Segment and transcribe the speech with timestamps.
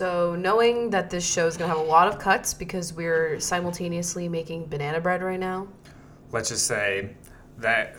[0.00, 3.38] So, knowing that this show is going to have a lot of cuts because we're
[3.38, 5.68] simultaneously making banana bread right now,
[6.32, 7.16] Let's just say
[7.58, 7.96] that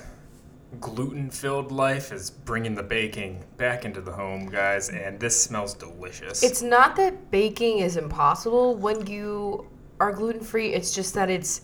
[0.79, 6.41] gluten-filled life is bringing the baking back into the home, guys, and this smells delicious.
[6.41, 9.67] it's not that baking is impossible when you
[9.99, 11.61] are gluten free, it's just that it's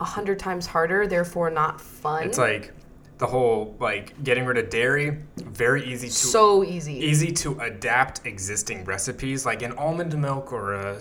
[0.00, 2.24] a hundred times harder, therefore not fun.
[2.24, 2.74] It's like
[3.22, 6.94] the whole like getting rid of dairy, very easy to so easy.
[6.94, 10.98] easy to adapt existing recipes like an almond milk or a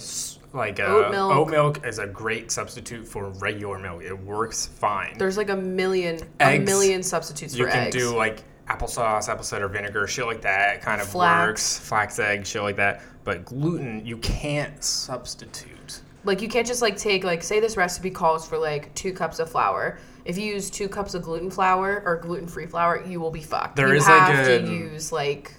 [0.54, 1.36] like a Oat milk.
[1.36, 5.56] oat milk is a great substitute for regular milk it works fine There's like a
[5.56, 6.62] million, Eggs.
[6.62, 7.96] a million substitutes you for can eggs.
[7.96, 11.48] do like applesauce apple cider vinegar shit like that kind of Flax.
[11.48, 16.84] works flax egg shit like that but gluten you can't substitute like you can't just
[16.84, 19.98] like take like say this recipe calls for like two cups of flour.
[20.26, 23.42] If you use two cups of gluten flour or gluten free flour, you will be
[23.42, 23.76] fucked.
[23.76, 25.54] There you is, like, have to um, use like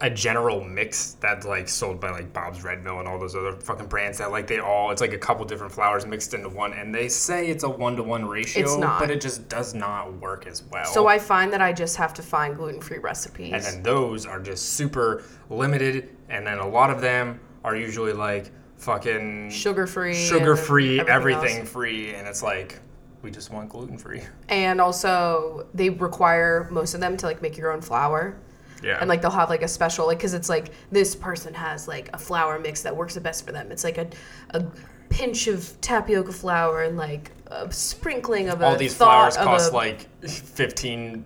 [0.00, 3.52] a general mix that's like sold by like Bob's Red Mill and all those other
[3.52, 6.72] fucking brands that like they all it's like a couple different flours mixed into one
[6.72, 8.98] and they say it's a one to one ratio It's not.
[8.98, 10.84] but it just does not work as well.
[10.86, 13.52] So I find that I just have to find gluten free recipes.
[13.52, 18.12] and then those are just super limited and then a lot of them are usually
[18.12, 20.14] like fucking sugar free.
[20.14, 22.80] sugar free everything, everything free, and it's like
[23.24, 27.56] we just want gluten free And also they require most of them to like make
[27.56, 28.36] your own flour.
[28.82, 31.88] yeah And like they'll have like a special like because it's like this person has
[31.88, 33.72] like a flour mix that works the best for them.
[33.72, 34.06] It's like a
[34.50, 34.62] a
[35.08, 39.74] pinch of tapioca flour and like a sprinkling of a all these flours cost a-
[39.74, 41.24] like 15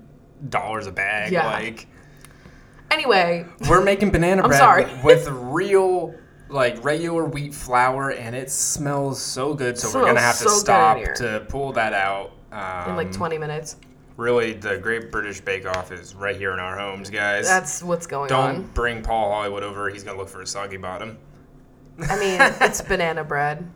[0.49, 1.47] dollars a bag Yeah.
[1.53, 1.87] like
[2.91, 4.87] Anyway, We're making banana bread sorry.
[5.05, 6.15] with real,
[6.49, 9.79] like regular wheat flour, and it smells so good.
[9.79, 11.15] So we're gonna have to so good in stop here.
[11.15, 12.33] to pull that out.
[12.53, 13.77] Um, in like 20 minutes.
[14.17, 17.47] Really, the Great British Bake Off is right here in our homes, guys.
[17.47, 18.55] That's what's going on.
[18.55, 18.71] Don't on.
[18.73, 19.89] bring Paul Hollywood over.
[19.91, 21.19] He's gonna look for a soggy bottom.
[22.09, 23.69] I mean, it's banana bread.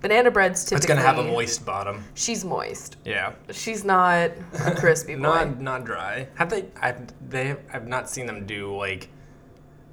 [0.00, 0.76] Banana bread's typically.
[0.76, 2.04] It's gonna have a moist bottom.
[2.14, 2.96] She's moist.
[3.04, 4.30] Yeah, She's not
[4.64, 5.20] a crispy boy.
[5.22, 6.28] not not dry.
[6.36, 6.66] Have they?
[6.80, 7.56] I've they.
[7.72, 9.08] I've not seen them do like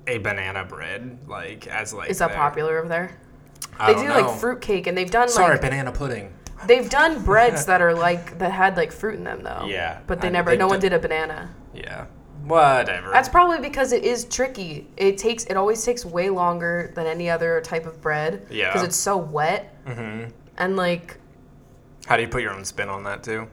[0.08, 2.09] a banana bread like as like.
[2.09, 3.18] Is that their- popular over there?
[3.80, 4.28] I They don't do know.
[4.30, 6.31] like fruit cake, and they've done Sorry, like banana pudding.
[6.68, 9.66] they've done breads that are like that had like fruit in them though.
[9.68, 10.52] Yeah, But they I- never.
[10.52, 11.50] they've no one done- did a banana.
[11.74, 12.06] Yeah.
[12.46, 13.09] Whatever.
[13.12, 14.90] That's probably because it is tricky.
[14.97, 15.46] It takes.
[15.46, 18.46] It always takes way longer than any other type of bread.
[18.50, 18.68] Yeah.
[18.74, 19.74] Because it's so wet.
[19.88, 20.30] Mm-hmm.
[20.58, 21.18] And like
[22.06, 23.47] How do you put your own spin on that too?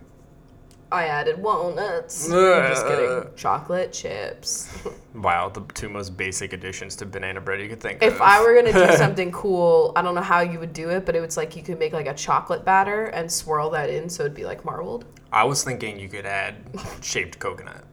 [0.93, 2.27] I added walnuts.
[2.31, 3.25] I'm just kidding.
[3.37, 4.77] Chocolate chips.
[5.13, 8.13] Wow, the two most basic additions to banana bread you could think of.
[8.13, 11.05] If I were gonna do something cool, I don't know how you would do it,
[11.05, 14.09] but it was like you could make like a chocolate batter and swirl that in
[14.09, 15.07] so it'd be like marbled.
[15.33, 16.55] I was thinking you could add
[17.03, 17.85] shaped coconut.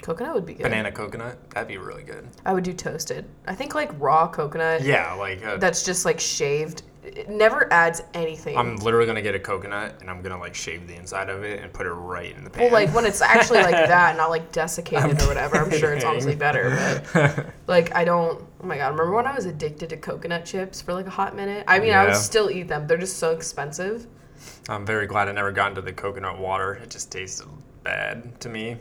[0.00, 0.62] Coconut would be good.
[0.62, 1.50] Banana coconut?
[1.50, 2.26] That'd be really good.
[2.46, 3.26] I would do toasted.
[3.46, 6.84] I think like raw coconut Yeah, like uh, that's just like shaved.
[7.02, 8.56] It never adds anything.
[8.58, 11.62] I'm literally gonna get a coconut and I'm gonna like shave the inside of it
[11.62, 12.64] and put it right in the pan.
[12.64, 15.56] well, like when it's actually like that, not like desiccated or whatever.
[15.56, 18.44] I'm sure it's honestly better, but like I don't.
[18.62, 18.90] Oh my god!
[18.92, 21.64] Remember when I was addicted to coconut chips for like a hot minute?
[21.66, 22.86] I mean, I would still eat them.
[22.86, 24.06] They're just so expensive.
[24.68, 26.74] I'm very glad I never got into the coconut water.
[26.74, 27.46] It just tasted
[27.82, 28.76] bad to me.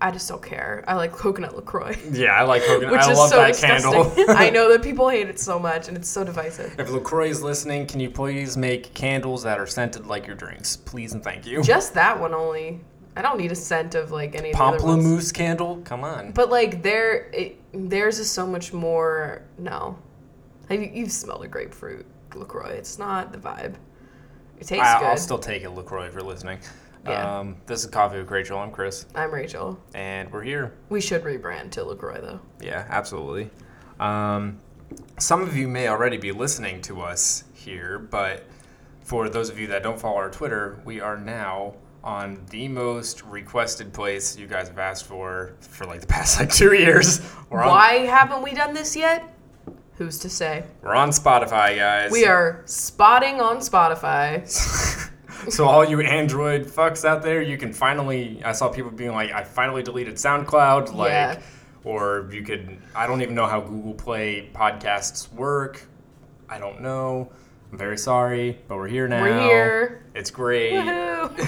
[0.00, 0.84] I just don't care.
[0.86, 1.96] I like coconut Lacroix.
[2.10, 2.92] Yeah, I like coconut.
[2.92, 3.92] Which I is love so that disgusting.
[3.92, 4.24] candle.
[4.36, 6.78] I know that people hate it so much, and it's so divisive.
[6.78, 10.76] If LaCroix is listening, can you please make candles that are scented like your drinks?
[10.76, 11.62] Please and thank you.
[11.62, 12.80] Just that one only.
[13.16, 14.78] I don't need a scent of like any of the other.
[14.78, 15.82] Pamplemousse candle?
[15.84, 16.30] Come on.
[16.30, 19.42] But like their it, theirs is so much more.
[19.58, 19.98] No,
[20.68, 22.70] have you, you've smelled a grapefruit Lacroix.
[22.70, 23.74] It's not the vibe.
[24.60, 25.06] It tastes I, good.
[25.06, 26.58] I'll still take it, LaCroix, if you're listening.
[27.04, 27.38] Yeah.
[27.38, 28.58] Um, this is Coffee with Rachel.
[28.58, 29.78] I'm Chris, I'm Rachel.
[29.94, 30.72] and we're here.
[30.88, 32.40] We should rebrand to Lacroix though.
[32.60, 33.50] Yeah, absolutely.
[34.00, 34.58] Um,
[35.18, 38.44] some of you may already be listening to us here, but
[39.02, 41.74] for those of you that don't follow our Twitter, we are now
[42.04, 46.52] on the most requested place you guys have asked for for like the past like
[46.52, 47.20] two years.
[47.50, 49.34] We're on, Why haven't we done this yet?
[49.96, 50.64] Who's to say?
[50.82, 52.12] We're on Spotify, guys.
[52.12, 54.44] We are spotting on Spotify.
[55.48, 58.42] so all you Android fucks out there, you can finally.
[58.44, 61.40] I saw people being like, "I finally deleted SoundCloud," like, Yeah.
[61.84, 62.78] or you could.
[62.94, 65.82] I don't even know how Google Play podcasts work.
[66.48, 67.30] I don't know.
[67.70, 69.20] I'm very sorry, but we're here now.
[69.22, 70.02] We're here.
[70.14, 70.72] It's great.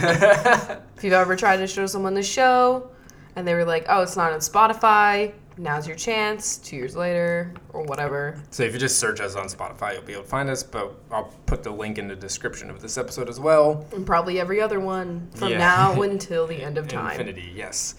[0.97, 2.91] If you've ever tried to show someone the show
[3.37, 7.53] and they were like, oh, it's not on Spotify, now's your chance, two years later,
[7.73, 8.43] or whatever.
[8.51, 10.63] So if you just search us on Spotify, you'll be able to find us.
[10.63, 13.87] But I'll put the link in the description of this episode as well.
[13.93, 15.59] And probably every other one from Yeah.
[15.59, 17.13] now until the end of time.
[17.13, 17.95] Infinity, yes.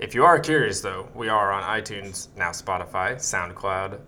[0.00, 4.00] If you are curious, though, we are on iTunes now, Spotify, SoundCloud,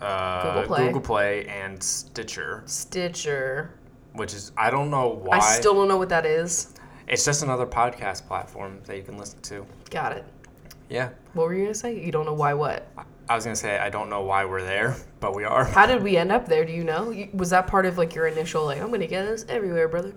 [0.00, 0.86] uh, Google Play.
[0.86, 3.72] Google Play, and Stitcher, Stitcher.
[4.12, 5.38] which is I don't know why.
[5.38, 6.74] I still don't know what that is.
[7.08, 9.64] It's just another podcast platform that you can listen to.
[9.90, 10.24] Got it.
[10.88, 11.10] Yeah.
[11.32, 12.00] What were you gonna say?
[12.02, 12.88] You don't know why what?
[13.28, 15.64] I was gonna say I don't know why we're there, but we are.
[15.64, 16.64] How did we end up there?
[16.64, 17.14] Do you know?
[17.34, 20.14] Was that part of like your initial like I'm gonna get us everywhere, brother?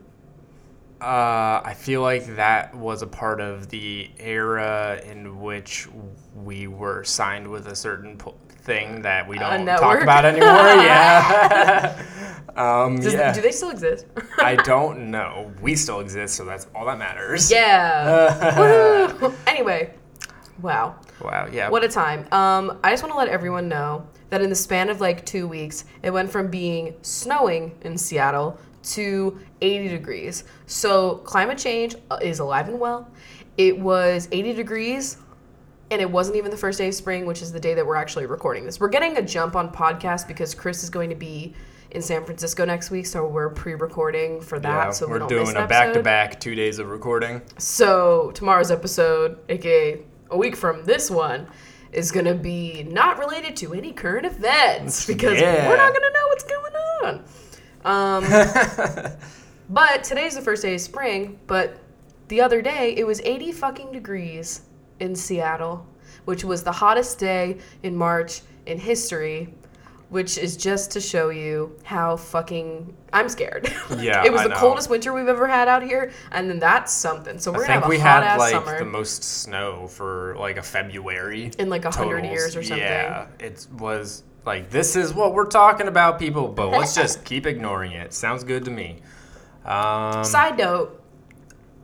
[1.01, 5.87] Uh, I feel like that was a part of the era in which
[6.35, 10.49] we were signed with a certain po- thing that we don't talk about anymore.
[10.83, 12.03] yeah.
[12.57, 13.31] um, Does, yeah.
[13.31, 14.07] Do they still exist?
[14.39, 15.53] I don't know.
[15.61, 17.49] We still exist, so that's all that matters.
[17.49, 19.31] yeah.
[19.47, 19.93] Anyway,
[20.61, 20.95] wow.
[21.21, 21.47] Wow.
[21.51, 21.69] Yeah.
[21.69, 22.27] What a time.
[22.31, 25.47] Um, I just want to let everyone know that in the span of like two
[25.47, 30.43] weeks, it went from being snowing in Seattle to 80 degrees.
[30.65, 33.09] So climate change uh, is alive and well.
[33.57, 35.17] It was 80 degrees,
[35.91, 37.95] and it wasn't even the first day of spring, which is the day that we're
[37.95, 38.79] actually recording this.
[38.79, 41.53] We're getting a jump on podcast because Chris is going to be
[41.91, 44.85] in San Francisco next week, so we're pre-recording for that.
[44.85, 47.41] yeah, so we we're doing a back-to-back two days of recording.
[47.57, 49.99] So tomorrow's episode, aka
[50.31, 51.47] a week from this one,
[51.91, 55.67] is gonna be not related to any current events because Yeah.
[55.67, 56.73] we're not gonna know what's going
[57.03, 57.23] on.
[57.85, 58.23] Um,
[59.69, 61.39] but today's the first day of spring.
[61.47, 61.77] But
[62.27, 64.61] the other day it was 80 fucking degrees
[64.99, 65.87] in Seattle,
[66.25, 69.53] which was the hottest day in March in history.
[70.09, 73.71] Which is just to show you how fucking I'm scared.
[73.99, 74.55] Yeah, it was I the know.
[74.55, 77.37] coldest winter we've ever had out here, and then that's something.
[77.37, 79.87] So we're I gonna have a we hot had ass like summer the most snow
[79.87, 81.51] for like a February.
[81.59, 82.79] in like a hundred years or something.
[82.85, 86.47] Yeah, it was like this is what we're talking about, people.
[86.47, 88.11] But let's just keep ignoring it.
[88.13, 89.01] Sounds good to me.
[89.65, 91.03] Um, Side note,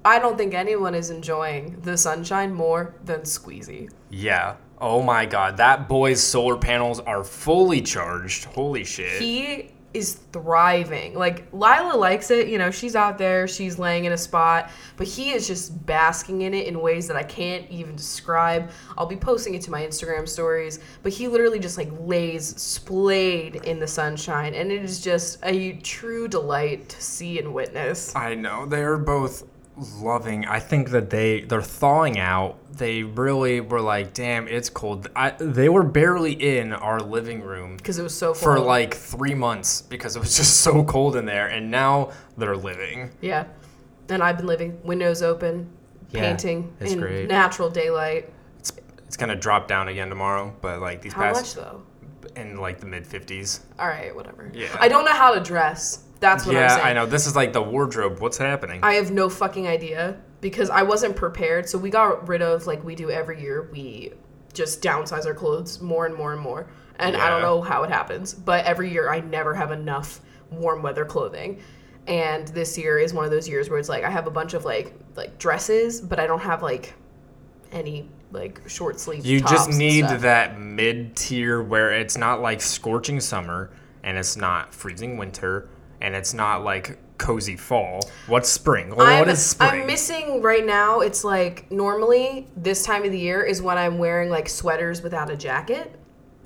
[0.04, 3.92] I don't think anyone is enjoying the sunshine more than Squeezy.
[4.10, 4.56] yeah.
[4.80, 8.46] Oh my God, that boy's solar panels are fully charged.
[8.46, 9.22] Holy shit.
[9.22, 11.16] He is thriving.
[11.16, 15.08] Like Lila likes it, you know, she's out there, she's laying in a spot, but
[15.08, 18.70] he is just basking in it in ways that I can't even describe.
[18.98, 23.56] I'll be posting it to my Instagram stories, but he literally just like lays splayed
[23.64, 28.14] in the sunshine and it is just a true delight to see and witness.
[28.16, 29.44] I know they are both
[29.78, 30.46] loving.
[30.46, 32.58] I think that they they're thawing out.
[32.76, 35.08] They really were like, damn, it's cold.
[35.16, 39.34] I, they were barely in our living room Because it was so for like three
[39.34, 43.12] months because it was just so cold in there, and now they're living.
[43.22, 43.46] Yeah.
[44.10, 45.70] And I've been living windows open,
[46.12, 47.28] Yeah, painting in great.
[47.30, 48.30] natural daylight.
[48.60, 48.74] It's
[49.08, 51.36] it's gonna drop down again tomorrow, but like these past.
[51.36, 51.82] How much though?
[52.36, 53.62] in like the mid fifties.
[53.80, 54.52] All right, whatever.
[54.54, 54.68] Yeah.
[54.80, 56.04] I don't know how to dress.
[56.20, 56.88] That's what I'm Yeah, saying.
[56.88, 57.06] I know.
[57.06, 58.20] This is like the wardrobe.
[58.20, 58.80] What's happening?
[58.84, 61.68] I have no fucking idea because I wasn't prepared.
[61.68, 63.70] So we got rid of like we do every year.
[63.72, 64.14] We
[64.54, 66.68] just downsize our clothes more and more and more.
[66.98, 70.82] And I don't know how it happens, but every year I never have enough warm
[70.82, 71.62] weather clothing.
[72.08, 74.54] And this year is one of those years where it's like I have a bunch
[74.54, 76.94] of like like dresses, but I don't have like
[77.72, 79.26] any like short sleeve.
[79.26, 83.72] You just need that mid tier where it's not like scorching summer
[84.04, 85.68] and it's not freezing winter
[86.02, 88.10] and it's not like cozy fall.
[88.28, 88.96] What's spring?
[88.96, 89.82] Well, what is spring?
[89.82, 91.00] I'm missing right now.
[91.00, 95.30] It's like normally this time of the year is when I'm wearing like sweaters without
[95.30, 95.98] a jacket.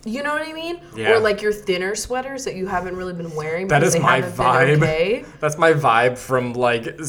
[0.06, 0.82] You know what I mean?
[0.96, 1.12] Yeah.
[1.12, 3.68] Or like your thinner sweaters that you haven't really been wearing.
[3.68, 4.78] That is my vibe.
[4.78, 5.26] okay.
[5.40, 7.00] That's my vibe from like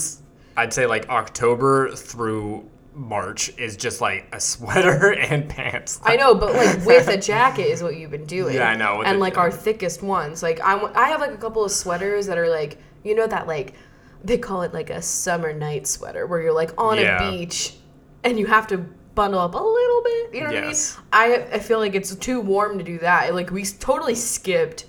[0.56, 2.68] I'd say like October through
[3.00, 6.00] March is just like a sweater and pants.
[6.04, 8.56] I know, but like with a jacket is what you've been doing.
[8.56, 11.64] Yeah, I know, And like our thickest ones, like I, I have like a couple
[11.64, 13.74] of sweaters that are like you know that like
[14.22, 17.26] they call it like a summer night sweater where you're like on Yeah.
[17.26, 17.74] a beach
[18.22, 18.76] and you have to
[19.14, 20.34] bundle up a little bit.
[20.34, 20.96] You know Yes.
[20.96, 21.40] what I mean?
[21.52, 23.34] I I feel like it's too warm to do that.
[23.34, 24.84] Like we totally skipped.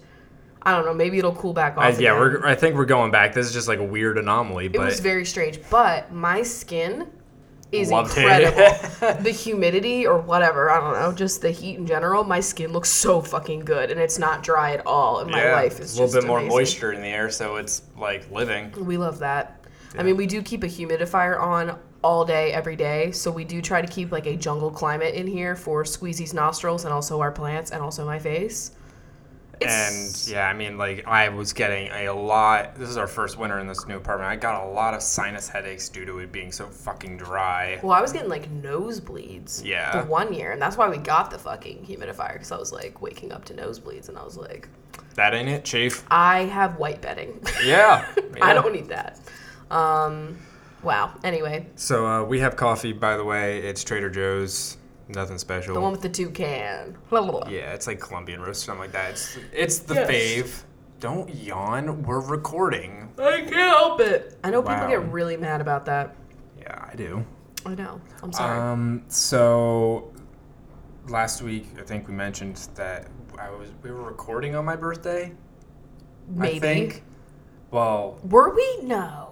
[0.64, 0.94] I don't know.
[0.94, 1.84] Maybe it'll cool back off.
[1.84, 3.34] I, yeah, I think we're going back.
[3.34, 7.08] This is just like a weird anomaly, It but was very strange, but my skin
[7.72, 9.18] is Loved incredible.
[9.24, 12.90] the humidity or whatever, I don't know, just the heat in general, my skin looks
[12.90, 15.20] so fucking good and it's not dry at all.
[15.20, 16.58] And my yeah, life is a little bit more amazing.
[16.58, 18.72] moisture in the air, so it's like living.
[18.74, 19.66] We love that.
[19.98, 23.12] I mean, we do keep a humidifier on all day, every day.
[23.12, 26.86] So we do try to keep like a jungle climate in here for Squeezy's nostrils
[26.86, 28.72] and also our plants and also my face.
[29.70, 32.76] And yeah, I mean, like I was getting a lot.
[32.76, 34.30] This is our first winter in this new apartment.
[34.30, 37.80] I got a lot of sinus headaches due to it being so fucking dry.
[37.84, 39.64] Well, I was getting like nosebleeds.
[39.66, 40.02] Yeah.
[40.02, 43.02] The one year, and that's why we got the fucking humidifier because I was like
[43.02, 44.68] waking up to nosebleeds, and I was like,
[45.16, 46.06] That ain't it, Chief.
[46.10, 47.42] I have white bedding.
[47.64, 48.08] Yeah.
[48.42, 49.20] I don't need that.
[49.70, 50.38] Um,
[50.84, 51.14] wow.
[51.24, 53.60] Anyway, So uh, we have coffee, by the way.
[53.60, 54.78] It's Trader Joe's.
[55.14, 55.74] Nothing special.
[55.74, 56.98] The one with the toucan.
[57.10, 57.50] Blah, blah, blah.
[57.50, 59.12] yeah, it's like Colombian roast or something like that.
[59.12, 60.10] It's it's the Yes.
[60.10, 60.64] fave.
[61.00, 62.04] Don't yawn.
[62.04, 63.12] We're recording.
[63.18, 64.38] I can't help it.
[64.44, 66.16] I know people get really mad about that.
[66.60, 67.26] Yeah, I do.
[67.66, 68.00] I know.
[68.24, 68.60] I'm sorry.
[68.60, 69.04] Um.
[69.08, 70.12] So
[71.08, 75.32] last week, I think we mentioned that I was we were recording on my birthday.
[76.30, 76.58] Maybe.
[76.58, 77.04] I think.
[77.72, 78.20] Well.
[78.24, 78.80] Were we?
[78.84, 79.30] No.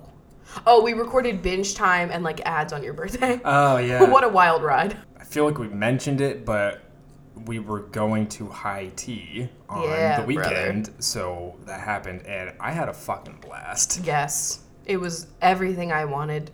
[0.66, 3.40] Oh, we recorded binge time and like ads on your birthday.
[3.46, 4.10] Oh yeah.
[4.10, 4.98] what a wild ride.
[5.30, 6.82] Feel like we mentioned it, but
[7.46, 12.72] we were going to high tea on Yeah, the weekend, so that happened, and I
[12.72, 14.02] had a fucking blast.
[14.04, 14.62] Yes.
[14.86, 16.50] It was everything I wanted.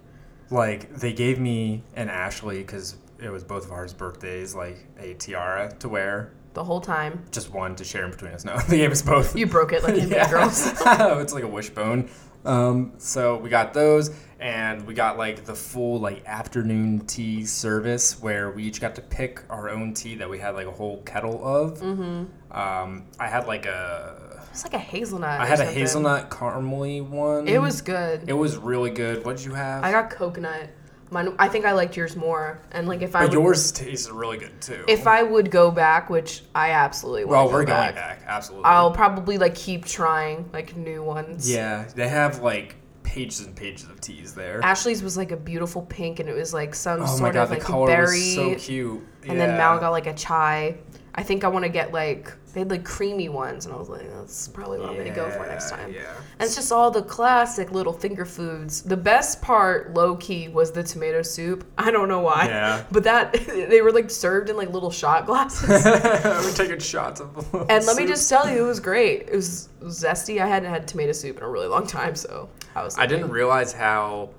[0.51, 5.13] Like they gave me and Ashley because it was both of ours birthdays, like a
[5.13, 7.23] tiara to wear, the whole time.
[7.31, 8.43] just one to share in between us.
[8.43, 9.37] No, they gave us both.
[9.37, 10.67] You broke it like in Mean Girls.
[10.85, 12.09] it's like a wishbone.
[12.43, 18.21] Um, so we got those, and we got like the full like afternoon tea service
[18.21, 21.01] where we each got to pick our own tea that we had like a whole
[21.03, 21.79] kettle of.
[21.79, 22.57] Mm-hmm.
[22.57, 25.39] Um, I had like a It's like a hazelnut.
[25.41, 27.47] I had a hazelnut caramely one.
[27.47, 28.27] It was good.
[28.27, 29.25] it was really good.
[29.25, 29.83] What did you have?
[29.83, 30.69] I got coconut.
[31.11, 32.59] Mine, I think I liked yours more.
[32.71, 34.83] And like if I but would, yours tasted really good too.
[34.87, 37.31] if I would go back, which I absolutely would.
[37.31, 38.21] well, we're go going back, back.
[38.25, 38.65] Absolutely.
[38.65, 41.49] I'll probably like keep trying like new ones.
[41.49, 42.75] yeah, they have like
[43.15, 44.59] pages and pages of teas there.
[44.61, 47.43] Ashley's was like a beautiful pink, and it was like some Oh sort my god,
[47.43, 48.05] of the like color berry.
[48.05, 49.01] was so cute.
[49.27, 50.77] And then Mal got like a chai.
[51.17, 53.87] I think I want to get like they had like creamy ones, and I was
[53.87, 55.93] like, that's probably what I'm gonna go for next time.
[55.93, 56.01] Yeah.
[56.39, 58.81] And it's just all the classic little finger foods.
[58.81, 61.65] The best part, low key, was the tomato soup.
[61.77, 62.83] I don't know why, Yeah.
[62.91, 65.69] but that they were like served in like little shot glasses.
[65.85, 67.37] We're taking shots of.
[67.69, 69.29] and let me just tell you, it was great.
[69.29, 70.41] It was zesty.
[70.41, 72.97] I hadn't had tomato soup in a really long time, so I was.
[72.97, 74.29] I didn't realize how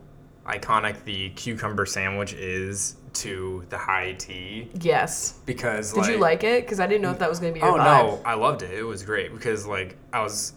[0.47, 5.41] iconic the cucumber sandwich is to the high tea Yes.
[5.47, 6.65] because Did like, you like it?
[6.65, 7.85] Because I didn't know if that was gonna be your Oh vibe.
[7.85, 8.71] no, I loved it.
[8.73, 10.53] It was great because like I was,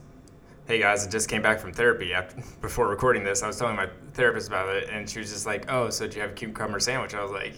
[0.68, 3.42] hey guys, I just came back from therapy after before recording this.
[3.44, 6.16] I was telling my therapist about it, and she was just like, "Oh, so did
[6.16, 7.54] you have a cucumber sandwich?" I was like,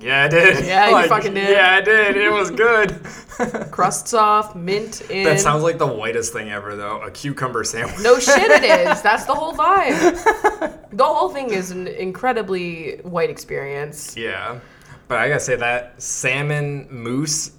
[0.00, 0.64] "Yeah, I did.
[0.64, 1.50] Yeah, you fucking did.
[1.50, 2.16] Yeah, I did.
[2.16, 3.00] It was good."
[3.70, 5.24] Crusts off, mint in.
[5.24, 7.00] that sounds like the whitest thing ever, though.
[7.02, 8.00] A cucumber sandwich.
[8.02, 9.00] No shit, it is.
[9.02, 10.78] That's the whole vibe.
[10.92, 14.16] The whole thing is an incredibly white experience.
[14.16, 14.58] Yeah,
[15.06, 17.52] but I gotta say that salmon mousse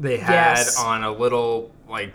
[0.00, 0.78] they had Yes.
[0.80, 2.12] on a little like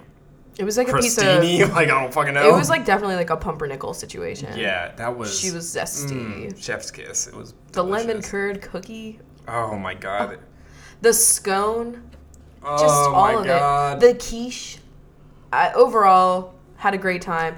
[0.58, 1.26] It was like a piece of.
[1.44, 2.50] Like I don't fucking know.
[2.50, 4.58] It was like definitely like a pumpernickel situation.
[4.58, 5.40] yeah, that was.
[5.40, 6.12] She was zesty.
[6.52, 7.28] mm, chef's kiss.
[7.28, 10.40] It was the lemon curd cookie, Oh my god.
[11.02, 12.04] the scone,
[12.64, 14.04] Oh just all my of god.
[14.04, 14.08] it.
[14.08, 14.80] The quiche.
[15.54, 17.58] I overall had a great time.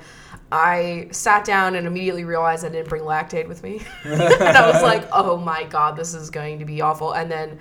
[0.51, 3.81] I sat down and immediately realized I didn't bring Lactaid with me.
[4.03, 4.21] and
[4.57, 7.13] I was like, oh my god, this is going to be awful.
[7.13, 7.59] And then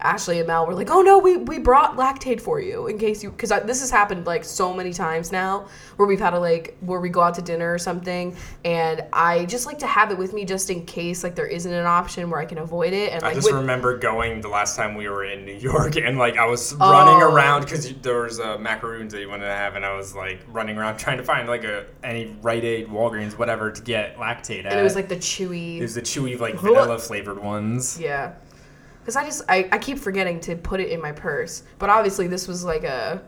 [0.00, 3.22] Ashley and Mel were like, oh no, we, we brought Lactaid for you in case
[3.22, 6.76] you, because this has happened like so many times now where we've had to like,
[6.80, 8.36] where we go out to dinner or something.
[8.64, 11.72] And I just like to have it with me just in case like there isn't
[11.72, 13.12] an option where I can avoid it.
[13.12, 15.96] And I like, just with, remember going the last time we were in New York
[15.96, 17.32] and like I was running Oh.
[17.32, 20.40] around because there was uh, macaroons that you wanted to have and I was like
[20.48, 24.60] running around trying to find like a any Rite Aid, Walgreens, whatever to get Lactaid
[24.64, 24.72] at.
[24.72, 25.78] and it was like the chewy.
[25.78, 27.98] it was the chewy like vanilla flavored ones.
[28.00, 28.32] Yeah.
[29.00, 31.62] Because I just I, I keep forgetting to put it in my purse.
[31.78, 33.22] But obviously this was like a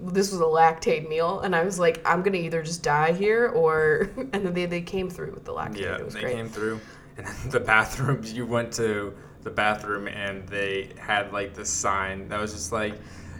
[0.00, 3.48] this was a Lactaid meal and I was like, I'm gonna either just die here
[3.48, 5.80] or and then they, they came through with the Lactaid.
[5.80, 6.36] Yeah, it was they great.
[6.36, 6.80] came through.
[7.16, 12.28] And then the bathroom, you went to the bathroom and they had like this sign
[12.28, 12.94] that was just like,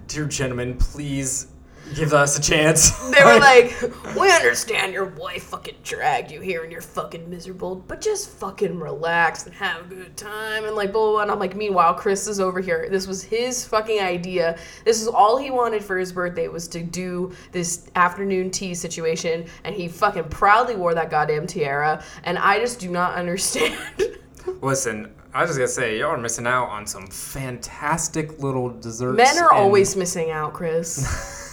[0.07, 1.49] Dear gentlemen, please
[1.95, 2.91] give us a chance.
[3.19, 3.75] They were like,
[4.17, 8.79] We understand your wife fucking dragged you here and you're fucking miserable, but just fucking
[8.79, 11.23] relax and have a good time and like blah blah blah.
[11.23, 12.89] And I'm like, meanwhile, Chris is over here.
[12.91, 14.59] This was his fucking idea.
[14.85, 19.47] This is all he wanted for his birthday was to do this afternoon tea situation,
[19.65, 22.05] and he fucking proudly wore that goddamn tiara.
[22.25, 23.77] And I just do not understand.
[24.63, 29.17] Listen, I was just gonna say, y'all are missing out on some fantastic little desserts.
[29.17, 31.45] Men are and- always missing out, Chris.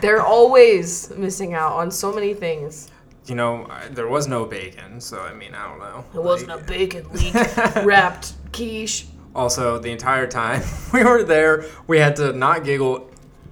[0.00, 2.90] They're always missing out on so many things.
[3.26, 6.04] You know, I, there was no bacon, so I mean, I don't know.
[6.14, 7.34] It wasn't a bacon leek
[7.84, 9.06] wrapped quiche.
[9.34, 13.08] Also, the entire time we were there, we had to not giggle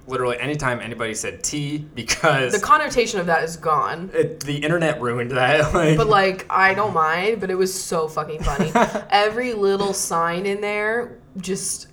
[0.07, 4.09] literally anytime anybody said tea because The connotation of that is gone.
[4.13, 5.73] it, the internet ruined that.
[5.73, 7.39] Like, But like, I don't mind.
[7.39, 8.71] But it was so fucking funny.
[9.09, 11.87] Every little sign in there, just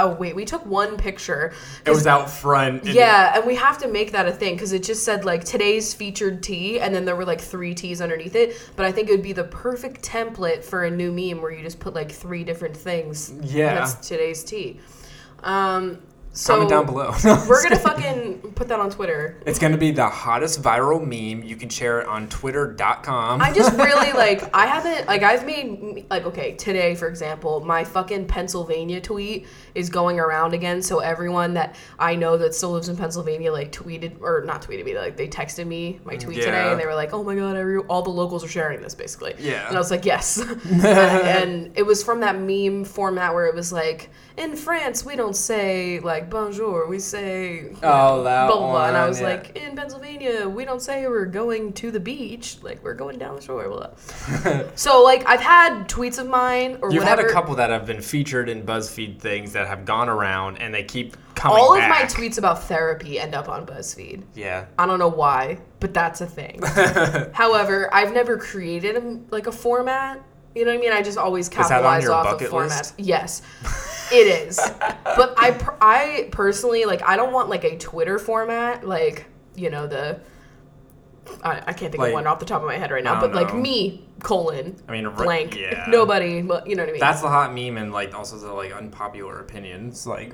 [0.00, 1.52] oh wait, we took one picture.
[1.84, 2.84] It was out front.
[2.84, 5.44] and- Yeah, and we have to make that a thing because it just said like
[5.44, 8.56] today's featured tea, and then there were like three teas underneath it.
[8.76, 11.62] But I think it would be the perfect template for a new meme where you
[11.62, 13.32] just put like three different things.
[13.42, 13.74] Yeah.
[13.74, 14.80] That's today's tea.
[15.42, 15.98] Um,
[16.36, 17.14] so Comment down below.
[17.48, 19.38] we're gonna fucking put that on Twitter.
[19.46, 21.42] It's gonna be the hottest viral meme.
[21.42, 23.40] You can share it on twitter.com.
[23.40, 24.54] I just really like.
[24.54, 25.22] I haven't like.
[25.22, 30.82] I've made like okay today for example, my fucking Pennsylvania tweet is going around again.
[30.82, 34.84] So everyone that I know that still lives in Pennsylvania like tweeted or not tweeted
[34.84, 37.56] me like they texted me my tweet today and they were like, oh my god,
[37.56, 39.34] every all the locals are sharing this basically.
[39.38, 39.68] Yeah.
[39.68, 40.38] And I was like, yes.
[40.38, 45.16] and, and it was from that meme format where it was like, in France we
[45.16, 48.88] don't say like bonjour, we say Oh, know, blah, blah, blah.
[48.88, 49.28] And I was yeah.
[49.28, 53.36] like, in Pennsylvania, we don't say we're going to the beach, like we're going down
[53.36, 53.68] the shore.
[53.68, 54.62] Blah.
[54.74, 57.22] so like I've had tweets of mine or You've whatever.
[57.22, 60.72] had a couple that have been featured in BuzzFeed things that have gone around and
[60.74, 61.90] they keep coming All back.
[62.04, 64.22] of my tweets about therapy end up on BuzzFeed.
[64.34, 64.66] Yeah.
[64.78, 66.60] I don't know why, but that's a thing.
[67.32, 70.22] However, I've never created a, like a format.
[70.54, 70.92] You know what I mean?
[70.92, 72.68] I just always capitalize off of formats.
[72.78, 72.94] list?
[72.96, 73.42] Yes,
[74.12, 74.58] it is.
[75.04, 77.02] but I, per- I personally like.
[77.02, 80.20] I don't want like a Twitter format, like you know the.
[81.42, 83.20] I, I can't think Like- of one off the top of my head right now,
[83.20, 85.84] but like me colon I mean, blank yeah.
[85.88, 86.40] nobody.
[86.42, 87.00] But you know what I mean?
[87.00, 90.06] That's the hot meme and like also the like unpopular opinions.
[90.06, 90.32] Like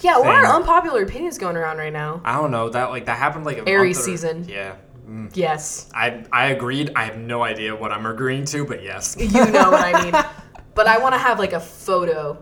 [0.00, 0.18] yeah.
[0.18, 2.22] What are unpopular opinions going around right now?
[2.24, 4.46] I don't know that like that happened like a Aries or- season.
[4.48, 4.76] Yeah.
[5.06, 5.36] Mm.
[5.36, 6.92] Yes, I I agreed.
[6.94, 9.16] I have no idea what I'm agreeing to, but yes.
[9.18, 10.14] you know what I mean.
[10.72, 12.40] But I want to have like a photo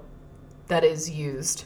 [0.68, 1.64] that is used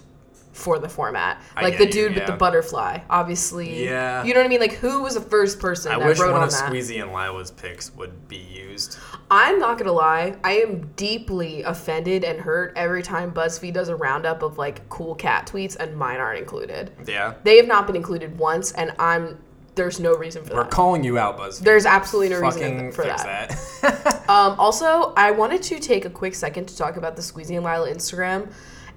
[0.53, 2.99] for the format, I like the get you, dude with the butterfly.
[3.09, 4.23] Obviously, Yeah.
[4.23, 4.61] you know what I mean.
[4.61, 6.71] Like who was the first person I that wish wrote one on of that?
[6.71, 8.99] Squeezy and Lila's pics would be used.
[9.31, 13.97] I'm not gonna lie, I am deeply offended and hurt every time BuzzFeed does a
[13.97, 16.91] roundup of like cool cat tweets and mine aren't included.
[17.07, 17.33] Yeah.
[17.45, 19.39] They have not been included once, and I'm
[19.75, 20.57] there's no reason for that.
[20.57, 21.61] We're calling you out, BuzzFeed.
[21.61, 23.59] There's absolutely no Fucking reason for fix that.
[23.81, 24.23] that.
[24.29, 27.65] Um, also, I wanted to take a quick second to talk about the Squeezy and
[27.65, 28.53] Lila Instagram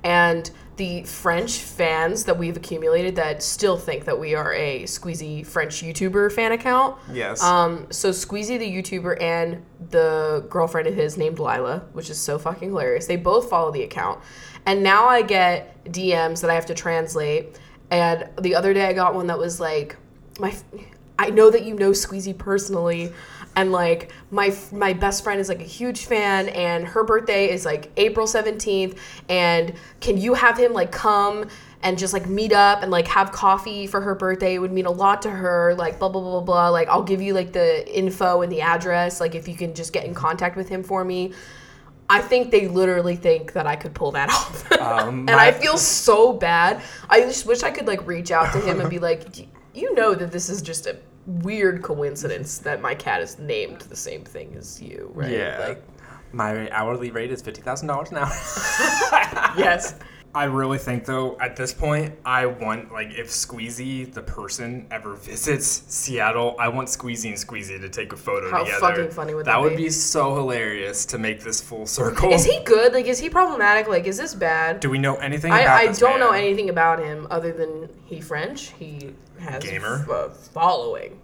[0.05, 5.45] and the French fans that we've accumulated that still think that we are a Squeezy
[5.45, 6.97] French YouTuber fan account.
[7.11, 7.41] yes.
[7.41, 12.37] Um, so Squeezy the YouTuber and the girlfriend of his named Lila, which is so
[12.37, 13.07] fucking hilarious.
[13.07, 14.21] They both follow the account.
[14.67, 17.59] And now I get DMs that I have to translate.
[17.89, 19.95] And the other day I got one that was like,
[20.39, 20.53] my,
[21.17, 23.11] I know that you know Squeezy personally.
[23.57, 27.65] And like my my best friend is like a huge fan, and her birthday is
[27.65, 28.99] like April seventeenth.
[29.29, 31.47] And can you have him like come
[31.81, 34.55] and just like meet up and like have coffee for her birthday?
[34.55, 35.73] It would mean a lot to her.
[35.75, 36.69] Like blah blah blah blah blah.
[36.69, 39.21] Like I'll give you like the info and the address.
[39.21, 41.31] Like if you can just get in contact with him for me.
[42.07, 44.71] I think they literally think that I could pull that off.
[44.73, 46.83] Um, and I feel so bad.
[47.09, 49.91] I just wish I could like reach out to him and be like, "Y- you
[49.95, 54.23] know that this is just a weird coincidence that my cat is named the same
[54.23, 55.31] thing as you, right?
[55.31, 55.65] yeah.
[55.67, 55.83] Like,
[56.31, 58.27] My hourly rate is fifty thousand dollars an hour.
[59.57, 59.95] yes.
[60.35, 65.15] I really think though, at this point, I want like if Squeezy the person ever
[65.15, 68.79] visits Seattle, I want Squeezy and Squeezy to take a photo How together.
[68.81, 69.85] fucking funny would that would be?
[69.85, 72.33] be so hilarious to make this full circle.
[72.33, 72.91] Is he good?
[72.93, 73.87] Like, is he problematic?
[73.87, 74.81] Like, is this bad?
[74.81, 78.19] Do we know anything about I, I don't know anything about him other than he
[78.19, 78.73] French.
[78.77, 80.05] He has Gamer.
[80.07, 81.17] f- a following,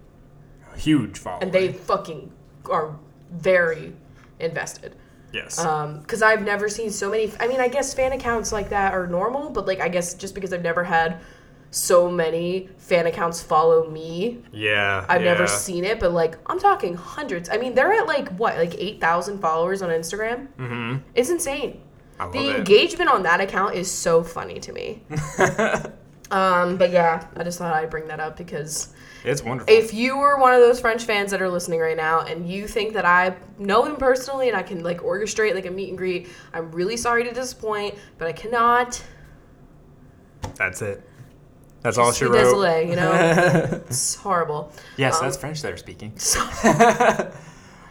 [0.76, 1.42] Huge following.
[1.42, 2.32] and they fucking
[2.70, 2.96] are
[3.30, 3.92] very
[4.40, 4.94] invested.
[5.32, 5.58] Yes.
[5.58, 7.32] Um, because I've never seen so many.
[7.40, 10.34] I mean, I guess fan accounts like that are normal, but like I guess just
[10.34, 11.20] because I've never had
[11.70, 15.06] so many fan accounts follow me, yeah.
[15.08, 15.98] I've never seen it.
[15.98, 17.48] But like I'm talking hundreds.
[17.48, 20.48] I mean, they're at like what, like eight thousand followers on Instagram.
[20.58, 20.98] Mm-hmm.
[21.14, 21.80] It's insane.
[22.20, 22.56] I love The it.
[22.56, 25.02] engagement on that account is so funny to me.
[26.30, 28.92] um, but yeah, I just thought I'd bring that up because
[29.24, 29.72] It's wonderful.
[29.72, 32.66] if you were one of those French fans that are listening right now and you
[32.66, 35.96] think that I know him personally and I can like orchestrate like a meet and
[35.98, 39.02] greet, I'm really sorry to disappoint, but I cannot.
[40.56, 41.08] That's it.
[41.82, 42.44] That's all she wrote.
[42.54, 43.82] désolé, you know?
[43.88, 44.72] It's horrible.
[44.96, 46.12] yes, Um, that's French they're speaking.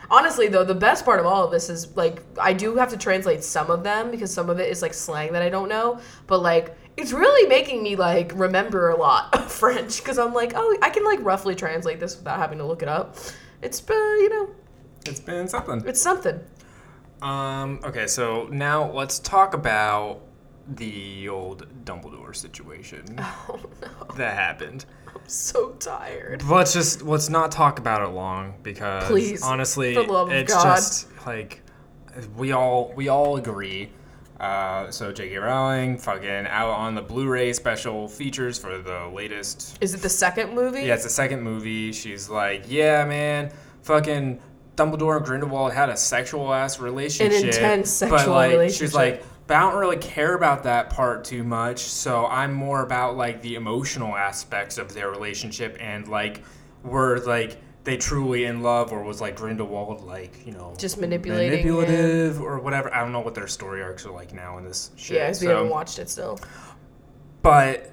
[0.09, 2.97] Honestly, though, the best part of all of this is like I do have to
[2.97, 5.99] translate some of them because some of it is like slang that I don't know.
[6.27, 10.53] But like, it's really making me like remember a lot of French because I'm like,
[10.55, 13.17] oh, I can like roughly translate this without having to look it up.
[13.61, 14.49] It's uh, you know,
[15.05, 15.83] It's been something.
[15.87, 16.39] it's something.
[17.21, 20.21] Um, okay, so now let's talk about
[20.67, 24.85] the old Dumbledore situation Oh no, that happened.
[25.07, 26.43] I'm so tired.
[26.43, 30.33] Let's just let's not talk about it long because Please, honestly, for the love of
[30.35, 30.75] it's God.
[30.75, 31.63] just like
[32.35, 33.91] we all we all agree
[34.41, 35.37] Uh, so J.K.
[35.37, 39.77] Rowling fucking out on the Blu-ray special features for the latest.
[39.81, 40.81] Is it the second movie?
[40.81, 41.91] Yeah, it's the second movie.
[41.91, 43.51] She's like, yeah, man,
[43.83, 44.41] fucking
[44.75, 48.95] Dumbledore and Grindelwald had a sexual ass relationship, An intense sexual but like she's relationship.
[48.95, 51.81] like, but I don't really care about that part too much.
[51.81, 56.43] So I'm more about like the emotional aspects of their relationship and like
[56.83, 61.59] were like they truly in love or was like Grindelwald like you know Just manipulating
[61.59, 61.73] him.
[61.75, 62.93] manipulative or whatever.
[62.93, 65.17] I don't know what their story arcs are like now in this shit.
[65.17, 66.39] Yeah, 'cause we so- haven't watched it still.
[67.41, 67.89] But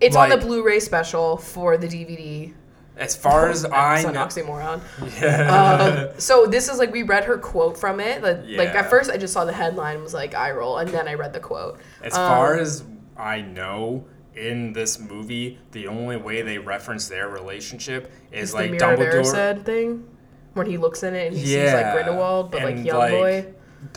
[0.00, 2.54] It's on the Blu-ray special for the DVD.
[2.96, 4.80] as far as I know, oxymoron.
[5.20, 6.08] yeah.
[6.10, 8.22] Um, so this is like we read her quote from it.
[8.22, 10.88] Like, like at first I just saw the headline and was like eye roll, and
[10.90, 11.78] then I read the quote.
[12.02, 12.82] As Um, far as
[13.16, 14.04] I know,
[14.38, 19.24] in this movie, the only way they reference their relationship is Is like the Dumbledore.
[19.26, 20.06] said thing
[20.54, 23.10] when he looks in it and he yeah, sees like Grindelwald, but like and, young
[23.10, 23.46] boy.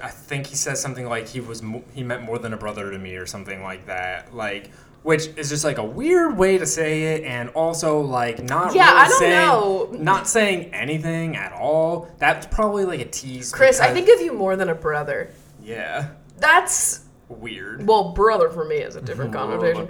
[0.03, 2.91] I think he says something like he was mo- he meant more than a brother
[2.91, 4.33] to me or something like that.
[4.35, 4.71] Like.
[5.03, 8.85] Which is just like a weird way to say it, and also like not Yeah,
[8.85, 9.89] really I don't saying, know.
[9.93, 12.07] not saying anything at all.
[12.19, 13.51] That's probably like a tease.
[13.51, 15.31] Chris, I think of you more than a brother.
[15.59, 17.87] yeah, That's weird.
[17.87, 19.89] well, brother for me is a different connotation.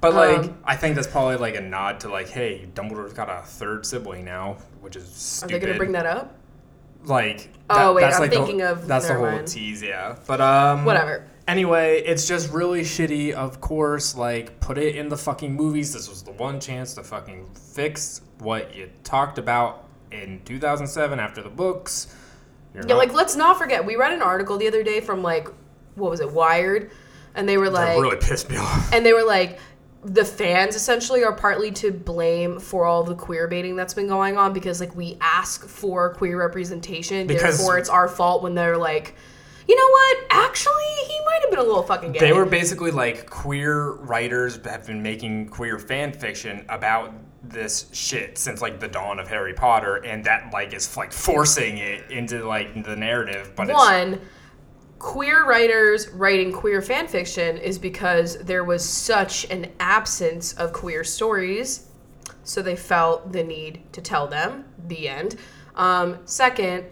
[0.00, 3.28] But like, Um, I think that's probably like a nod to like, hey, Dumbledore's got
[3.28, 6.34] a third sibling now, which is Are they gonna bring that up?
[7.04, 9.48] Like, Oh, wait, that's I'm like the- thinking of- that's the whole mind.
[9.48, 10.16] tease, yeah.
[10.26, 11.24] But um, Whatever.
[11.48, 13.32] Anyway, it's just really shitty.
[13.32, 15.92] Of course, like put it in the fucking movies.
[15.92, 21.42] This was the one chance to fucking fix what you talked about in 2007 after
[21.42, 22.14] the books.
[22.74, 23.84] You're Yeah, not- like let's not forget.
[23.84, 25.48] We read an article the other day from like
[25.96, 26.90] what was it, Wired,
[27.34, 28.92] and they were that like, really pissed me off.
[28.92, 29.58] and they were like,
[30.02, 34.38] the fans essentially are partly to blame for all the queer baiting that's been going
[34.38, 38.78] on because like we ask for queer representation, Because- therefore it's our fault when they're
[38.78, 39.14] like,
[39.68, 40.18] you know what?
[40.30, 40.72] Actually,
[41.06, 42.18] he might have been a little fucking gay.
[42.18, 48.36] They were basically like queer writers have been making queer fan fiction about this shit
[48.36, 52.44] since like the dawn of Harry Potter, and that like is like forcing it into
[52.44, 53.52] like the narrative.
[53.54, 54.20] But it's, one
[55.00, 61.02] queer writers writing queer fan fiction is because there was such an absence of queer
[61.02, 61.88] stories
[62.44, 64.64] so they felt the need to tell them.
[64.86, 65.36] The end.
[65.74, 66.84] Um, second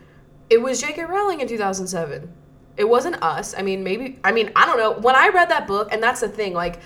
[0.49, 2.33] it was j.k rowling in 2007
[2.79, 3.55] it wasn't us.
[3.57, 4.99] I mean maybe i mean i don't know.
[4.99, 6.81] When i read that book and that's the thing like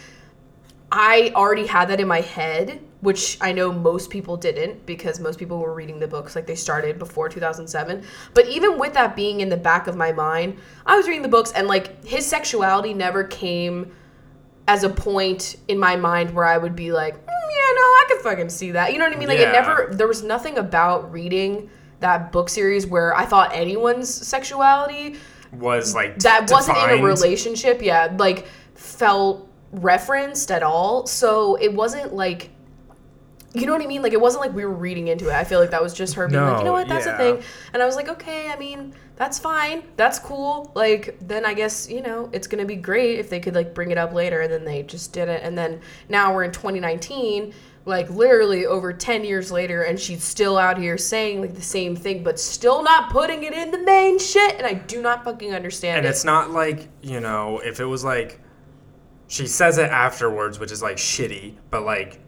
[0.95, 5.39] I already had that in my head, which I know most people didn't because most
[5.39, 8.05] people were reading the books like they started before 2007.
[8.33, 11.29] But even with that being in the back of my mind, I was reading the
[11.29, 13.93] books and like his sexuality never came
[14.69, 18.05] as a point in my mind where I would be like, "Mm, yeah, no, I
[18.09, 18.93] could fucking see that.
[18.93, 19.29] You know what I mean?
[19.29, 24.09] Like it never, there was nothing about reading that book series where I thought anyone's
[24.09, 25.17] sexuality
[25.53, 31.73] was like that wasn't in a relationship yeah like felt referenced at all so it
[31.73, 32.51] wasn't like
[33.55, 34.03] you know what i mean?
[34.03, 35.35] Like it wasn't like we were reading into it.
[35.35, 36.89] I feel like that was just her being like you know what?
[36.89, 37.15] That's yeah.
[37.15, 39.85] a thing and i was like okay i mean that's fine.
[39.97, 40.73] That's cool.
[40.75, 43.91] Like then i guess you know it's gonna be great if they could like bring
[43.91, 44.41] it up later.
[44.41, 45.43] And then they just did it.
[45.43, 47.53] And then now we're in 2019
[47.85, 51.97] like literally over 10 years later and she's still out here saying like the same
[51.97, 54.55] thing but still not putting it in the main shit.
[54.57, 56.11] And i do not fucking understand and it.
[56.11, 58.41] it's not like you know if it was like
[59.27, 62.21] she says it afterwards which is like shitty but like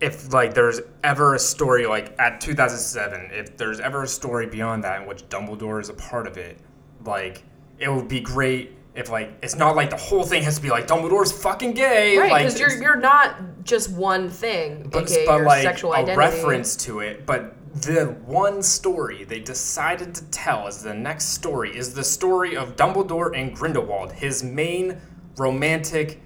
[0.00, 4.84] if like there's ever a story like at 2007 if there's ever a story beyond
[4.84, 6.58] that in which dumbledore is a part of it
[7.04, 7.42] like
[7.78, 10.70] it would be great if like it's not like the whole thing has to be
[10.70, 15.26] like dumbledore's fucking gay Right, like because you're you're not just one thing, but, aka
[15.26, 16.18] but your like sexual a identity.
[16.18, 21.76] reference to it but the one story they decided to tell as the next story
[21.76, 25.00] is the story of dumbledore and grindelwald his main
[25.36, 26.20] romantic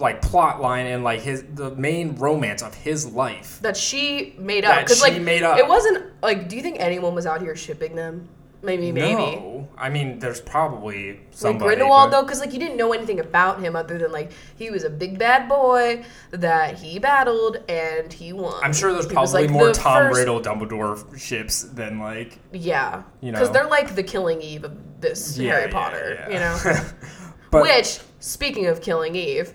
[0.00, 4.64] like plot line and like his the main romance of his life that she made
[4.64, 4.74] up.
[4.74, 5.58] That Because she like made up.
[5.58, 6.48] it wasn't like.
[6.48, 8.28] Do you think anyone was out here shipping them?
[8.62, 9.14] Maybe, maybe.
[9.14, 11.64] no i mean there's probably somebody.
[11.64, 14.32] Like Grindelwald but- though, because like you didn't know anything about him other than like
[14.56, 18.60] he was a big bad boy that he battled and he won.
[18.62, 21.98] i'm sure there's He was, probably like, more the tom first- riddle dumbledore ships than
[22.00, 25.72] like Yeah, you know, because they're like the Killing Eve of this Yeah, Harry yeah,
[25.72, 26.26] Potter.
[26.28, 26.28] yeah.
[26.28, 26.38] You
[26.74, 26.90] know.
[27.50, 29.54] but Which, speaking of Killing Eve,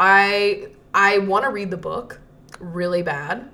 [0.00, 2.20] I I want to read the book
[2.60, 3.50] really bad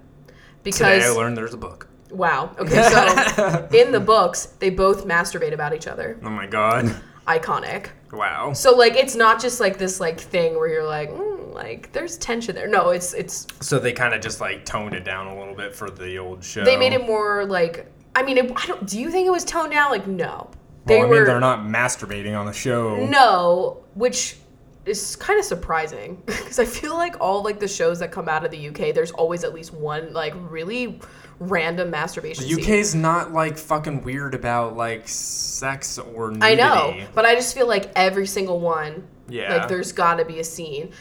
[0.63, 2.55] because today i learned there's a book wow.
[2.59, 6.19] Okay, so in the books they both masturbate about each other.
[6.23, 6.95] oh my god
[7.27, 7.89] Iconic.
[8.13, 11.91] wow So like it's not just like this like thing where you're like mm, like
[11.93, 12.69] there's tension there.
[12.69, 15.75] No, it's it's So they kind of just like toned it down a little bit
[15.75, 16.65] for the old show.
[16.65, 19.45] they made it more like I mean it, I don't do you think it was
[19.45, 20.51] toned down like no.
[20.87, 23.05] they well, I were mean, they're not masturbating on the show.
[23.07, 24.37] no, which
[24.85, 28.45] is kind of surprising because I feel like all like the shows that come out
[28.45, 31.01] of the UK, there's always at least one like really
[31.39, 32.45] random masturbation.
[32.45, 32.65] The scene.
[32.65, 36.47] UK's not like fucking weird about like sex or nudity.
[36.47, 39.57] I know, but I just feel like every single one, Yeah.
[39.57, 40.93] like there's got to be a scene,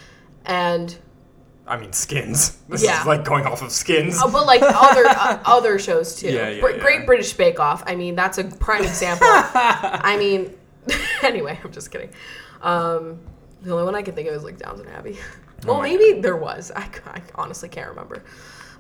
[0.46, 0.96] and
[1.68, 2.58] I mean, skins.
[2.70, 3.02] This Yeah.
[3.02, 4.18] is like going off of skins.
[4.22, 6.30] oh, but like other uh, other shows too.
[6.32, 6.78] Yeah, yeah, Br- yeah.
[6.80, 7.84] Great British Bake Off.
[7.86, 9.28] I mean, that's a prime example.
[9.28, 10.56] I mean,
[11.24, 12.10] anyway, I'm just kidding.
[12.62, 13.20] Um,
[13.62, 15.18] the only one I can think of is like Downton Abbey.
[15.64, 16.72] Well, my maybe there was.
[16.76, 16.90] I
[17.36, 18.24] honestly can't remember.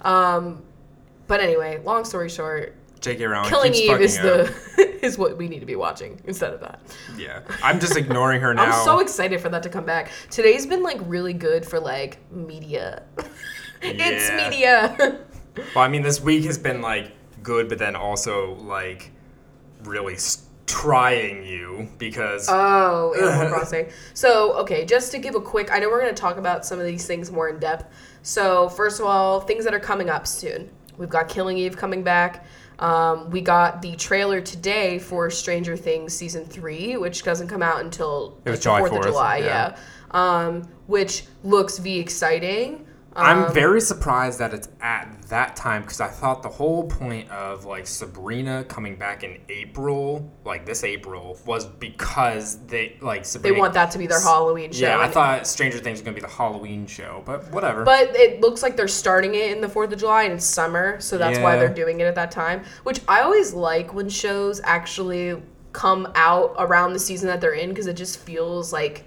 [0.01, 0.63] Um,
[1.27, 3.23] but anyway, long story short, J.K.
[3.25, 4.23] Rowling Killing Eve is up.
[4.77, 6.79] the is what we need to be watching instead of that.
[7.15, 8.63] Yeah, I'm just ignoring her now.
[8.79, 10.09] I'm so excited for that to come back.
[10.31, 13.03] Today's been like really good for like media.
[13.83, 15.19] it's media.
[15.75, 17.11] well, I mean, this week has been like
[17.43, 19.11] good, but then also like
[19.83, 23.89] really s- trying you because oh, Animal Crossing.
[24.13, 26.79] So, okay, just to give a quick, I know we're going to talk about some
[26.79, 27.93] of these things more in depth.
[28.23, 30.69] So, first of all, things that are coming up soon.
[30.97, 32.45] We've got Killing Eve coming back.
[32.79, 37.81] Um, we got the trailer today for Stranger Things season three, which doesn't come out
[37.81, 39.38] until It was like, the July 4th of July.
[39.38, 39.45] yeah.
[39.45, 39.77] Yeah.
[40.12, 42.86] Um, which looks v exciting.
[43.13, 47.30] I'm Um, very surprised that it's at that time because I thought the whole point
[47.30, 53.52] of like Sabrina coming back in April, like this April, was because they like They
[53.52, 54.86] want that to be their Halloween show.
[54.86, 57.84] Yeah, I thought Stranger Things was gonna be the Halloween show, but whatever.
[57.84, 61.00] But it looks like they're starting it in the 4th of July and it's summer,
[61.02, 62.63] so that's why they're doing it at that time.
[62.84, 65.41] Which I always like when shows actually
[65.74, 69.06] come out around the season that they're in because it just feels like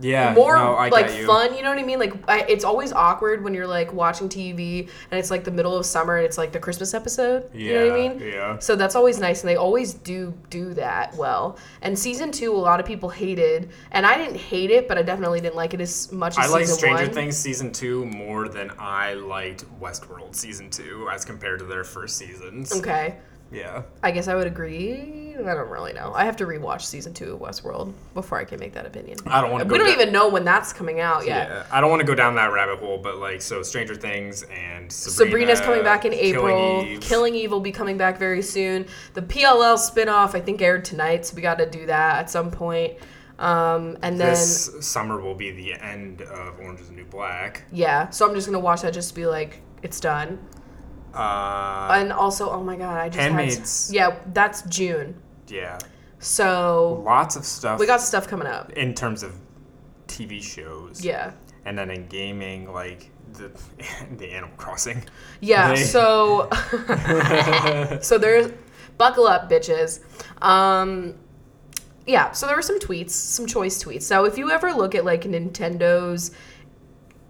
[0.00, 1.26] yeah, more no, I like you.
[1.26, 1.56] fun.
[1.56, 1.98] You know what I mean?
[1.98, 5.76] Like I, it's always awkward when you're like watching TV and it's like the middle
[5.76, 7.48] of summer and it's like the Christmas episode.
[7.54, 8.20] you know what I mean?
[8.20, 8.58] yeah.
[8.58, 11.58] So that's always nice, and they always do do that well.
[11.82, 15.02] And season two, a lot of people hated, and I didn't hate it, but I
[15.02, 17.12] definitely didn't like it as much as I like Stranger one.
[17.14, 22.16] Things season two more than I liked Westworld season two as compared to their first
[22.16, 22.72] seasons.
[22.72, 23.16] Okay.
[23.52, 23.82] Yeah.
[24.02, 25.16] I guess I would agree.
[25.40, 26.12] I don't really know.
[26.14, 29.16] I have to rewatch season two of Westworld before I can make that opinion.
[29.26, 31.48] I don't want to go We don't down- even know when that's coming out yet.
[31.48, 34.42] Yeah, I don't want to go down that rabbit hole, but like, so Stranger Things
[34.44, 36.82] and Sabrina, Sabrina's coming back in April.
[36.82, 37.44] Killing Killing Eve.
[37.44, 37.50] Eve.
[37.52, 38.84] will be coming back very soon.
[39.14, 42.50] The PLL spinoff, I think, aired tonight, so we got to do that at some
[42.50, 42.94] point.
[43.38, 47.62] Um, and then, This summer will be the end of Orange is the New Black.
[47.72, 50.38] yeah, so I'm just going to watch that just to be like, it's done.
[51.14, 55.14] Uh, And also, oh my god, I just had- Handmaid's- yeah, that's June.
[55.48, 55.78] yeah,
[56.18, 58.70] So lots of stuff we got stuff coming up.
[58.74, 59.32] in terms of
[60.06, 61.04] TV shows.
[61.04, 61.32] Yeah.
[61.66, 63.50] and then in gaming, like the
[64.18, 65.04] the Animal Crossing.
[65.40, 66.48] Yeah, They- so
[68.00, 68.52] so there's
[68.98, 70.00] buckle up, bitches.
[70.42, 71.14] Um,
[72.06, 74.02] yeah, so there were some tweets, some choice tweets.
[74.02, 76.30] So if you ever look at like Nintendo's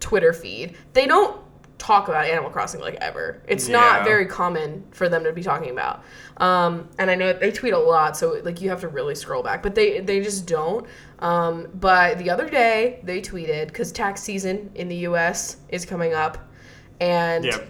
[0.01, 1.41] Twitter feed, they don't
[1.81, 3.43] talk about Animal Crossing like ever.
[3.49, 3.77] It's Yeah.
[3.81, 6.05] not very common for them to be talking about.
[6.37, 9.43] Um, and I know they tweet a lot, so like you have to really scroll
[9.43, 10.87] back, but they they just don't.
[11.21, 15.57] Um, but the other day they tweeted because tax season in the U.S.
[15.71, 16.39] is coming up,
[17.01, 17.67] and Yep.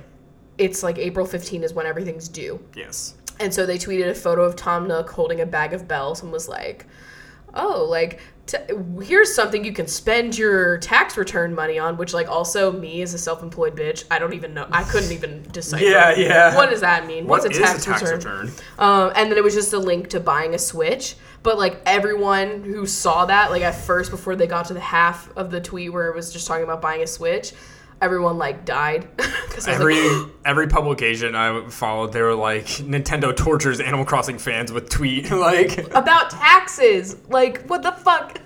[0.58, 2.60] it's like April 15 is when everything's due.
[2.74, 3.14] Yes.
[3.38, 6.30] And so they tweeted a photo of Tom Nook holding a bag of bells and
[6.32, 6.84] was like,
[7.54, 8.18] "Oh, like
[9.02, 13.14] here's something you can spend your tax return money on." Which, like, also me as
[13.14, 14.66] a self-employed bitch, I don't even know.
[14.70, 15.84] I couldn't even decipher.
[15.84, 16.56] Yeah, yeah.
[16.56, 17.26] What does that mean?
[17.26, 18.16] What What's is a tax, return?
[18.18, 18.50] return?
[18.78, 21.16] Um, and then it was just a link to buying a Switch.
[21.42, 25.34] But like everyone who saw that, like at first before they got to the half
[25.36, 27.52] of the tweet where it was just talking about buying a Switch,
[28.00, 29.08] everyone like died.
[29.50, 34.04] 'Cause I was Every like, every publication I followed, they were like Nintendo tortures Animal
[34.04, 37.16] Crossing fans with tweet like about taxes.
[37.28, 38.40] Like, what the fuck?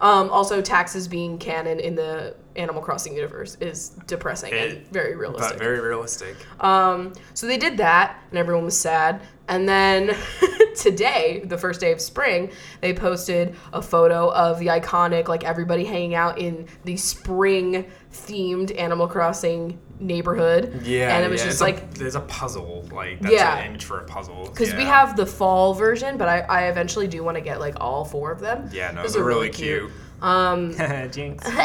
[0.00, 5.52] Um, also, taxes being canon in the Animal Crossing universe is depressing and very realistic.
[5.52, 6.36] but very realistic.
[6.60, 9.22] Um, so they did that, and everyone was sad.
[9.48, 10.08] And then
[10.76, 15.84] today, the first day of spring, they posted a photo of the iconic, like everybody
[15.84, 20.82] hanging out in the spring themed Animal Crossing neighborhood.
[20.84, 23.56] Yeah, and it was yeah, just it's a- like there's a puzzle like that's Yeah.
[23.58, 27.06] an image for a puzzle because we have the fall version, but I, I eventually
[27.08, 28.68] do want to get like all four of them.
[28.72, 29.90] yeah no Those they're are really really cute.
[30.22, 30.74] Um,
[31.10, 31.48] Jinx.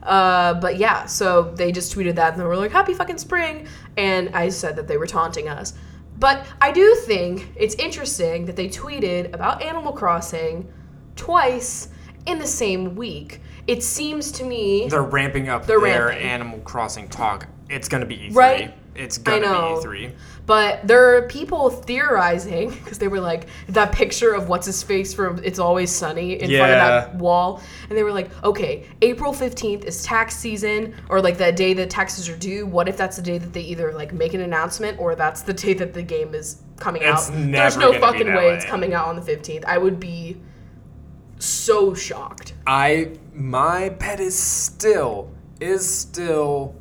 [0.00, 3.66] Uh, but yeah, so they just tweeted that and they were like, "Happy fucking spring,"
[3.96, 5.74] and I said that they were taunting us.
[6.18, 10.70] But I do think it's interesting that they tweeted about Animal Crossing
[11.16, 11.88] twice
[12.26, 13.40] in the same week.
[13.66, 16.26] It seems to me They're ramping up They're their ramping.
[16.26, 17.46] Animal Crossing talk.
[17.68, 18.34] It's gonna be E3.
[18.34, 18.74] Right?
[18.94, 19.80] It's gonna know.
[19.82, 20.12] be E3.
[20.48, 25.12] But there are people theorizing because they were like that picture of what's his face
[25.12, 29.34] from It's Always Sunny in front of that wall, and they were like, okay, April
[29.34, 32.64] fifteenth is tax season, or like that day that taxes are due.
[32.64, 35.52] What if that's the day that they either like make an announcement, or that's the
[35.52, 37.34] day that the game is coming It's out?
[37.34, 39.66] There's no fucking that way it's coming out on the fifteenth.
[39.66, 40.40] I would be
[41.38, 42.54] so shocked.
[42.66, 45.30] I my bet is still
[45.60, 46.74] is still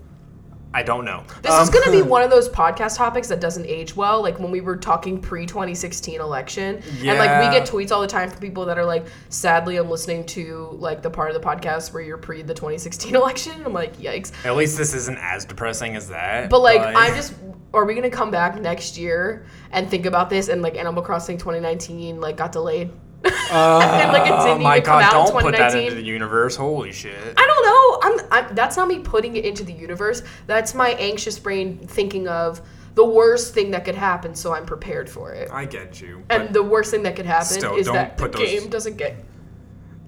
[0.77, 1.23] I don't know.
[1.41, 4.21] This Um, is going to be one of those podcast topics that doesn't age well.
[4.21, 8.07] Like when we were talking pre 2016 election, and like we get tweets all the
[8.07, 11.45] time from people that are like, "Sadly, I'm listening to like the part of the
[11.47, 15.45] podcast where you're pre the 2016 election." I'm like, "Yikes!" At least this isn't as
[15.45, 16.51] depressing as that.
[16.51, 17.33] But like, I'm just.
[17.73, 21.37] Are we gonna come back next year and think about this and like Animal Crossing
[21.37, 22.91] 2019 like got delayed?
[23.51, 25.03] and like it Oh didn't my even come god!
[25.03, 25.83] out Don't put that 2019?
[25.83, 26.55] into the universe.
[26.55, 27.13] Holy shit!
[27.37, 28.23] I don't know.
[28.31, 28.55] I'm, I'm.
[28.55, 30.23] That's not me putting it into the universe.
[30.47, 32.61] That's my anxious brain thinking of
[32.95, 35.49] the worst thing that could happen, so I'm prepared for it.
[35.51, 36.23] I get you.
[36.29, 38.69] And the worst thing that could happen Still, is don't that the put those- game
[38.69, 39.15] doesn't get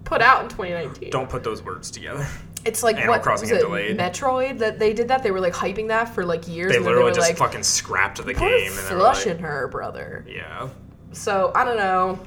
[0.05, 1.11] put out in 2019.
[1.11, 2.25] don't put those words together.
[2.65, 3.67] It's like Animal what Crossing was got it?
[3.67, 3.97] delayed.
[3.97, 5.23] Metroid that they did that.
[5.23, 6.71] They were like hyping that for like years.
[6.71, 8.99] They and then literally they were just like, fucking scrapped the game and they were
[8.99, 10.25] flush like, in her, brother.
[10.27, 10.67] yeah.
[11.13, 12.19] So I don't know.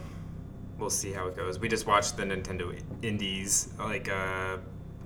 [0.82, 1.60] We'll see how it goes.
[1.60, 4.56] We just watched the Nintendo Indies like uh,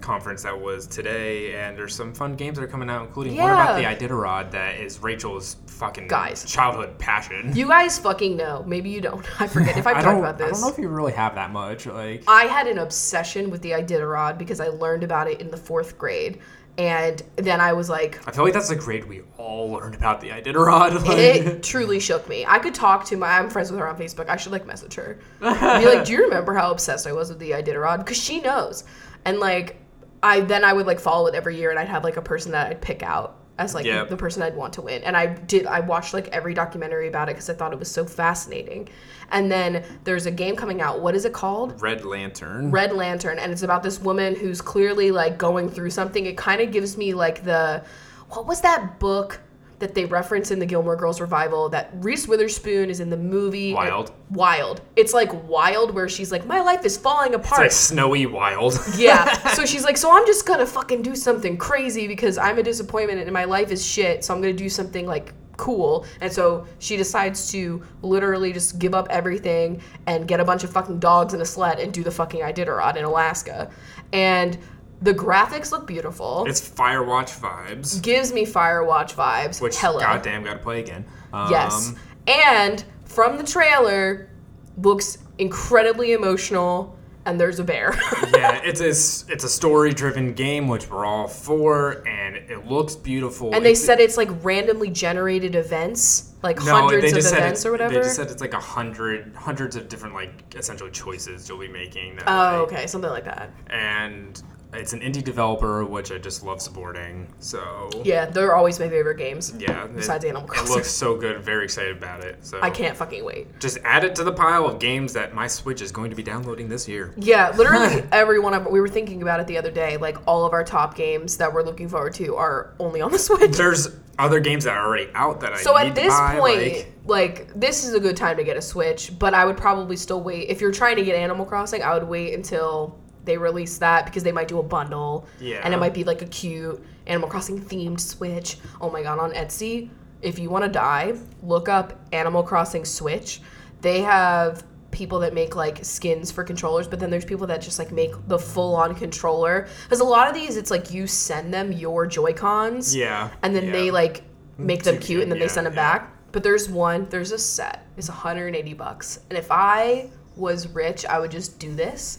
[0.01, 3.51] conference that was today, and there's some fun games that are coming out, including one
[3.51, 6.51] about the Iditarod that is Rachel's fucking Guys.
[6.51, 7.55] childhood passion.
[7.55, 8.65] You guys fucking know.
[8.67, 9.23] Maybe you don't.
[9.39, 10.47] I forget if I've I talked about this.
[10.47, 11.85] I don't know if you really have that much.
[11.85, 15.59] Like, I had an obsession with the Iditarod because I learned about it in the
[15.59, 16.39] fourth grade.
[16.79, 20.21] And then I was like, I feel like that's the grade we all learned about
[20.21, 21.07] the Iditarod.
[21.07, 22.45] Like, it truly shook me.
[22.47, 24.29] I could talk to my, I'm friends with her on Facebook.
[24.29, 25.19] I should like message her.
[25.41, 27.99] Be like, do you remember how obsessed I was with the Iditarod?
[27.99, 28.85] Because she knows.
[29.25, 29.81] And like,
[30.23, 32.53] I then I would like follow it every year and I'd have like a person
[32.53, 34.11] that I'd pick out as like Yep.
[34.11, 35.03] the person I'd want to win.
[35.03, 37.90] And I did, I watched like every documentary about it because I thought it was
[37.90, 38.88] so fascinating.
[39.31, 41.01] And then there's a game coming out.
[41.01, 41.81] What is it called?
[41.81, 42.71] Red Lantern.
[42.71, 46.27] Red Lantern, and it's about this woman who's clearly like going through something.
[46.27, 47.83] It kind of gives me like the
[48.31, 49.40] what was that book
[49.79, 53.75] that they reference in the Gilmore Girls revival that Reese Witherspoon is in the movie
[53.75, 54.12] Wild.
[54.31, 54.81] Wild.
[54.97, 57.67] It's like Wild where she's like my life is falling apart.
[57.67, 58.79] It's like snowy wild.
[58.97, 59.35] yeah.
[59.57, 63.21] So she's like, so I'm just gonna fucking do something crazy because I'm a disappointment
[63.21, 64.25] and my life is shit.
[64.25, 66.05] So I'm gonna do something like cool.
[66.21, 70.71] And so she decides to literally just give up everything and get a bunch of
[70.71, 73.71] fucking dogs in a sled and do the fucking Iditarod in Alaska.
[74.12, 74.59] And
[75.03, 76.45] the graphics look beautiful.
[76.49, 79.61] it's Firewatch vibes, gives me Firewatch vibes.
[79.61, 80.01] which Hella.
[80.01, 81.05] goddamn gotta play again.
[81.33, 81.93] Um, Yes.
[82.27, 84.31] And from the trailer,
[84.79, 86.93] looks incredibly emotional.
[87.25, 87.93] And there's a bear.
[88.37, 92.95] yeah, it's a it's a story driven game which we're all for, and it looks
[92.95, 93.53] beautiful.
[93.53, 97.73] And they It's- said it's like randomly generated events, like no, hundreds of events or
[97.73, 97.95] whatever.
[97.95, 101.67] They just said it's like a hundred hundreds of different like essentially choices you'll be
[101.67, 102.15] making.
[102.15, 103.51] That, oh, like- okay, something like that.
[103.71, 104.41] And
[104.77, 107.27] it's an indie developer, which I just love supporting.
[107.41, 109.53] So Yeah, they're always my favorite games.
[109.59, 110.75] yeah, it- Besides Animal it Crossing.
[110.77, 111.43] looks so good.
[111.43, 112.37] Very excited about it.
[112.45, 113.59] So I can't fucking wait.
[113.61, 116.23] just add it to the pile of games that my Switch is going to be
[116.23, 117.12] downloading this year.
[117.17, 119.97] Yeah, literally every one of we were thinking about it the other day.
[119.97, 123.19] Like all of our top games that we're looking forward to are only on the
[123.27, 123.53] Switch.
[123.57, 126.62] There's other games that are already out that I So at to this buy, point,
[126.62, 129.95] like- like, this is a good time to get a Switch, but I would probably
[129.97, 130.49] still wait.
[130.49, 134.23] If you're trying to get Animal Crossing, I would wait until they release that because
[134.23, 135.27] they might do a bundle.
[135.39, 135.61] Yeah.
[135.62, 138.57] And it might be like a cute Animal Crossing themed Switch.
[138.81, 139.91] Oh my god, on Etsy,
[140.23, 143.41] if you want to die, look up Animal Crossing Switch.
[143.83, 147.79] They have people that make like skins for controllers, but then there's people that just
[147.79, 149.69] like make the full on controller.
[149.85, 153.55] Because a lot of these, it's like you send them your Joy Cons yeah, and
[153.55, 153.73] then yeah.
[153.73, 154.23] they like
[154.59, 155.99] make them cute and then cute, they send them yeah.
[155.99, 156.12] back.
[156.33, 157.87] But there's one, there's a set.
[157.97, 159.21] It's 180 bucks.
[159.31, 162.19] And if I was rich, I would just do this.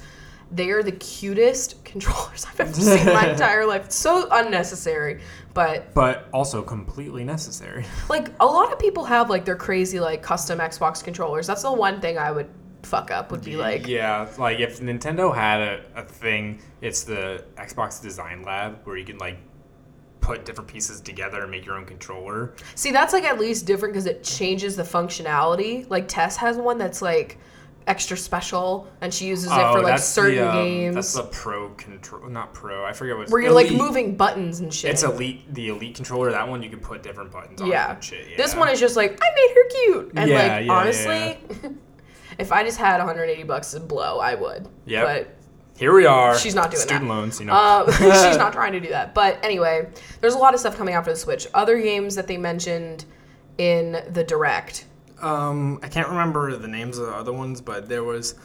[0.52, 3.86] They are the cutest controllers I've ever seen in my entire life.
[3.86, 5.22] It's so unnecessary,
[5.54, 7.86] but but also completely necessary.
[8.10, 11.48] like a lot of people have like their crazy like custom Xbox controllers.
[11.48, 12.50] That's the one thing I would
[12.84, 17.44] fuck up would be like yeah, like if Nintendo had a, a thing, it's the
[17.58, 19.38] Xbox Design Lab where you can like
[20.28, 22.54] put different pieces together and make your own controller.
[22.76, 25.90] See, that's like at least different because it changes the functionality.
[25.90, 27.38] Like Tess has one that's like
[27.88, 31.14] extra special, and she uses it for like Oh, that's certain the, um, games That's
[31.14, 32.86] the Pro control, not Pro.
[32.86, 33.30] I forget what.
[33.30, 33.80] where you're like Elite.
[33.82, 34.92] moving buttons and shit.
[34.92, 36.30] It's elite, the elite controller.
[36.32, 37.68] That one you can put different buttons on.
[37.70, 37.94] yeah.
[37.96, 38.38] and shit.
[38.38, 41.40] This one is just like I made her cute, and Yeah, like yeah, yeah, honestly,
[42.38, 44.68] if I just had 180 bucks to blow, I would.
[44.86, 45.06] Yep.
[45.06, 45.34] But
[45.80, 46.38] here we are.
[46.38, 47.14] She's not doing student that.
[47.14, 47.40] loans.
[47.40, 48.02] You know, Um, she's
[48.38, 49.14] not trying to do that.
[49.14, 49.88] But anyway,
[50.22, 51.48] there's a lot of stuff coming out for the Switch.
[51.54, 53.06] Other games that they mentioned
[53.60, 54.87] in the direct.
[55.22, 58.36] Um, I can't remember the names of the other ones, but there was,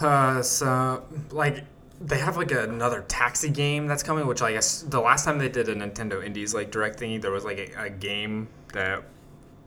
[0.00, 1.64] uh, so like
[2.00, 5.48] they have like another taxi game that's coming, which I guess the last time they
[5.48, 9.04] did a Nintendo Indies like direct thingy, there was like a, a game that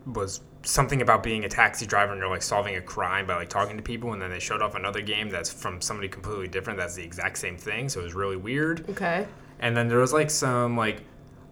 [0.06, 3.50] was something about being a taxi driver and you're like solving a crime by like
[3.50, 6.80] talking to people, and then they showed off another game that's from somebody completely different
[6.80, 8.90] that's the exact same thing, so it was really weird.
[8.90, 9.28] Okay.
[9.60, 11.04] And then there was like some like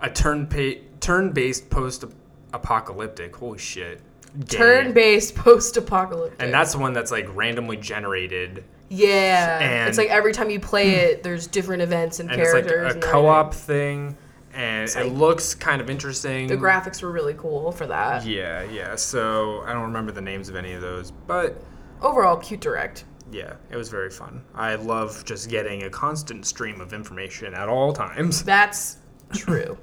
[0.02, 2.04] a turn pa- turn based post
[2.54, 3.36] apocalyptic.
[3.36, 4.02] Holy shit.
[4.34, 4.48] Game.
[4.48, 6.42] Turn-based post-apocalyptic.
[6.42, 9.60] And that's the one that's like randomly generated, yeah.
[9.60, 11.00] and- it's like every time you play hmm.
[11.00, 14.18] it, there's different events and, and it's like a co-op thing,
[14.54, 16.48] and It's it looks kind of interesting.
[16.48, 18.26] The graphics were really cool for that.
[18.26, 18.96] Yeah, yeah.
[18.96, 21.62] So I don't remember the names of any of those, but
[22.02, 23.06] Overall, cute direct.
[23.32, 24.44] yeah, it was very fun.
[24.56, 28.44] I love just getting a constant stream of information at all times.
[28.44, 28.98] That's
[29.34, 29.78] true.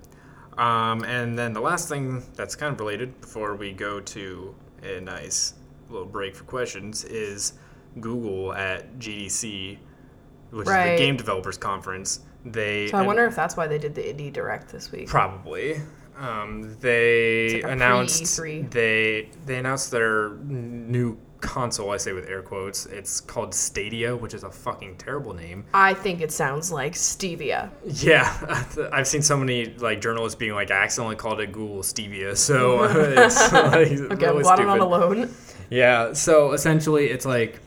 [0.59, 5.01] Um, and then the last thing that's kind of related before we go to a
[5.01, 5.55] nice
[5.89, 7.55] little break for questions is
[8.01, 9.79] Google at GDC,
[10.51, 12.21] which is the Game Developers Conference.
[12.45, 15.09] They So I wonder if that's why they did the indie direct this week.
[15.09, 15.81] probably
[16.19, 18.71] um, they like announced pre-E3.
[18.71, 21.91] they they announced their new console.
[21.91, 22.87] I say with air quotes.
[22.87, 25.65] It's called Stadia, which is a fucking terrible name.
[25.73, 27.71] I think it sounds like stevia.
[27.85, 32.37] Yeah, I've seen so many like journalists being like, I accidentally called it Google Stevia,
[32.37, 32.85] so
[33.15, 35.35] it's like Okay, really glad I'm alone.
[35.71, 37.61] Yeah, so essentially, it's like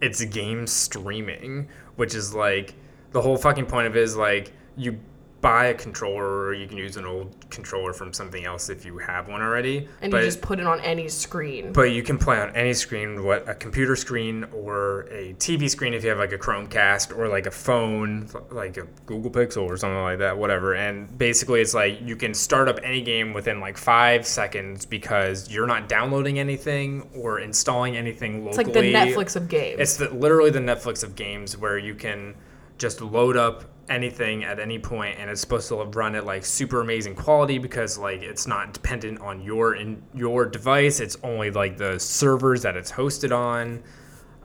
[0.00, 2.74] it's game streaming, which is like
[3.12, 4.98] the whole fucking point of it is like you
[5.40, 8.98] buy a controller or you can use an old controller from something else if you
[8.98, 9.88] have one already.
[10.00, 11.72] And but you just put it on any screen.
[11.72, 15.94] but you can play on any screen, what a computer screen or a TV screen
[15.94, 19.76] if you have like a Chromecast or like a phone, like a Google Pixel or
[19.76, 20.74] something like that, whatever.
[20.74, 25.48] And basically, it's like you can start up any game within like five seconds because
[25.50, 28.48] you're not downloading anything or installing anything locally.
[28.48, 29.78] It's like the Netflix of games.
[29.78, 32.34] It's the, literally the Netflix of games where you can
[32.76, 36.80] just load up anything at any point and it's supposed to run at like super
[36.80, 41.00] amazing quality because like it's not dependent on your in your device.
[41.00, 43.82] It's only like the servers that it's hosted on.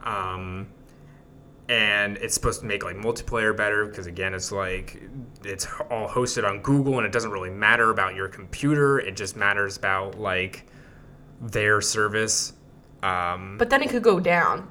[0.02, 0.66] Um,
[1.68, 5.00] and it's supposed to make like multiplayer better because again it's like
[5.44, 8.98] it's all hosted on google and it doesn't really matter about your computer.
[8.98, 10.66] It just matters about like
[11.40, 12.54] their service.
[13.02, 14.68] Um, but then it could go down.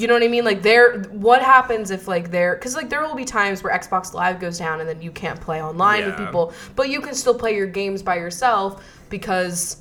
[0.00, 0.44] You know what I mean?
[0.44, 4.14] Like there what happens if like there cuz like there will be times where Xbox
[4.14, 7.34] Live goes down and then you can't play online with people, but you can still
[7.34, 9.78] play your games by yourself because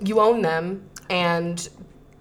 [0.00, 1.68] you own them and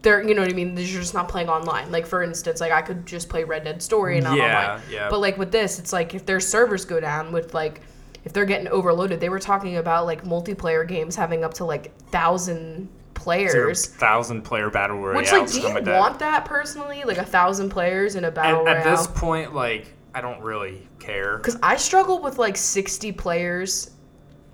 [0.01, 1.91] they're you know what I mean, you're just not playing online.
[1.91, 4.43] Like for instance, like I could just play Red Dead Story and not Yeah,
[4.73, 4.81] online.
[4.91, 5.09] yeah.
[5.09, 7.81] But like with this, it's like if their servers go down with like
[8.25, 11.95] if they're getting overloaded, they were talking about like multiplayer games having up to like
[12.09, 12.89] thousand
[13.23, 13.87] players.
[13.87, 15.17] thousand player battle royale.
[15.17, 15.99] Which like, do you with that.
[15.99, 17.03] want that personally?
[17.03, 20.87] Like a thousand players in a battle At, at this point, like I don't really
[20.99, 21.37] care.
[21.37, 23.91] Because I struggle with like sixty players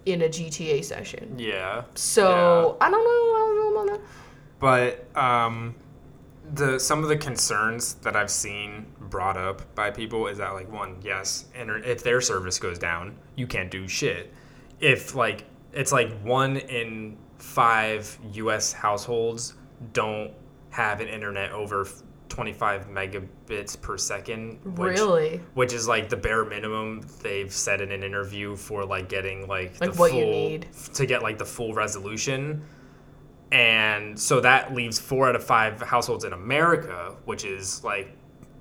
[0.05, 1.35] in a GTA session.
[1.37, 1.83] Yeah.
[1.95, 3.07] So I don't know.
[3.07, 4.07] I don't know about that.
[4.59, 5.75] But um,
[6.53, 10.71] the some of the concerns that I've seen brought up by people is that like
[10.71, 14.33] one, yes, inter- if their service goes down, you can't do shit.
[14.79, 18.71] If like it's like one in five U.S.
[18.73, 19.55] households
[19.93, 20.31] don't
[20.71, 21.87] have an internet over
[22.29, 24.59] 25 megabits per second.
[24.77, 25.41] Which, Really?
[25.55, 29.79] Which is like the bare minimum they've said in an interview for like getting like
[29.81, 30.67] Like the what full, you need.
[30.93, 32.63] to get like the full resolution.
[33.51, 38.15] And so that leaves four out of five households in America, which is like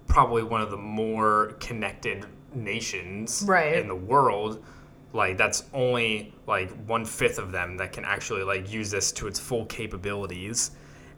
[0.07, 2.25] probably one of the more connected
[2.55, 3.75] nations Right.
[3.77, 4.65] in the world.
[5.13, 9.27] Like that's only like one fifth of them that can actually like use this to
[9.27, 10.73] its full capabilities.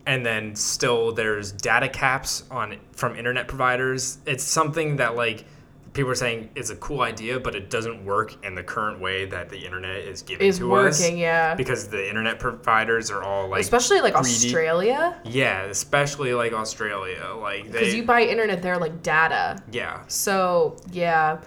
[0.07, 4.18] And then still there's data caps on from internet providers.
[4.26, 5.45] It's something that like
[5.93, 9.26] people are saying is a cool idea, but it doesn't work in the current way
[9.26, 11.55] that the internet is giving Is to us working, yeah.
[11.57, 14.28] because the internet providers are all like Especially like greedy.
[14.47, 19.61] Australia, yeah especially like australia like because you buy internet there like data.
[19.72, 21.41] yeah So yeah,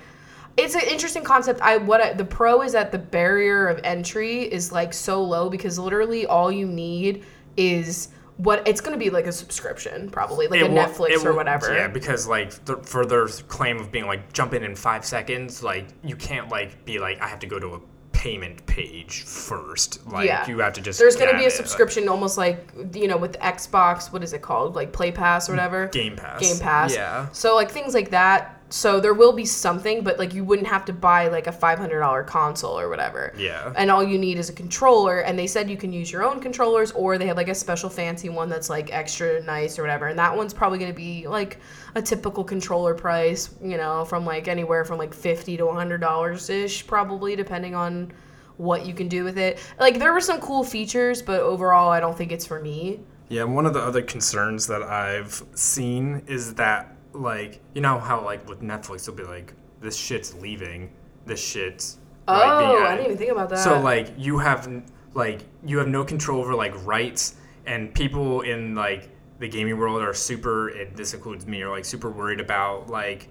[0.58, 1.62] it's an interesting concept.
[1.62, 5.50] I what I, the pro is that the barrier of entry is like so low
[5.50, 7.24] because literally all you need
[7.58, 11.24] is what it's going to be like a subscription probably like It a will- Netflix
[11.24, 11.72] or will- whatever.
[11.76, 15.62] yeah because like th- for their claim of being like jump in in five seconds
[15.62, 17.80] like you can't like be like i have to go to a
[18.12, 20.08] payment page first.
[20.08, 20.48] Like Yeah.
[20.48, 21.52] you have to just There's going to be a it.
[21.52, 24.14] subscription, almost like you know, with Xbox.
[24.14, 24.76] What is it called?
[24.76, 25.88] Like Play Pass or mm, whatever.
[25.88, 26.40] Game Pass.
[26.40, 26.94] Game Pass.
[26.96, 27.28] Yeah.
[27.34, 28.62] So like things like that.
[28.74, 31.78] So there will be something, but like you wouldn't have to buy like a five
[31.78, 33.32] hundred dollar console or whatever.
[33.38, 33.72] Yeah.
[33.78, 36.40] And all you need is a controller, and they said you can use your own
[36.40, 40.08] controllers, or they have like a special fancy one that's like extra nice or whatever.
[40.08, 41.60] And that one's probably going to be like
[41.94, 46.50] a typical controller price, you know, from like anywhere from like fifty to hundred dollars
[46.50, 48.12] ish, probably depending on
[48.58, 49.60] what you can do with it.
[49.80, 53.02] Like there were some cool features, but overall, I don't think it's for me.
[53.30, 58.24] Yeah, one of the other concerns that I've seen is that like you know how
[58.24, 60.92] like with Netflix they'll be like this shit's leaving,
[61.26, 63.60] this shit's Oh, like, being I added." didn't even think about that.
[63.60, 64.84] So like you have
[65.14, 67.36] like you have no control over like rights
[67.66, 69.10] and people in like
[69.40, 73.28] the gaming world are super and this includes me are like super worried about like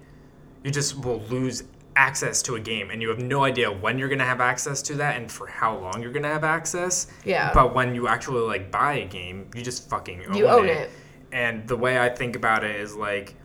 [0.63, 1.63] you just will lose
[1.95, 4.81] access to a game and you have no idea when you're going to have access
[4.81, 7.07] to that and for how long you're going to have access.
[7.25, 7.51] Yeah.
[7.53, 10.77] But when you actually like buy a game, you just fucking own You own it.
[10.77, 10.89] it.
[11.31, 13.35] And the way I think about it is like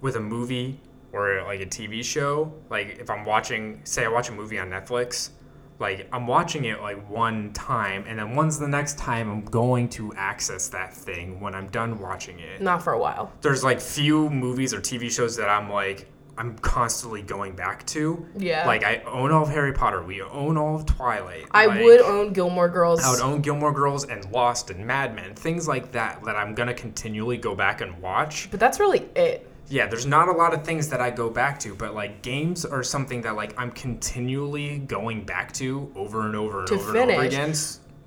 [0.00, 0.78] with a movie
[1.12, 4.68] or like a TV show, like if I'm watching, say I watch a movie on
[4.70, 5.30] Netflix,
[5.78, 9.88] like I'm watching it like one time, and then once the next time I'm going
[9.90, 12.60] to access that thing when I'm done watching it?
[12.60, 13.32] Not for a while.
[13.40, 16.06] There's like few movies or TV shows that I'm like
[16.40, 18.26] I'm constantly going back to.
[18.34, 18.66] Yeah.
[18.66, 20.02] Like I own all of Harry Potter.
[20.02, 21.46] We own all of Twilight.
[21.50, 23.04] I like, would own Gilmore Girls.
[23.04, 26.54] I would own Gilmore Girls and Lost and Mad Men, things like that that I'm
[26.54, 28.48] gonna continually go back and watch.
[28.50, 29.49] but that's really it.
[29.70, 32.64] Yeah, there's not a lot of things that I go back to, but like games
[32.64, 36.88] are something that like I'm continually going back to over and over and To over
[36.90, 37.32] and over finish.
[37.34, 37.54] again.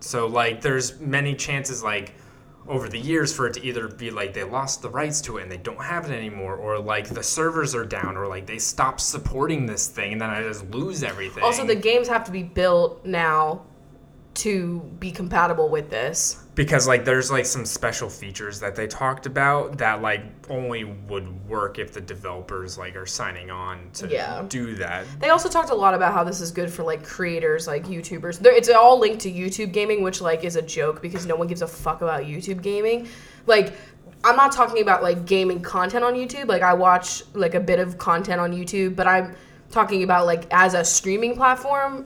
[0.01, 2.15] So like there's many chances like
[2.67, 5.43] over the years for it to either be like they lost the rights to it
[5.43, 8.57] and they don't have it anymore or like the servers are down or like they
[8.57, 11.43] stop supporting this thing and then I just lose everything.
[11.43, 13.63] Also, the games have to be built now
[14.35, 16.39] to be compatible with this.
[16.55, 21.47] because like there's like some special features that they talked about that like only would
[21.49, 24.43] work if the developers like are signing on to Yeah.
[24.47, 25.05] do that.
[25.19, 28.37] They also talked a lot about how this is good for like creators, like YouTubers.
[28.39, 31.47] There- It's all linked to YouTube gaming, which like is a joke because no one
[31.47, 33.07] gives a fuck about YouTube gaming.
[33.47, 33.73] Like,
[34.23, 36.47] I'm not talking about like gaming content on YouTube.
[36.47, 39.35] Like, I watch like a bit of content on YouTube, but I'm
[39.71, 42.05] talking about like as a streaming platform.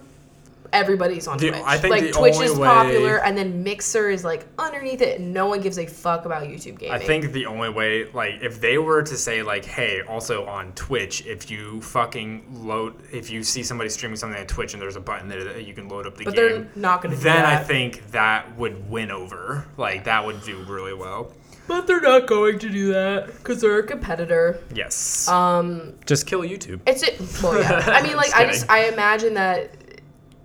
[0.74, 1.64] Everybody's on The- Twitch.
[1.66, 5.02] I think like the Twitch only is way- popular, and then Mixer is like underneath
[5.02, 6.94] it, and no one gives a fuck about YouTube gaming.
[6.94, 10.72] I think the only way, like, if they were to say, like, hey, also on
[10.74, 14.96] Twitch, if you fucking load, if you see somebody streaming something on Twitch and there's
[14.96, 17.22] a button there that you can load up the but game, they're not going to
[17.22, 17.62] then that.
[17.62, 19.66] I think that would win over.
[19.78, 21.32] Like, that would do really well.
[21.68, 24.58] But they're not going to do that because they're a competitor.
[24.74, 25.28] Yes.
[25.28, 26.80] Um, Just kill YouTube.
[26.88, 27.20] it's it.
[27.44, 27.84] Well, yeah.
[27.88, 29.72] I mean, like, Just I just I imagine that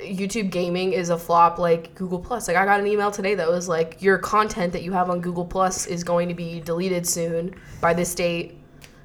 [0.03, 2.49] YouTube gaming is a flop like Google Plus.
[2.49, 5.21] Like, I got an email today that was like, your content that you have on
[5.21, 8.59] Google Plus is going to be deleted soon by this date.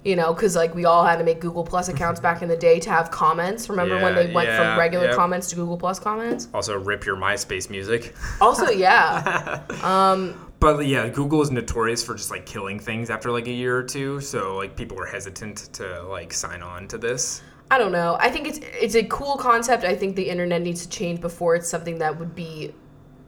[0.03, 2.55] You know, because like we all had to make Google Plus accounts back in the
[2.55, 3.67] day to have comments.
[3.67, 5.15] Remember when they went yeah, from regular yep.
[5.15, 6.47] comments to Google Plus comments?
[6.53, 8.15] Also, rip your MySpace music.
[8.39, 9.61] Also, yeah.
[9.83, 13.75] um, But yeah, Google is notorious for just like killing things after like a year
[13.77, 14.21] or two.
[14.21, 17.41] So like people are hesitant to like sign on to this.
[17.69, 18.17] I don't know.
[18.19, 19.83] I think it's it's a cool concept.
[19.83, 22.73] I think the internet needs to change before it's something that would be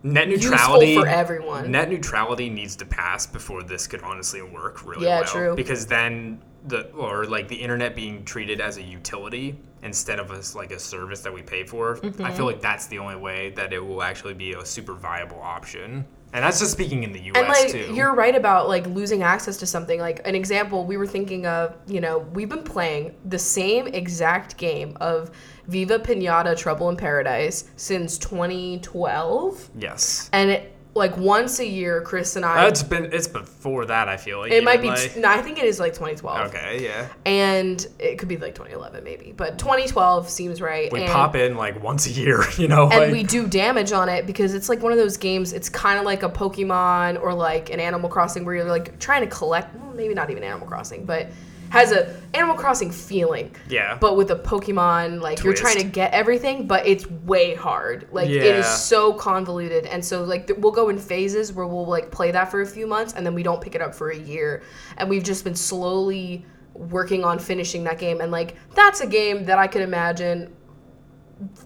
[0.02, 1.72] Net neutrality for everyone.
[1.72, 5.30] Net neutrality needs to pass before this could honestly work really Yeah, well.
[5.30, 5.56] true.
[5.56, 10.56] Because then the or like the internet being treated as a utility instead of as
[10.56, 11.98] like a service that we pay for.
[11.98, 12.24] Mm-hmm.
[12.24, 15.42] I feel like that's the only way that it will actually be a super viable
[15.42, 16.06] option.
[16.32, 17.94] And that's just speaking in the US and like too.
[17.94, 21.76] you're right about like losing access to something like an example we were thinking of
[21.88, 25.32] you know we've been playing the same exact game of
[25.68, 30.30] viva pinata trouble in paradise since 2012 yes.
[30.34, 34.18] and it like once a year chris and i It's been it's before that I
[34.18, 37.08] feel like it might be like- no i think it is like 2012 Okay, yeah.
[37.26, 41.56] and it could be like 2011 maybe but 2012 seems right We and, pop in
[41.56, 44.70] like once a year, you know, and like we do damage on it because it's
[44.70, 48.10] like one of those games it's kind of like a pokemon or like an animal
[48.10, 51.30] crossing where you're like trying to collect well, maybe not even animal crossing but
[51.70, 53.98] has a animal crossing feeling yeah.
[54.00, 58.28] but with a pokemon like you're trying to get everything but it's way hard like
[58.30, 58.60] it Yeah.
[58.60, 62.32] is so convoluted and so like th- we'll go in phases where we'll like play
[62.32, 64.62] that for a few months and then we don't pick it up for a year
[64.98, 69.46] and we've just been slowly working on finishing that game and like that's a game
[69.46, 70.54] that i could imagine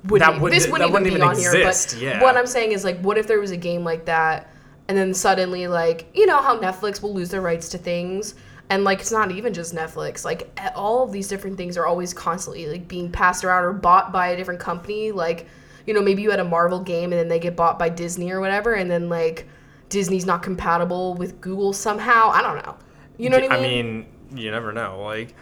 [0.06, 2.22] would That wouldn't- this wouldn't that even wouldn't be even on exist, here but yeah.
[2.24, 4.50] what i'm saying is like what if there was a game like that
[4.88, 8.36] and then suddenly like you know how netflix will lose their rights to things
[8.74, 12.14] and like it's not even just netflix like all of these different things are always
[12.14, 15.48] constantly like being passed around or bought by a different company like
[15.86, 18.32] you know, maybe you had a Marvel game and then they get bought by Disney
[18.32, 19.48] or whatever, and then like
[19.90, 22.30] Disney's not compatible with Google somehow.
[22.30, 22.78] I don't know.
[23.18, 23.70] You know what I mean?
[23.70, 24.06] I mean,
[24.36, 25.02] you never know.
[25.04, 25.36] Like,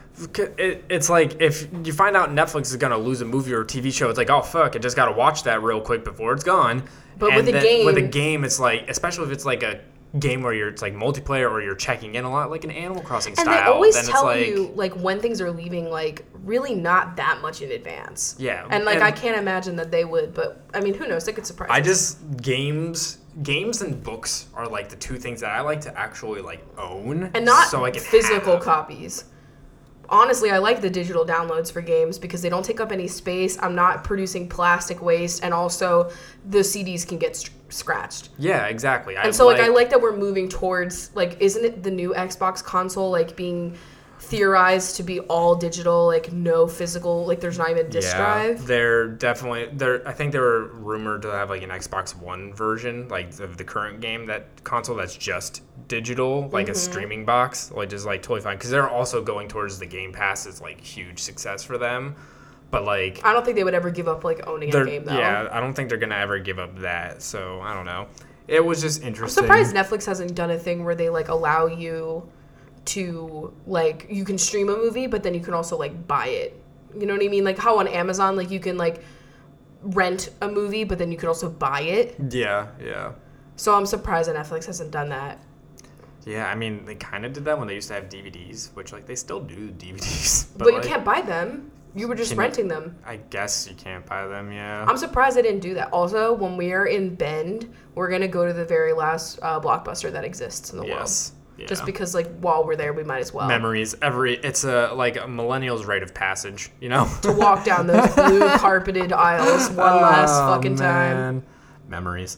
[0.57, 3.65] it, it's like if you find out Netflix is gonna lose a movie or a
[3.65, 6.43] TV show, it's like, oh fuck, I just gotta watch that real quick before it's
[6.43, 6.83] gone.
[7.17, 9.79] But And with a game with a game, it's like, especially if it's like a
[10.19, 13.01] game where you're it's like multiplayer or you're checking in a lot, like an Animal
[13.01, 13.55] Crossing and style.
[13.55, 17.41] they always then tell like, you like when things are leaving, like really not that
[17.41, 18.35] much in advance.
[18.37, 21.25] Yeah, And like and- I can't imagine that they would, but I mean, who knows?
[21.25, 21.69] They could surprise.
[21.71, 21.85] I us.
[21.85, 26.41] just games, games and books are like the two things that I like to actually
[26.41, 29.25] like own, and not so I can physical copies.
[30.11, 33.57] Honestly, I like the digital downloads for games because they don't take up any space.
[33.61, 36.11] I'm not producing plastic waste, and also
[36.49, 38.29] the CDs can get st- scratched.
[38.37, 39.15] Yeah, exactly.
[39.15, 42.61] And so, like, I like that we're moving towards like, isn't it the new Xbox
[42.61, 43.77] console like being
[44.31, 48.65] theorized to be all digital, like no physical, like there's not even a disk drive.
[48.65, 53.09] They're definitely they're I think they were rumored to have like an Xbox One version,
[53.09, 56.71] like of the current game that console that's just digital, like Mm-hmm.
[56.71, 60.13] a streaming box, which is like totally fine because they're also going towards the Game
[60.13, 60.45] Pass.
[60.45, 62.15] is like huge success for them,
[62.71, 65.17] but like I don't think they would ever give up like owning a game though.
[65.17, 67.21] yeah, I don't think they're gonna ever give up that.
[67.21, 68.07] So I don't know.
[68.47, 69.43] It was just interesting.
[69.43, 72.23] I'm surprised Netflix hasn't done a thing where they like allow you
[72.85, 76.61] to like you can stream a movie, but then you can also like buy it.
[76.97, 77.43] You know what I mean?
[77.43, 79.03] Like how on Amazon, like you can like
[79.83, 82.15] rent a movie, but then you can also buy it.
[82.29, 83.13] Yeah, yeah.
[83.55, 85.39] So I'm surprised that Netflix hasn't done that.
[86.25, 88.93] Yeah, I mean, they kind of did that when they used to have DVDs, which
[88.93, 91.71] like they still do DVDs, But, but, you like, can't buy them.
[91.93, 92.95] You were just Can you- renting them.
[93.05, 94.51] I guess you can't buy them.
[94.51, 94.85] Yeah.
[94.87, 95.91] I'm surprised they didn't do that.
[95.91, 100.11] Also, when we are in Bend, we're gonna go to the very last uh, blockbuster
[100.11, 101.31] that exists in the yes.
[101.31, 101.40] world.
[101.67, 105.17] Just because, like, while we're there, we might as well memories every it's a like
[105.17, 109.93] a millennial's rite of passage you know to walk down those blue carpeted aisles one
[109.93, 111.43] oh, last Oh, fucking time.
[111.87, 112.37] memories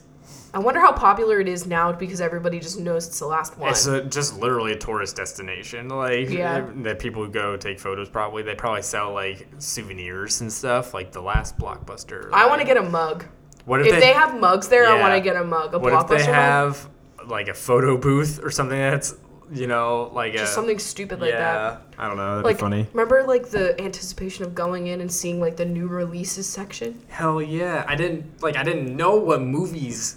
[0.52, 3.70] I wonder how popular it is now because everybody just knows it's the last one.
[3.70, 6.58] it's a, just literally a tourist destination like Yeah.
[6.58, 11.12] Eh, that people go take photos probably they probably sell like souvenirs and stuff like
[11.12, 13.24] the last blockbuster I want to get a mug.
[13.64, 15.74] what if, If they, have mugs there, I want to get a mug.
[15.74, 16.88] A what if they have
[17.28, 19.14] like a photo booth or something that's
[19.52, 21.82] you know like Just a something stupid like yeah that.
[21.98, 25.12] i don't know that'd Like, be funny remember like the anticipation of going in and
[25.12, 26.98] seeing like the new releases section?
[27.08, 30.16] hell yeah i didn't like i didn't know what movies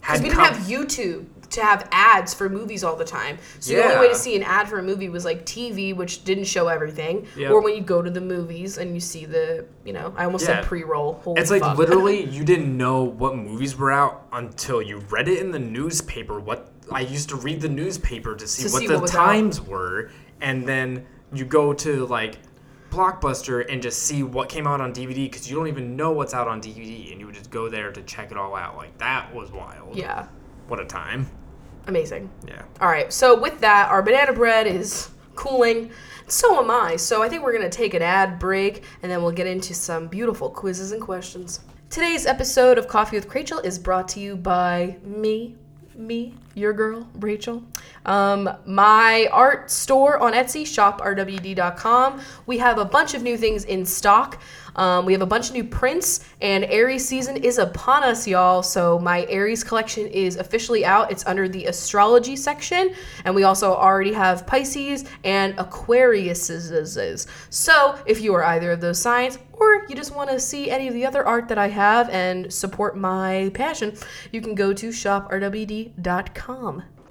[0.00, 3.38] Because we didn't come- have YouTube to have ads for movies all the time.
[3.60, 6.24] So the only way to see an ad for a movie was like TV, which
[6.24, 7.50] didn't show everything, Yep.
[7.50, 10.42] or when you go to the movies and you see the, you know, I almost
[10.46, 10.60] Yeah.
[10.60, 11.20] said pre-roll.
[11.24, 15.38] Holy It's like literally you didn't know what movies were out until you read it
[15.38, 16.38] in the newspaper.
[16.38, 19.14] What I used to read the newspaper to see To what see the what was
[19.14, 19.24] out.
[19.26, 22.36] times were, and then you go to like
[22.90, 26.32] Blockbuster and just see what came out on DVD because you don't even know what's
[26.32, 28.76] out on DVD, and you would just go there to check it all out.
[28.78, 29.94] Like that was wild.
[29.94, 30.26] yeah,
[30.68, 31.28] What a time.
[31.86, 32.30] amazing.
[32.46, 32.62] Yeah.
[32.80, 35.90] All right, so with that, our banana bread is cooling.
[36.26, 36.96] So am I.
[36.96, 39.72] So I think we're going to take an ad break and then we'll get into
[39.72, 41.60] some beautiful quizzes and questions.
[41.88, 45.56] Today's episode of Coffee with Rachel is brought to you by me,
[45.94, 47.62] me, your girl, Rachel.
[48.08, 52.20] Um, my art store on Etsy, shoprwd.com.
[52.46, 54.40] We have a bunch of new things in stock.
[54.76, 58.62] Um, we have a bunch of new prints, and Aries season is upon us, y'all.
[58.62, 61.10] So my Aries collection is officially out.
[61.10, 62.94] It's under the astrology section,
[63.24, 67.26] and we also already have Pisces and Aquariuses.
[67.50, 70.88] So if you are either of those signs, or you just want to see any
[70.88, 73.96] of the other art that I have and support my passion,
[74.32, 75.94] you can go to shoprwd.com.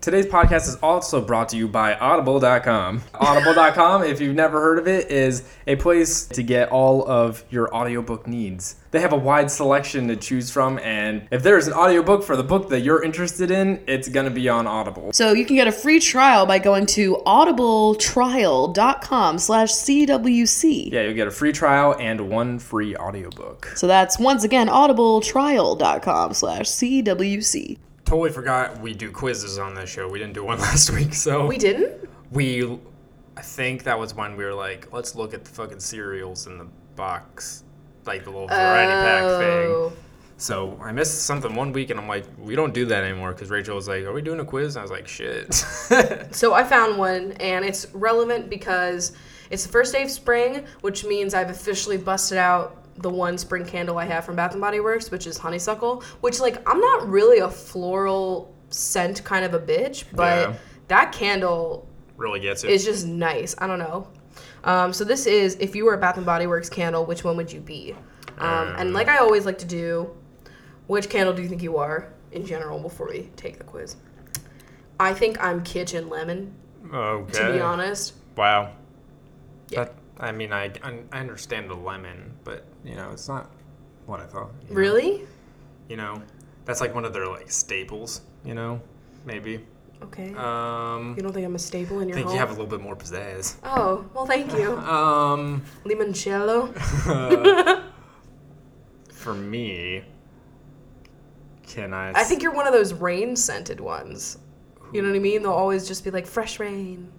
[0.08, 3.04] Today's podcast is also brought to you by Audible.com.
[3.14, 7.76] Audible.com, if you've never heard of it, is a place to get all of your
[7.76, 8.78] audiobook needs.
[8.92, 12.44] They have a wide selection to choose from, and if there's an audiobook for the
[12.44, 15.12] book that you're interested in, it's going to be on Audible.
[15.12, 20.94] So you can get a free trial by going to audibletrial.com slash CWC.
[20.94, 23.74] Yeah, you'll get a free trial and one free audiobook.
[23.76, 27.78] So that's once again audibletrial.com slash CWC.
[28.08, 30.08] Totally forgot we do quizzes on this show.
[30.08, 32.10] We didn't do one last week, so We didn't?
[32.32, 32.80] we
[33.36, 36.58] I think that was when we were like, let's look at the fucking cereals in
[36.58, 37.66] the box,
[38.06, 39.40] like the little variety pack oh.
[39.40, 39.70] thing.
[39.70, 39.94] Oh.
[40.38, 43.50] So I missed something one week, and I'm like, we don't do that anymore because
[43.50, 44.78] Rachel was like, are we doing a quiz?
[44.78, 45.54] And I was like, shit.
[46.34, 49.12] So I found one, and it's relevant because
[49.50, 53.66] it's the first day of spring, which means I've officially busted out the one spring
[53.66, 56.04] candle I have from Bath and Body Works, which is honeysuckle.
[56.22, 60.56] Which, like, I'm not really a floral scent kind of a bitch, but Yeah.
[60.90, 61.88] that candle
[62.18, 62.70] really gets it.
[62.70, 62.74] it.
[62.74, 63.56] is just nice.
[63.60, 64.08] I don't know.
[64.64, 67.38] Um, so this is if you were a Bath and Body Works candle, which one
[67.38, 67.96] would you be?
[68.40, 70.10] Um, and like I always like to do,
[70.88, 73.96] which candle do you think you are in general before we take the quiz?
[75.00, 76.54] I think I'm kitchen lemon,
[76.94, 77.34] Okay.
[77.40, 78.14] to be honest.
[78.36, 78.72] Wow.
[79.70, 79.86] Yeah.
[79.86, 83.52] That, I mean, I, I understand the lemon, but you know, it's not
[84.06, 84.52] what I thought.
[84.64, 84.76] you know?
[84.76, 85.22] Really?
[85.90, 86.22] You know,
[86.66, 88.22] that's like one of their like staples.
[88.44, 88.82] You know,
[89.26, 89.66] maybe.
[90.02, 90.34] Okay.
[90.36, 92.36] Um, you don't think I'm a staple in I your think home?
[92.36, 93.56] you have a little bit more pizzazz.
[93.64, 94.78] oh, well, thank you.
[94.78, 96.72] Um, Limoncello.
[99.12, 100.04] for me,
[101.64, 102.12] can I?
[102.12, 104.38] I think you're one of those rain scented ones.
[104.94, 105.42] You know what I mean?
[105.44, 107.12] They'll always just be like fresh rain,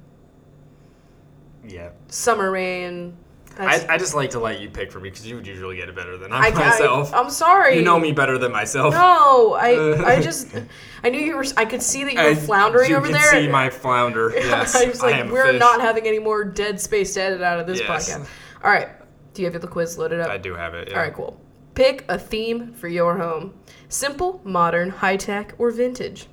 [1.68, 1.90] Yeah.
[2.08, 3.16] summer rain.
[3.60, 5.88] I, I just like to let you pick for me because you would usually get
[5.88, 7.12] it better than I, I, myself.
[7.12, 7.74] I, am sorry.
[7.76, 8.94] you know me better than myself.
[8.94, 10.54] No, I I just
[11.02, 11.44] I knew you were.
[11.56, 13.30] I could see that you were I- floundering you over can there.
[13.32, 14.30] see my flounder.
[14.36, 17.66] Yes, I was like, we're not having any more dead space to edit out of
[17.66, 17.88] this Yes.
[18.08, 18.28] podcast.
[18.62, 18.90] All right,
[19.34, 20.30] do you have the quiz loaded up?
[20.30, 20.90] I do have it.
[20.90, 20.94] Yeah.
[20.96, 21.40] All right, cool.
[21.74, 23.54] Pick a theme for your home:
[23.88, 26.28] simple, modern, high tech, or vintage.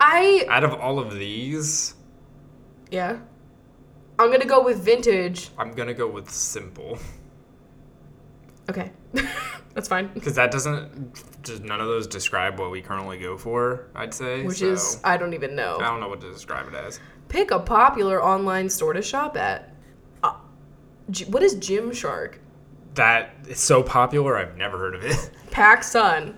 [0.00, 1.94] I Out of all of these,
[2.90, 3.20] yeah,
[4.18, 5.50] I'm gonna go with vintage.
[5.58, 6.98] I'm gonna go with simple
[8.68, 8.90] Okay,
[9.74, 10.10] that's fine.
[10.14, 11.42] because that doesn't.
[11.42, 13.88] Just none of those describe what we currently go for.
[13.94, 14.42] I'd say.
[14.42, 15.76] Which so is I don't even know.
[15.80, 16.98] I don't know what to describe it as.
[17.28, 19.74] Pick a popular online store to shop at.
[20.22, 20.34] Uh,
[21.10, 22.36] G- what is Gymshark?
[22.94, 24.38] That is so popular.
[24.38, 25.30] I've never heard of it.
[25.50, 26.36] PacSun,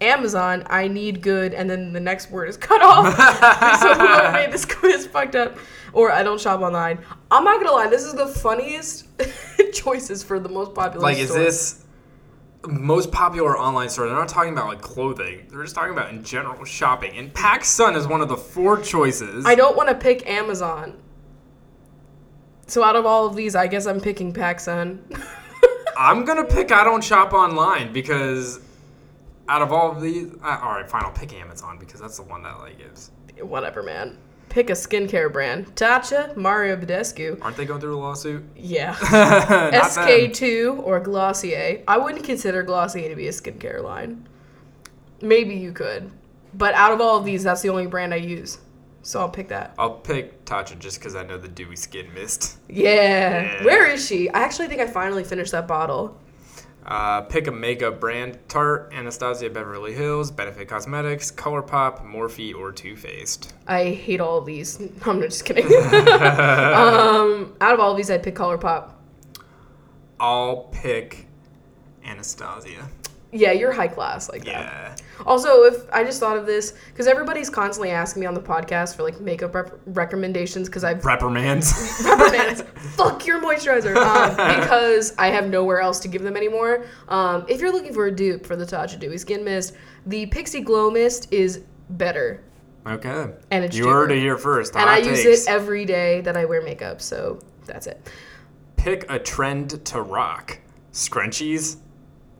[0.00, 3.14] Amazon, I need good, and then the next word is cut off.
[3.80, 5.56] so whoever made this quiz is fucked up.
[5.92, 6.98] Or I don't shop online.
[7.30, 9.06] I'm not gonna lie, this is the funniest
[9.72, 11.02] choices for the most popular.
[11.02, 11.38] like, is store.
[11.44, 11.84] this
[12.66, 14.06] most popular online store?
[14.06, 15.46] They're not talking about like clothing.
[15.50, 17.16] They're just talking about in general shopping.
[17.16, 19.46] And PacSun is one of the four choices.
[19.46, 20.98] I don't want to pick Amazon.
[22.66, 24.98] So out of all of these, I guess I'm picking PacSun.
[25.98, 28.60] I'm gonna pick I don't shop online because
[29.48, 32.42] out of all of these, all right, fine, I'll pick Amazon because that's the one
[32.42, 33.10] that like is.
[33.40, 34.18] Whatever, man.
[34.48, 35.74] Pick a skincare brand.
[35.76, 37.38] Tatcha, Mario Badescu.
[37.42, 38.42] Aren't they going through a lawsuit?
[38.56, 38.94] Yeah.
[39.72, 41.82] SK2 or Glossier.
[41.86, 44.26] I wouldn't consider Glossier to be a skincare line.
[45.20, 46.10] Maybe you could.
[46.54, 48.58] But out of all of these, that's the only brand I use.
[49.02, 49.74] So I'll pick that.
[49.78, 52.58] I'll pick Tatcha just because I know the dewy skin mist.
[52.68, 53.42] Yeah.
[53.42, 53.64] Yeah.
[53.64, 54.28] Where is she?
[54.30, 56.18] I actually think I finally finished that bottle.
[56.88, 62.96] Uh, pick a makeup brand: Tarte, Anastasia Beverly Hills, Benefit Cosmetics, ColourPop, Morphe, or Too
[62.96, 63.52] Faced.
[63.66, 64.80] I hate all of these.
[65.04, 65.66] I'm just kidding.
[65.66, 68.92] um, out of all of these, I'd pick ColourPop.
[70.18, 71.26] I'll pick
[72.06, 72.88] Anastasia.
[73.32, 75.02] Yeah, you're high class like that.
[75.26, 78.96] Also, if I just thought of this, because everybody's constantly asking me on the podcast
[78.96, 81.72] for like makeup rep- recommendations, because I've Reprimands.
[82.02, 82.62] Peppermints,
[82.96, 83.96] fuck your moisturizer.
[83.96, 86.84] Um, because I have nowhere else to give them anymore.
[87.08, 89.74] Um, if you're looking for a dupe for the Tatcha Dewy Skin Mist,
[90.06, 92.42] the Pixi Glow Mist is better.
[92.86, 93.32] okay.
[93.50, 93.94] And it's you cheaper.
[93.94, 94.74] heard it here first.
[94.74, 98.08] and Hot I use it every day that I wear makeup, so that's it.
[98.76, 100.58] Pick a trend to rock.
[100.92, 101.76] Scrunchies,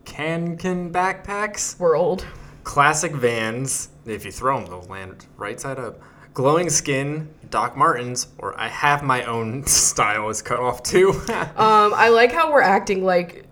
[0.04, 2.24] Kanken backpacks, We're old.
[2.68, 3.88] Classic Vans.
[4.04, 6.02] If you throw them, they'll land right side up.
[6.34, 11.14] Glowing skin, Doc Martens, or I have my own style is cut off too.
[11.28, 13.46] Um, I like how we're acting like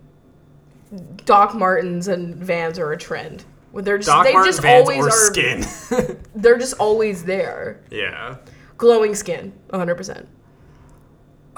[1.25, 3.43] Doc Martens and Vans are a trend.
[3.71, 6.17] When they're just Doc they Marten just Vans always or are skin.
[6.35, 7.81] they're just always there.
[7.89, 8.37] yeah.
[8.77, 10.19] Glowing skin, 100%.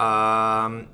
[0.02, 0.88] Um,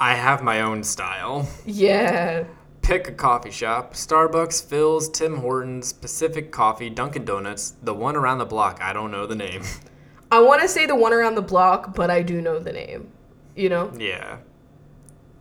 [0.00, 1.48] I have my own style.
[1.64, 2.42] Yeah.
[2.90, 8.38] Pick a coffee shop: Starbucks, Philz, Tim Hortons, Pacific Coffee, Dunkin' Donuts, the one around
[8.38, 8.80] the block.
[8.82, 9.62] I don't know the name.
[10.32, 13.12] I want to say the one around the block, but I do know the name.
[13.54, 13.92] You know?
[13.96, 14.38] yeah,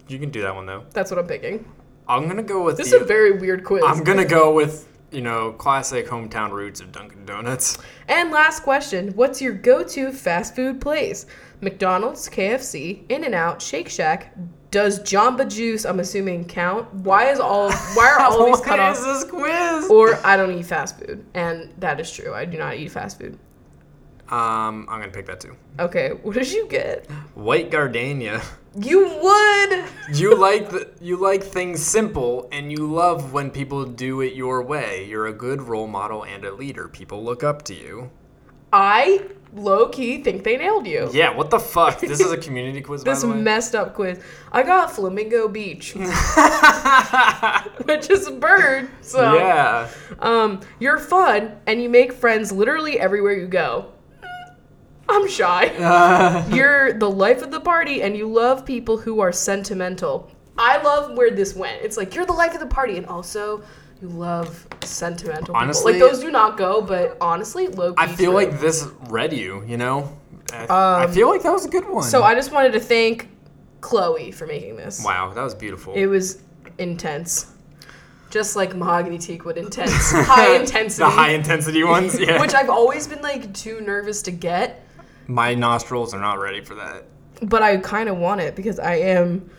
[0.07, 0.85] you can do that one though.
[0.91, 1.65] That's what I'm picking.
[2.07, 2.97] I'm gonna go with This the.
[2.97, 3.83] is a very weird quiz.
[3.83, 7.79] I'm gonna go with you know classic hometown roots of Dunkin' Donuts.
[8.09, 11.25] And last question What's your go to fast food place?
[11.61, 14.35] McDonald's, KFC, In N Out, Shake Shack.
[14.71, 16.93] Does Jamba Juice, I'm assuming, count?
[16.93, 19.05] Why is all why are all of these cut What is off?
[19.05, 19.89] this quiz?
[19.89, 21.25] Or I don't eat fast food.
[21.33, 22.33] And that is true.
[22.33, 23.39] I do not eat fast food.
[24.29, 25.55] Um, I'm gonna pick that too.
[25.79, 27.09] Okay, what did you get?
[27.33, 28.41] White Gardenia.
[28.79, 29.85] You would!
[30.13, 34.61] You like the, you like things simple, and you love when people do it your
[34.61, 35.05] way.
[35.05, 36.87] You're a good role model and a leader.
[36.87, 38.11] People look up to you.
[38.71, 41.09] I low key think they nailed you.
[41.11, 41.99] Yeah, what the fuck?
[41.99, 44.19] This is a community quiz, by This messed up quiz.
[44.51, 46.09] I got Flamingo Beach, which
[48.09, 48.89] is a bird.
[49.01, 49.89] So yeah.
[50.19, 53.91] um, you're fun and you make friends literally everywhere you go.
[55.11, 56.45] I'm shy.
[56.53, 60.29] You're the life of the party and you love people who are sentimental.
[60.55, 61.81] I love where this went.
[61.81, 63.63] It's like you're the life of the party, and also
[64.01, 66.07] you love sentimental Honestly- people.
[66.07, 67.93] Like those do not go, but honestly, low.
[67.97, 69.63] I feel like this read you.
[69.67, 70.17] You know,
[70.53, 72.03] I, I Um, feel like that was a good one.
[72.03, 73.27] So I just wanted to thank
[73.81, 75.03] Chloe for making this.
[75.03, 75.93] wow, that was beautiful.
[75.93, 76.41] It was
[76.77, 77.47] intense,
[78.29, 81.03] just like mahogany teakwood intense, high intensity.
[81.03, 82.17] the high intensity ones.
[82.19, 82.39] Yeah.
[82.39, 84.85] which I've always been like too nervous to get,
[85.27, 87.03] My nostrils are not ready for that.
[87.41, 89.49] but I kind of want it because I am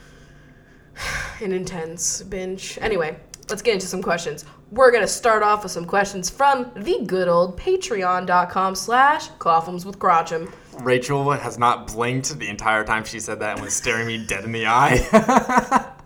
[1.40, 2.78] an intense binge.
[2.80, 3.16] Anyway,
[3.50, 4.44] let's get into some questions.
[4.70, 9.98] We're gonna start off with some questions from the good old patreon.com slash coffins with
[9.98, 10.52] crotchum.
[10.80, 14.44] Rachel has not blinked the entire time she said that and was staring me dead
[14.44, 15.86] in the eye.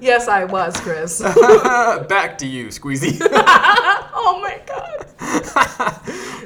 [0.00, 1.20] Yes, I was, Chris.
[2.08, 3.18] Back to you, Squeezy.
[3.30, 5.06] oh my god.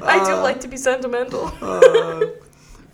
[0.03, 1.51] I do uh, like to be sentimental.
[1.59, 2.21] Uh,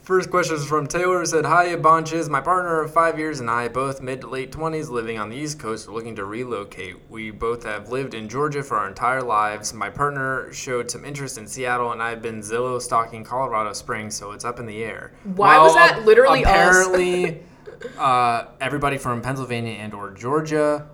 [0.05, 2.29] First question is from Taylor who said, Hi, Bonches.
[2.29, 5.35] My partner of five years and I, both mid to late 20s, living on the
[5.35, 6.97] East Coast, looking to relocate.
[7.09, 9.73] We both have lived in Georgia for our entire lives.
[9.73, 14.31] My partner showed some interest in Seattle, and I've been Zillow stalking Colorado Springs, so
[14.33, 15.11] it's up in the air.
[15.23, 16.51] Why was that literally us?
[16.51, 17.43] apparently,
[17.97, 20.87] uh, everybody from Pennsylvania and or Georgia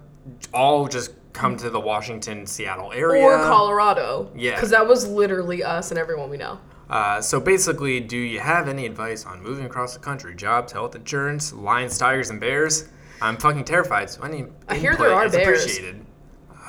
[0.53, 3.25] all just come to the Washington, Seattle area.
[3.25, 4.31] Or Colorado.
[4.37, 4.55] Yeah.
[4.55, 6.61] Because that was literally us and everyone we know.
[6.91, 10.35] Uh, so basically, do you have any advice on moving across the country?
[10.35, 12.89] Jobs, health insurance, lions, tigers, and bears?
[13.21, 14.09] I'm fucking terrified.
[14.09, 15.63] So any I hear there are is bears.
[15.63, 16.05] appreciated.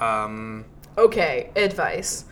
[0.01, 0.65] Um,
[0.97, 2.25] Okay, advice.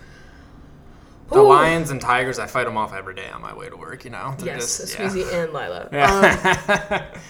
[1.33, 1.49] the Ooh.
[1.49, 4.05] lions and tigers, I fight them off every day on my way to work.
[4.05, 4.35] You know.
[4.39, 5.89] They're Yes, just- Squeezy and Lila.
[5.93, 7.07] Yeah.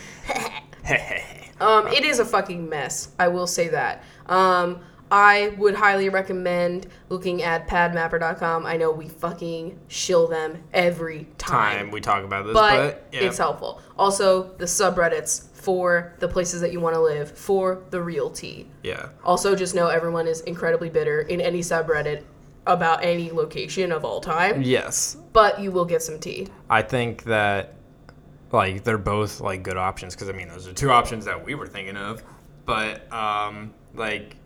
[1.61, 3.11] Um, it is a fucking mess.
[3.19, 4.03] I will say that.
[4.27, 4.81] Um,
[5.11, 8.65] I would highly recommend looking at padmapper.com.
[8.65, 13.09] I know we fucking shill them every time, Time we talk about this, but, but,
[13.13, 13.23] yeah.
[13.23, 13.81] it's helpful.
[13.99, 18.67] Also, the subreddits for the places that you want to live, for the real tea.
[18.83, 19.09] yeah.
[19.25, 22.23] Also, just know everyone is incredibly bitter in any subreddit
[22.67, 26.47] about any location of all time, Yes, but you will get some tea.
[26.69, 27.75] I think that
[28.53, 31.55] like they're both like good options because I mean those are two options that we
[31.55, 32.23] were thinking of,
[32.65, 34.37] but um, like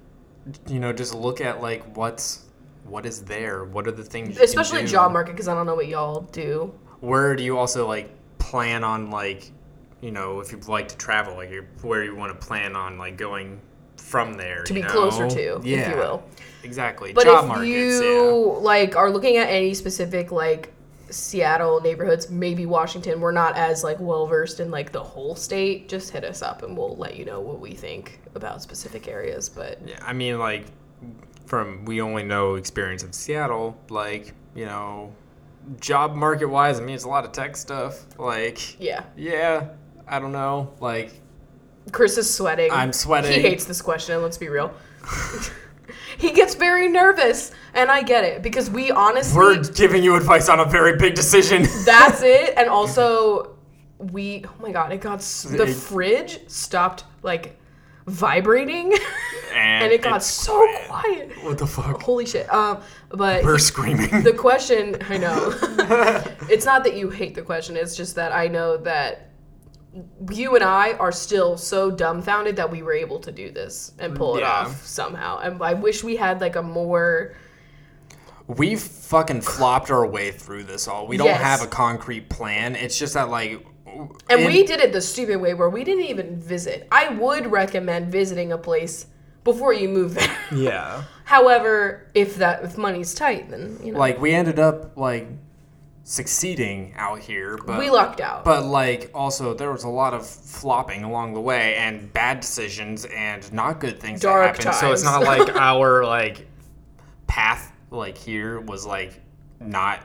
[0.69, 2.45] you know just look at like what's
[2.85, 5.89] what is there, what are the things, Especially job market, because I don't know what
[5.89, 6.73] y'all do.
[7.01, 9.51] Where do you also like plan on like
[10.03, 13.17] you know if you like to travel like where you want to plan on like
[13.17, 13.59] going
[13.97, 14.89] from there To be know?
[14.89, 16.23] closer to, if you will.
[16.63, 20.74] exactly But job if markets you like are looking at any specific like
[21.15, 25.89] Seattle neighborhoods, maybe Washington, we're not as like well versed in like the whole state.
[25.89, 29.49] Just hit us up and we'll let you know what we think about specific areas.
[29.49, 29.99] But yeah.
[30.03, 30.67] I mean like
[31.47, 35.15] from we only know experience of Seattle like you know
[35.81, 39.69] job market wise I mean it's a lot of tech stuff like yeah, yeah
[40.07, 41.13] I don't know like
[41.93, 42.71] Chris is sweating.
[42.73, 43.33] I'm sweating.
[43.33, 44.23] He hates this question.
[44.23, 44.75] Let's be real.
[46.19, 50.49] he gets very nervous, and I get it because we honestly we're giving you advice
[50.49, 52.55] on a very big decision That's it.
[52.57, 53.57] And also,
[53.99, 57.59] we, oh my God, it got, s- the It- fridge stopped like
[58.07, 58.93] vibrating
[59.55, 61.31] and it got it's so quiet.
[61.43, 62.53] what the fuck Holy shit.
[62.53, 65.55] Um, but we're screaming the question, I know,
[66.51, 69.31] it's not that you hate the question, it's just that I know that
[70.31, 74.17] you and I are still so dumbfounded that we were able to do this and
[74.17, 74.51] pull it Yeah.
[74.51, 75.39] off somehow.
[75.39, 77.35] And I wish we had like a more,
[78.47, 81.07] We've fucking flopped our way through this all.
[81.07, 81.41] We don't Yes.
[81.41, 82.77] have a concrete plan.
[82.77, 83.65] It's just that like
[84.29, 86.87] And in- we did it the stupid way where we didn't even visit.
[86.93, 89.07] I would recommend visiting a place
[89.45, 90.37] before you move there.
[90.55, 91.05] yeah.
[91.25, 95.27] However, if that if money's tight, then you know Like we ended up like
[96.07, 98.45] succeeding out here, but we lucked out.
[98.45, 103.07] but like also there was a lot of flopping along the way and bad decisions
[103.07, 104.81] and not good things Dark that happened.
[104.81, 106.47] So it's not like our like
[107.27, 109.21] path like here was like
[109.61, 110.01] not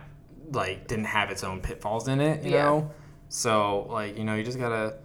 [0.53, 2.63] like didn't have its own pitfalls in it, you Yeah.
[2.63, 2.91] know?
[3.27, 4.95] So like, you know, you just gotta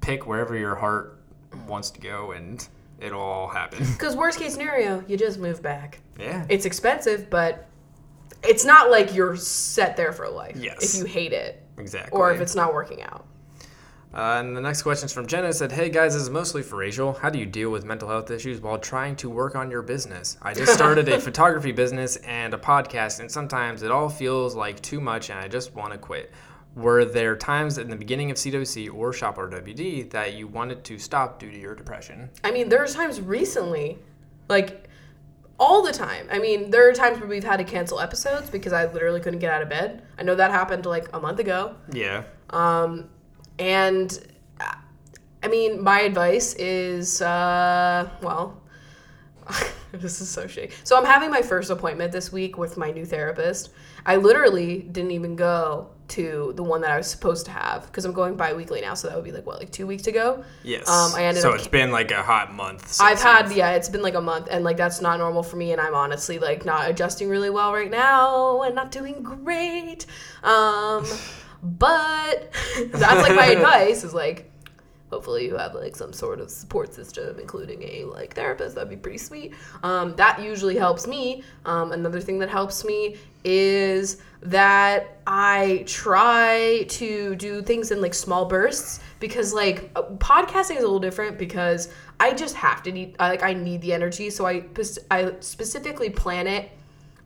[0.00, 1.20] pick wherever your heart
[1.68, 2.66] wants to go and
[2.98, 3.84] it'll all happen.
[3.92, 6.00] Because worst case scenario, you just move back.
[6.18, 6.44] Yeah.
[6.48, 7.68] It's expensive, but
[8.46, 10.56] it's not like you're set there for life.
[10.56, 10.94] Yes.
[10.94, 12.16] If you hate it exactly.
[12.16, 13.26] or if it's not working out.
[14.14, 15.52] Uh, and the next question is from Jenna.
[15.52, 17.14] Said, "Hey guys, this is mostly for Rachel.
[17.14, 20.36] How do you deal with mental health issues while trying to work on your business?
[20.40, 24.80] I just started a photography business and a podcast, and sometimes it all feels like
[24.82, 26.32] too much, and I just want to quit.
[26.76, 30.98] Were there times in the beginning of CWC or Shop RWD that you wanted to
[30.98, 32.30] stop due to your depression?
[32.44, 33.98] I mean, there are times recently,
[34.48, 34.83] like
[35.58, 36.26] all the time.
[36.30, 39.38] I mean, there are times where we've had to cancel episodes because I literally couldn't
[39.40, 40.02] get out of bed.
[40.18, 41.76] I know that happened like a month ago.
[41.92, 43.08] Yeah, Um,
[43.58, 44.18] and
[45.42, 48.62] I mean, my advice is, uh, well,
[50.00, 50.72] this is so shitty.
[50.84, 53.70] So I'm having my first appointment this week with my new therapist.
[54.06, 58.04] I literally didn't even go to the one that I was supposed to have because
[58.04, 58.94] I'm going bi-weekly now.
[58.94, 60.44] So that would be like what, like two weeks ago.
[60.62, 60.88] Yes.
[60.88, 62.88] Um, I ended so up it's been like a hot month.
[62.88, 65.56] Since I've had yeah, it's been like a month, and like that's not normal for
[65.56, 70.06] me, and I'm honestly like not adjusting really well right now, and not doing great.
[70.42, 71.06] Um,
[71.62, 72.52] but
[72.90, 74.50] that's like my advice is like,
[75.14, 78.74] hopefully you have like some sort of support system, including a like therapist.
[78.74, 79.54] That'd be pretty sweet.
[79.84, 81.44] Um, that usually helps me.
[81.64, 88.12] Um, another thing that helps me is that I try to do things in like
[88.12, 92.90] small bursts because like uh, podcasting is a little different because I just have to
[92.90, 94.64] need like I need the energy so I
[95.10, 96.70] I specifically plan it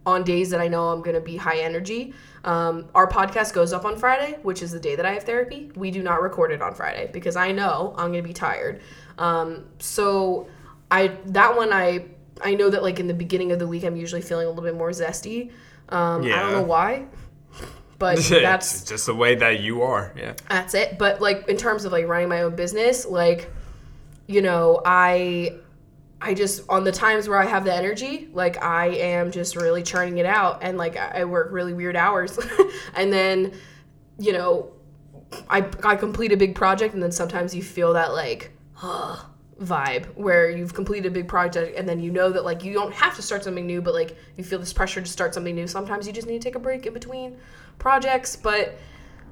[0.04, 2.14] on days that I know I'm going to be high energy.
[2.44, 5.70] Um, our podcast goes up on Friday, which is the day that I have therapy.
[5.74, 8.80] We do not record it on Friday because I know I'm going to be tired.
[9.18, 10.48] Um, so
[10.90, 12.04] I that one I
[12.42, 14.64] I know that like in the beginning of the week I'm usually feeling a little
[14.64, 15.50] bit more zesty.
[15.88, 17.06] Um, I don't know why,
[17.98, 20.12] but It's that's just the way that you are.
[20.16, 20.34] Yeah.
[20.48, 23.50] that's it but like in terms of like running my own business like
[24.26, 25.52] you know i
[26.20, 29.82] i just on the times where i have the energy like i am just really
[29.82, 32.38] churning it out and like i work really weird hours.
[32.94, 33.52] And then
[34.18, 34.72] you know
[35.48, 38.50] i i complete a big project and then sometimes you feel that like
[39.60, 42.92] vibe where you've completed a big project and then you know that like you don't
[42.94, 45.66] have to start something new but like you feel this pressure to start something new.
[45.66, 47.36] Sometimes you just need to take a break in between
[47.78, 48.36] projects.
[48.36, 48.78] But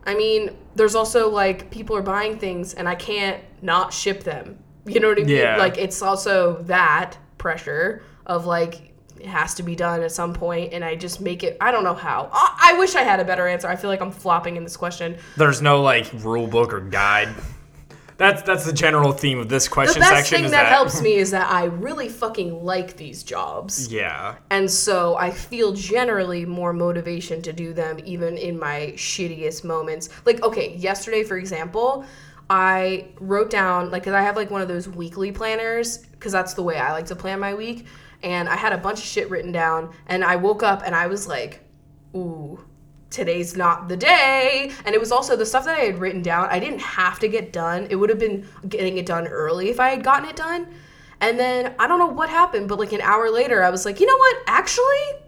[0.06, 4.56] i mean there's also like people are buying things and i can't not ship them
[4.86, 5.56] you know what i mean Yeah.
[5.56, 10.72] like it's also that pressure of like it has to be done at some point
[10.72, 13.24] and i just make it i don't know how i, I wish i had a
[13.24, 16.72] better answer i feel like i'm flopping in this question There's no like rule book
[16.72, 17.28] or guide.
[18.18, 20.42] That's that's the general theme of this question the best section.
[20.44, 24.36] thing that helps me is that i really fucking like these jobs Yeah.
[24.50, 30.08] And so I feel generally more motivation to do them even in my shittiest moments.
[30.24, 32.06] Like, okay, yesterday, for example,
[32.48, 36.54] I wrote down, like, because I have like one of those weekly planners, because that's
[36.54, 37.86] the way I like to plan my week.
[38.22, 41.06] And I had a bunch of shit written down, and I woke up and I
[41.06, 41.64] was like,
[42.14, 42.64] ooh,
[43.10, 44.72] today's not the day.
[44.84, 47.28] And it was also the stuff that I had written down, I didn't have to
[47.28, 47.86] get done.
[47.90, 50.66] It would have been getting it done early if I had gotten it done.
[51.20, 54.00] And then I don't know what happened, but like an hour later, I was like,
[54.00, 54.36] you know what?
[54.46, 55.24] Actually,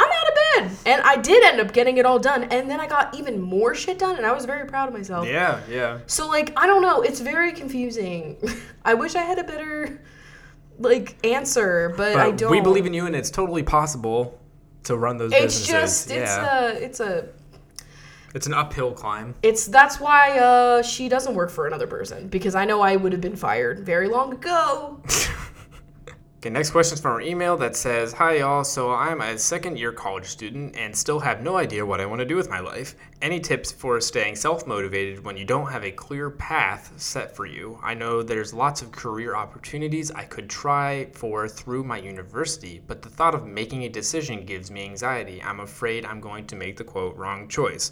[0.00, 0.34] I'm out of
[0.74, 0.92] bed.
[0.92, 2.44] And I did end up getting it all done.
[2.44, 5.26] And then I got even more shit done, and I was very proud of myself.
[5.26, 5.98] Yeah, yeah.
[6.06, 7.02] So, like, I don't know.
[7.02, 8.36] It's very confusing.
[8.84, 10.00] I wish I had a better,
[10.78, 12.50] like, answer, but, But I don't.
[12.50, 14.40] we believe in you, and it's totally possible
[14.84, 15.68] to run those It's businesses.
[15.68, 16.68] just, it's yeah.
[16.68, 17.28] a, it's a,
[18.34, 19.34] it's an uphill climb.
[19.42, 23.10] it's that's why uh, she doesn't work for another person because I know I would
[23.12, 25.02] have been fired very long ago.
[26.40, 29.78] Okay, next question is from our email that says, Hi y'all, so I'm a second
[29.78, 32.60] year college student and still have no idea what I want to do with my
[32.60, 32.94] life.
[33.20, 37.44] Any tips for staying self motivated when you don't have a clear path set for
[37.44, 37.78] you?
[37.82, 43.02] I know there's lots of career opportunities I could try for through my university, but
[43.02, 45.42] the thought of making a decision gives me anxiety.
[45.42, 47.90] I'm afraid I'm going to make the quote wrong choice.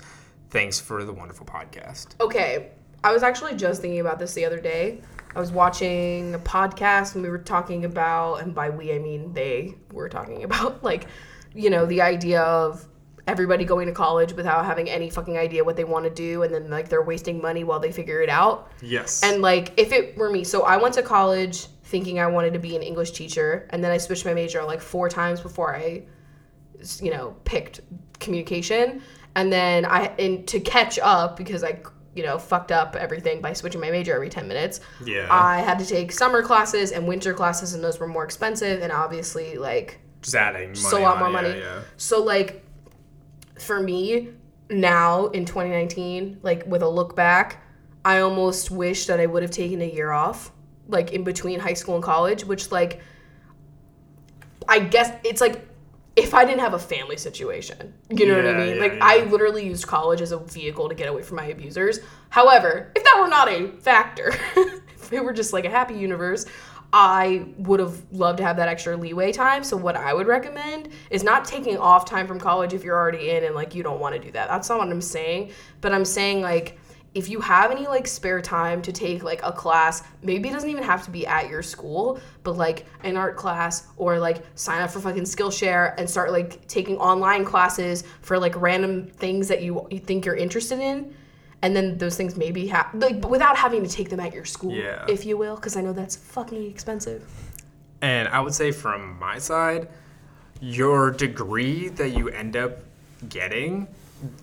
[0.49, 2.19] Thanks for the wonderful podcast.
[2.19, 2.71] Okay,
[3.05, 5.03] I was actually just thinking about this the other day.
[5.35, 9.33] I was watching a podcast and we were talking about, and by we I mean
[9.33, 11.07] they were talking about, like,
[11.55, 12.87] you know, the idea of
[13.27, 16.53] everybody going to college without having any fucking idea what they want to do, and
[16.53, 18.73] then like they're wasting money while they figure it out.
[18.83, 19.23] Yes.
[19.23, 22.59] And like, if it were me, so I went to college thinking I wanted to
[22.59, 26.05] be an English teacher, and then I switched my major like four times before I,
[27.01, 27.81] you know, picked
[28.19, 29.03] communication.
[29.35, 31.81] And then I, and to catch up because I,
[32.19, 34.81] you know, fucked up everything by switching my major every 10 minutes.
[35.03, 35.29] Yeah.
[35.31, 38.93] I had to take summer classes and winter classes, and those were more expensive, and
[38.93, 40.75] obviously, like, just adding money.
[40.75, 41.59] just a lot more yeah, money.
[41.59, 41.81] Yeah.
[41.97, 42.65] So like
[43.59, 44.31] for me
[44.71, 47.63] now in 2019, like with a look back,
[48.05, 50.53] I almost wish that I would have taken a year off,
[50.89, 53.01] like in between high school and college, which like
[54.69, 55.68] I guess it's like
[56.19, 58.77] if I didn't have a family situation, you know what I mean?
[58.77, 58.99] yeah, like yeah.
[59.03, 62.01] I literally used college as a vehicle to get away from my abusers.
[62.31, 66.47] However, if that were not a factor, if it were just like a happy universe,
[66.93, 69.63] I would have loved to have that extra leeway time.
[69.63, 73.31] So what I would recommend is not taking off time from college if you're already
[73.31, 74.49] in and like you don't want to do that.
[74.49, 76.79] That's not what I'm saying, but I'm saying like
[77.15, 80.69] if you have any like spare time to take like a class, maybe it doesn't
[80.69, 84.83] even have to be at your school, but like an art class or like sign
[84.83, 89.63] up for fucking Skillshare and start like taking online classes for like random things that
[89.63, 91.15] you, you think you're interested in
[91.63, 94.73] and then those things maybe have like without having to take them at your school,
[94.73, 95.05] Yeah.
[95.09, 97.25] if you will, because I know that's fucking expensive.
[98.01, 99.89] And I would say from my side,
[100.61, 102.79] your degree that you end up
[103.29, 103.89] getting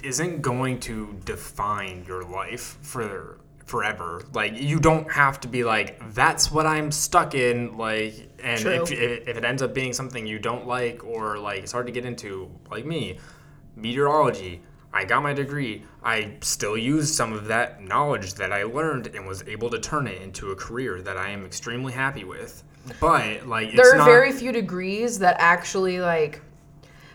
[0.03, 4.23] isn't going to define your life for forever.
[4.33, 8.83] Like you don't have to be like that's what I'm stuck in like and True.
[8.83, 11.87] if, if if it ends up being something you don't like or like it's hard
[11.87, 13.19] to get into like me,
[13.75, 14.61] meteorology
[14.95, 15.83] I got my degree.
[16.01, 20.07] I still use some of that knowledge that I learned and was able to turn
[20.07, 22.63] it into a career that I am extremely happy with.
[23.01, 26.41] But like, it's there are not, very few degrees that actually like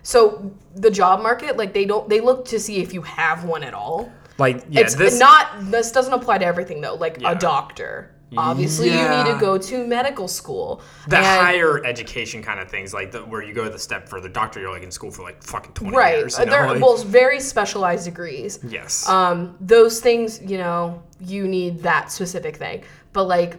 [0.02, 3.62] so the job market like they don't they look to see if you have one
[3.62, 4.80] at all like yeah.
[4.80, 7.32] it's this not this doesn't apply to everything though like Yeah.
[7.32, 12.60] a doctor obviously you need to go to medical school the And- higher education kind
[12.60, 14.28] of things, like the, where you go the step further.
[14.28, 16.38] Doctor, you're like in school for like fucking twenty right years.
[16.38, 16.52] You know?
[16.52, 19.08] they're like- well very specialized degrees yes.
[19.08, 23.56] um those things you know you need that specific thing but like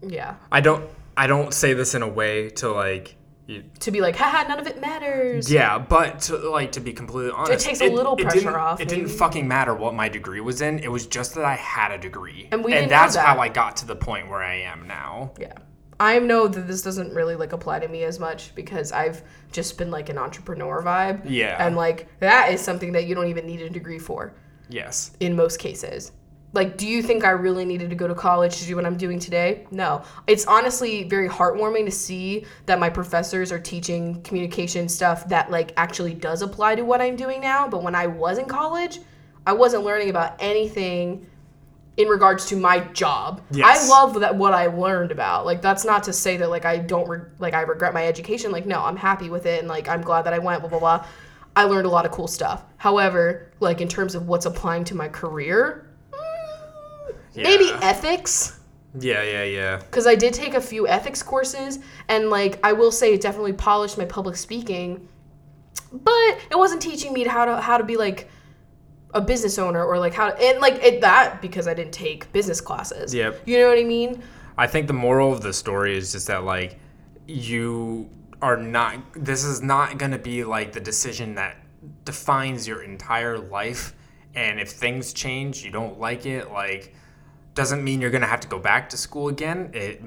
[0.00, 0.88] yeah I don't.
[1.16, 3.16] I don't say this in a way to like.
[3.80, 7.30] To be like haha none of it matters Yeah, but to, like to be completely
[7.30, 10.62] honest, it takes a little pressure off, It didn't fucking matter what my degree was
[10.62, 10.78] in.
[10.78, 13.26] It was just that I had a degree, And we know that's that.
[13.26, 15.32] how I got to the point where I am now.
[15.38, 15.52] Yeah.
[16.00, 19.22] I know that this doesn't really like apply to me as much because I've
[19.52, 21.20] just been like an entrepreneur vibe.
[21.28, 21.56] Yeah.
[21.64, 24.34] And like that is something that you don't even need a degree for
[24.68, 25.12] Yes.
[25.20, 26.12] in most cases.
[26.54, 28.96] Like, do you think I really needed to go to college to do what I'm
[28.96, 29.66] doing today?
[29.72, 30.02] No.
[30.28, 35.72] It's honestly very heartwarming to see that my professors are teaching communication stuff that like
[35.76, 37.66] actually does apply to what I'm doing now.
[37.68, 39.00] But when I was in college,
[39.46, 41.26] I wasn't learning about anything
[41.96, 43.40] in regards to my job.
[43.50, 43.86] Yes.
[43.86, 45.46] I love that what I learned about.
[45.46, 48.52] Like that's not to say that like I don't re- like I regret my education.
[48.52, 50.78] Like no, I'm happy with it and like I'm glad that I went blah blah
[50.78, 51.06] blah.
[51.56, 52.64] I learned a lot of cool stuff.
[52.76, 55.83] However, like in terms of what's applying to my career,
[57.34, 58.58] mm, maybe ethics
[58.98, 59.76] Yeah, yeah, yeah.
[59.78, 61.78] because I did take a few ethics courses
[62.08, 65.08] and like I will say it definitely polished my public speaking,
[65.92, 68.28] but it wasn't teaching me how to how to be like
[69.14, 72.30] a business owner or like how to, and like it that because I didn't take
[72.32, 73.14] business classes.
[73.14, 73.42] Yep.
[73.46, 74.22] You know what I mean?
[74.56, 76.78] I think the moral of the story is just that like
[77.26, 78.10] you
[78.42, 81.56] are not this is not going to be like the decision that
[82.04, 83.94] defines your entire life
[84.34, 86.94] and if things change you don't like it like
[87.54, 90.02] doesn't mean you're going to have to go back to school again it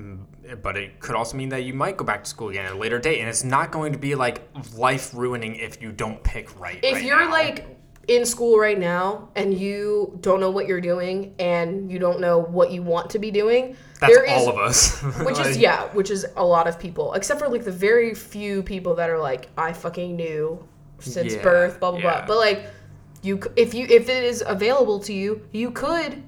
[0.61, 2.77] but it could also mean that you might go back to school again at a
[2.77, 4.41] later date and it's not going to be like
[4.75, 7.31] life ruining if you don't pick right If right you're now.
[7.31, 7.77] like
[8.07, 12.39] in school right now and you don't know what you're doing and you don't know
[12.39, 15.87] what you want to be doing, that's there is all of us which is yeah,
[15.93, 19.19] which is a lot of people, except for like the very few people that are
[19.19, 20.65] like, I fucking knew
[20.99, 22.17] since Yeah, birth, blah blah yeah.
[22.19, 22.27] blah.
[22.27, 22.71] But like,
[23.23, 26.23] you if you if it is available to you, you could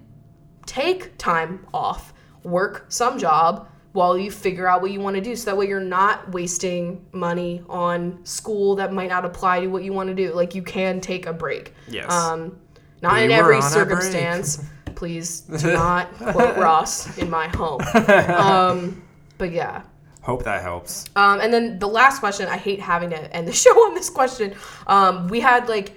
[0.70, 2.14] take time off,
[2.44, 5.68] work some job while you figure out what you want to do, so that way
[5.68, 10.14] you're not wasting money on school that might not apply to what you want to
[10.16, 10.32] do.
[10.32, 11.74] Like you can take a break.
[11.88, 12.12] Yes.
[12.12, 12.58] Um,
[13.02, 13.74] not We in every on a break.
[13.74, 14.64] circumstance.
[14.94, 17.82] Please do not quote Ross in my home.
[18.30, 19.02] Um,
[19.40, 19.82] but yeah.
[20.22, 23.54] hope that helps Um, and then the last question, I hate having to end the
[23.66, 24.54] show on this question.
[24.86, 25.94] Um, we had like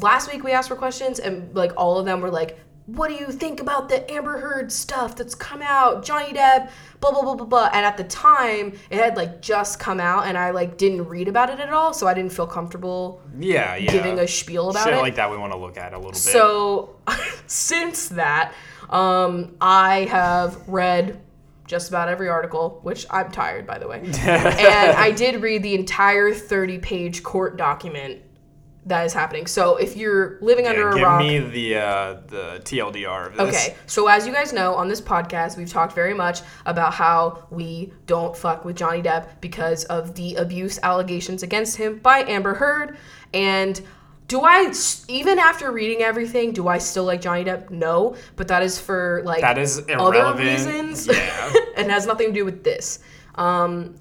[0.00, 3.14] last week we asked for questions, and like all of them were like, "What do
[3.14, 6.04] you think about the Amber Heard stuff that's come out?
[6.04, 6.70] Johnny Depp,
[7.00, 10.26] blah blah blah blah blah." And at the time, it had like just come out,
[10.26, 13.76] and I like didn't read about it at all, so I didn't feel comfortable yeah
[13.76, 14.98] yeah giving a spiel about shit it.
[14.98, 16.96] like that we want to look at a little bit So
[17.46, 18.52] since that,
[18.90, 21.20] um, I have read
[21.66, 24.00] just about every article, which I'm tired, by the way.
[24.04, 28.20] and I did read the entire 30 page court document
[28.86, 29.46] that is happening.
[29.46, 31.22] So if you're living under a give rock.
[31.22, 33.68] Give me the uh, the TLDR of this.
[33.68, 37.46] Okay, so as you guys know, on this podcast, we've talked very much about how
[37.50, 42.54] we don't fuck with Johnny Depp because of the abuse allegations against him by Amber
[42.54, 42.96] Heard.
[43.32, 43.80] And
[44.26, 44.72] do I,
[45.08, 47.70] even after reading everything, do I still like Johnny Depp?
[47.70, 51.06] No, but that is for like That is other reasons.
[51.06, 51.52] Yeah.
[51.76, 52.98] and has nothing to do with this.
[53.36, 53.94] Um,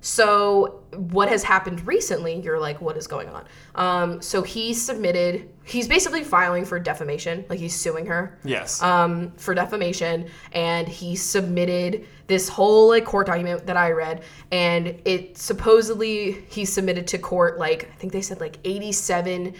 [0.00, 2.40] so what has happened recently?
[2.40, 3.44] You're like, what is going on?
[3.74, 5.48] Um, so he submitted.
[5.64, 8.80] He's basically filing for defamation, like he's suing her yes.
[8.82, 15.00] um, for defamation, and he submitted this whole like court document that I read, and
[15.04, 19.54] it supposedly he submitted to court like I think they said like 87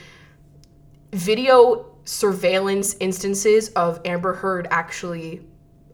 [1.13, 5.43] video surveillance instances of Amber Heard actually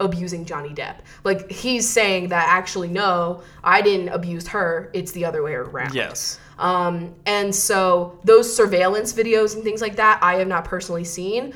[0.00, 0.96] abusing Johnny Depp.
[1.24, 4.90] Like he's saying that actually no, I didn't abuse her.
[4.92, 5.94] It's the other way around.
[5.94, 6.38] yes.
[6.58, 11.54] Um, and so those surveillance videos and things like that, I have not personally seen.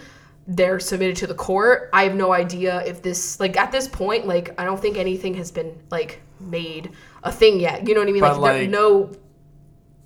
[0.48, 1.90] they're submitted to the court.
[1.92, 5.34] I have no idea if this like at this point like I don't think anything
[5.34, 6.92] has been like made
[7.24, 7.86] a thing yet.
[7.88, 8.20] You know what I mean?
[8.20, 9.10] But, like, there- like- no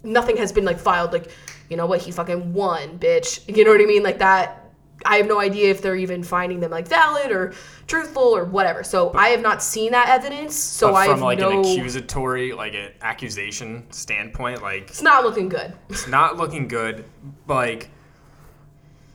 [0.03, 1.31] nothing has been like filed like
[1.69, 3.47] you know what he fucking won, bitch.
[3.55, 4.03] You know what I mean?
[4.03, 4.60] Like that
[5.05, 7.55] I have no idea if they're even finding them like valid or
[7.87, 8.83] truthful or whatever.
[8.85, 10.55] So I have not seen that evidence.
[10.57, 11.51] So But I from like no.
[11.51, 15.73] an accusatory, like an accusation standpoint, like it's not looking good.
[15.89, 17.05] it's not looking good.
[17.47, 17.91] Like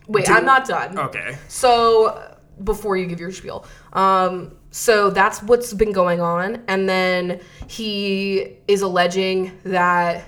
[0.07, 0.97] Wait, Do- I'm not done.
[0.99, 6.87] okay, So before you give your spiel, um, so that's what's been going on, and
[6.87, 10.25] then he is alleging that.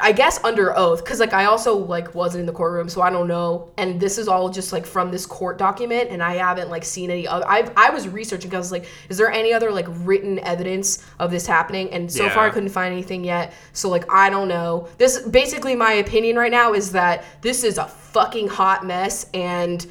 [0.00, 3.10] I guess under oath, because like I also like wasn't in the courtroom, so I
[3.10, 3.70] don't know.
[3.78, 7.10] And this is all just like from this court document, and I haven't like seen
[7.10, 7.46] any other.
[7.48, 11.30] I I was researching I was like, is there any other like written evidence of
[11.30, 11.90] this happening?
[11.90, 13.52] And so far I couldn't find anything yet.
[13.72, 14.88] So like I don't know.
[14.98, 19.86] This basically my opinion right now is that this is a fucking hot mess, and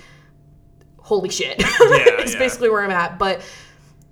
[0.99, 2.39] holy shit, it's yeah.
[2.39, 3.17] basically where I'm at.
[3.17, 3.41] But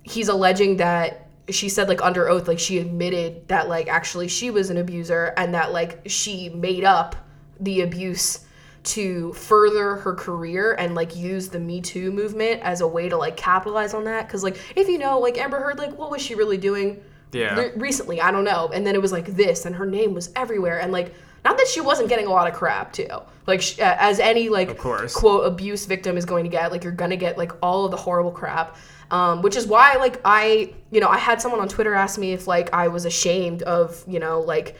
[0.02, 4.50] he's alleging that she said like under oath like she admitted that like actually she
[4.50, 7.16] was an abuser and that like she made up
[7.60, 8.46] the abuse
[8.82, 13.16] to further her career and like use the me too movement as a way to
[13.16, 14.26] like capitalize on that.
[14.26, 17.02] Because like if you know like amber heard like what was she really doing
[17.32, 17.54] Yeah.
[17.58, 18.20] re- recently?
[18.22, 18.70] I don't know.
[18.72, 20.80] And then it was like this and her name was everywhere.
[20.80, 21.14] And like
[21.44, 23.06] not that she wasn't getting a lot of crap too.
[23.46, 26.92] Like sh- uh, as any like quote abuse victim is going to get like you're
[26.92, 28.76] gonna get like all of the horrible crap
[29.10, 32.32] um, which is why like i you know i had someone on twitter ask me
[32.32, 34.76] if like i was ashamed of you know like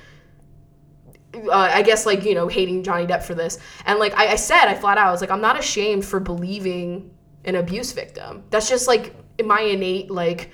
[1.35, 4.37] uh, I guess like you know hating Johnny Depp for this, and like I, I
[4.37, 7.11] said, I flat out was like I'm not ashamed for believing
[7.45, 8.45] an abuse victim.
[8.51, 10.51] That's just like my innate like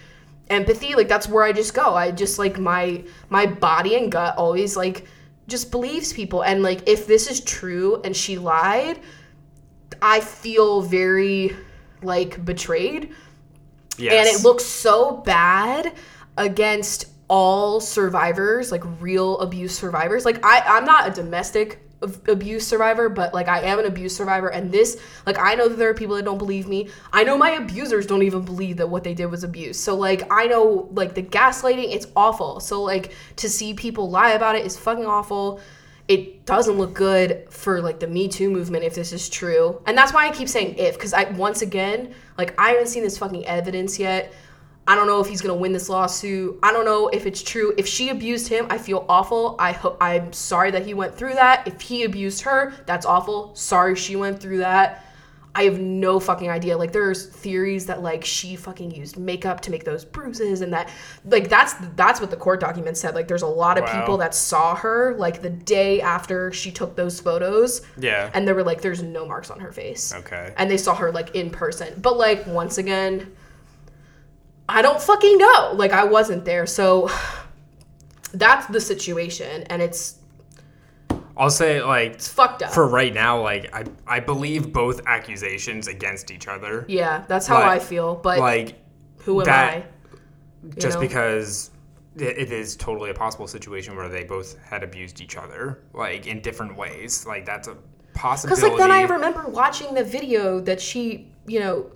[0.48, 0.94] empathy.
[0.94, 1.94] Like that's where I just go.
[1.94, 5.06] I just like my my body and gut always like
[5.48, 9.00] just believes people, and like if this is true and she lied,
[10.02, 11.56] I feel very
[12.02, 13.14] like betrayed
[13.98, 15.92] yes, and it looks so bad
[16.36, 20.24] against all survivors like real abuse survivors.
[20.24, 21.82] Like i i'm not a domestic
[22.28, 24.48] abuse survivor but like i am an abuse survivor.
[24.48, 26.88] And this like i know that there are people that don't believe me.
[27.12, 29.78] I know my abusers don't even believe that what they did was abuse.
[29.78, 32.60] So like i know like the gaslighting it's awful.
[32.60, 35.60] So like to see people lie about it is fucking awful
[36.08, 39.82] it doesn't look good for like the Me Too movement if this is true.
[39.86, 43.02] And that's why I keep saying if, because I once again, like I haven't seen
[43.02, 44.32] this fucking evidence yet.
[44.88, 46.60] I don't know if he's gonna win this lawsuit.
[46.62, 47.74] I don't know if it's true.
[47.76, 49.56] If she abused him, I feel awful.
[49.58, 51.66] I hope I'm sorry that he went through that.
[51.66, 53.52] If he abused her, that's awful.
[53.56, 55.05] Sorry she went through that.
[55.56, 56.76] I have no fucking idea.
[56.76, 60.90] Like there's theories that like she fucking used makeup to make those bruises and that
[61.24, 63.14] like that's that's what the court document said.
[63.14, 64.00] Like there's a lot of Wow.
[64.00, 68.30] people that saw her like the day after she took those photos yeah.
[68.34, 70.12] and they were like there's no marks on her face.
[70.14, 70.52] okay.
[70.58, 71.98] And they saw her like in person.
[72.02, 73.34] But like once again
[74.68, 75.72] I don't fucking know.
[75.74, 76.66] Like I wasn't there.
[76.66, 77.08] So
[78.34, 80.15] that's the situation and it's
[81.36, 82.72] I'll say like it's fucked up.
[82.72, 86.84] for right now, like I I believe both accusations against each other.
[86.88, 88.14] yeah, that's how Like- I feel.
[88.16, 88.78] But Like
[89.18, 89.84] who am that- I?
[90.78, 91.00] just know?
[91.02, 91.70] because
[92.16, 96.26] it, it is totally a possible situation where they both had abused each other, like
[96.26, 97.26] in different ways.
[97.26, 97.76] Like that's a
[98.14, 98.62] possibility.
[98.62, 101.90] Because like then I remember watching the video that she, you know,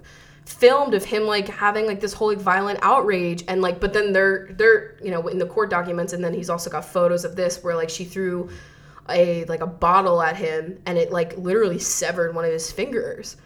[0.44, 4.12] filmed of him like having like this whole like violent outrage and like but then
[4.12, 7.36] they're they're you know in the court documents and then he's also got photos of
[7.36, 8.48] this where like she threw
[9.10, 13.36] a like a bottle at him and it like literally severed one of his fingers.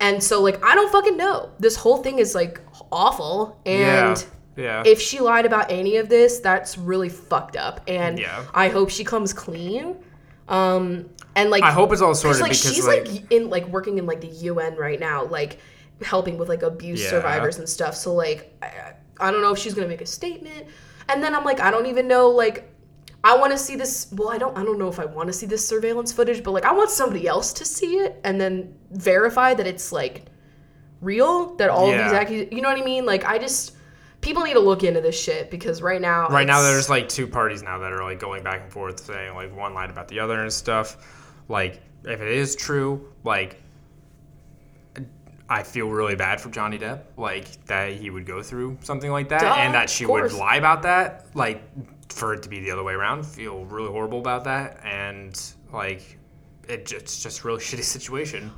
[0.00, 1.50] And so like I don't fucking know.
[1.58, 2.60] This whole thing is like
[2.92, 4.26] awful yeah, and
[4.56, 4.82] yeah.
[4.86, 7.80] if she lied about any of this, that's really fucked up.
[7.88, 8.44] And Yeah.
[8.54, 9.96] I hope she comes clean.
[10.48, 13.66] Um, and like I hope it's all sorted like because she's like, like, in like
[13.68, 15.58] working in like the UN right now, like
[16.02, 17.10] helping with like abuse Yeah.
[17.10, 17.94] survivors and stuff.
[17.94, 20.66] So like I, I don't know if she's gonna make a statement.
[21.08, 22.67] And then I'm like I don't even know like
[23.28, 24.08] I want to see this.
[24.12, 24.56] Well, I don't.
[24.56, 26.88] I don't know if I want to see this surveillance footage, but like I want
[26.88, 30.24] somebody else to see it and then verify that it's like
[31.02, 31.54] real.
[31.56, 31.98] That all Yeah.
[31.98, 32.52] of these accusations.
[32.54, 33.04] You know what I mean?
[33.04, 33.74] Like I just
[34.22, 37.26] people need to look into this shit because right now right now there's like two
[37.26, 40.20] parties now that are like going back and forth saying like one lied about the
[40.20, 40.96] other and stuff.
[41.48, 43.60] Like if it is true, like
[45.50, 49.28] I feel really bad for Johnny Depp, like that he would go through something like
[49.30, 51.26] that, Duh, and that she would lie about that.
[51.34, 51.62] Like
[52.10, 55.40] for it to be the other way around, feel really horrible about that, and
[55.72, 56.18] like
[56.68, 58.50] it just, it's just a really shitty situation.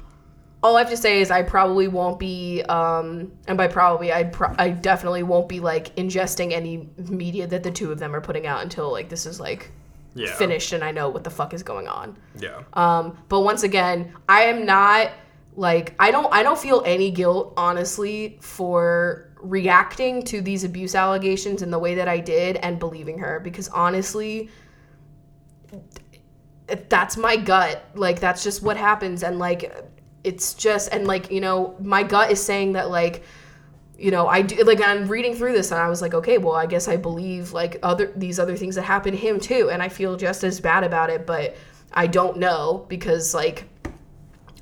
[0.63, 4.25] all I have to say is I probably won't be, um, and by probably I
[4.25, 8.21] pro- I definitely won't be like ingesting any media that the two of them are
[8.21, 9.71] putting out until like this is like
[10.15, 10.35] Yeah.
[10.35, 12.17] finished and I know what the fuck is going on.
[12.39, 12.63] Yeah.
[12.75, 15.13] Um, but once again, I am not
[15.57, 21.63] like I don't I don't feel any guilt honestly for reacting to these abuse allegations
[21.63, 23.41] in the way that I did and believing her.
[23.41, 24.51] Because honestly
[26.89, 27.85] that's my gut.
[27.95, 29.23] Like that's just what happens.
[29.23, 29.75] And like
[30.25, 33.23] it's just and like you know my gut is saying that like
[33.99, 36.55] you know i do like i'm reading through this and i was like okay well
[36.55, 39.71] i guess i believe like other these other things that happened to him too.
[39.71, 41.57] And i feel just as bad about it but
[41.93, 43.65] i don't know because like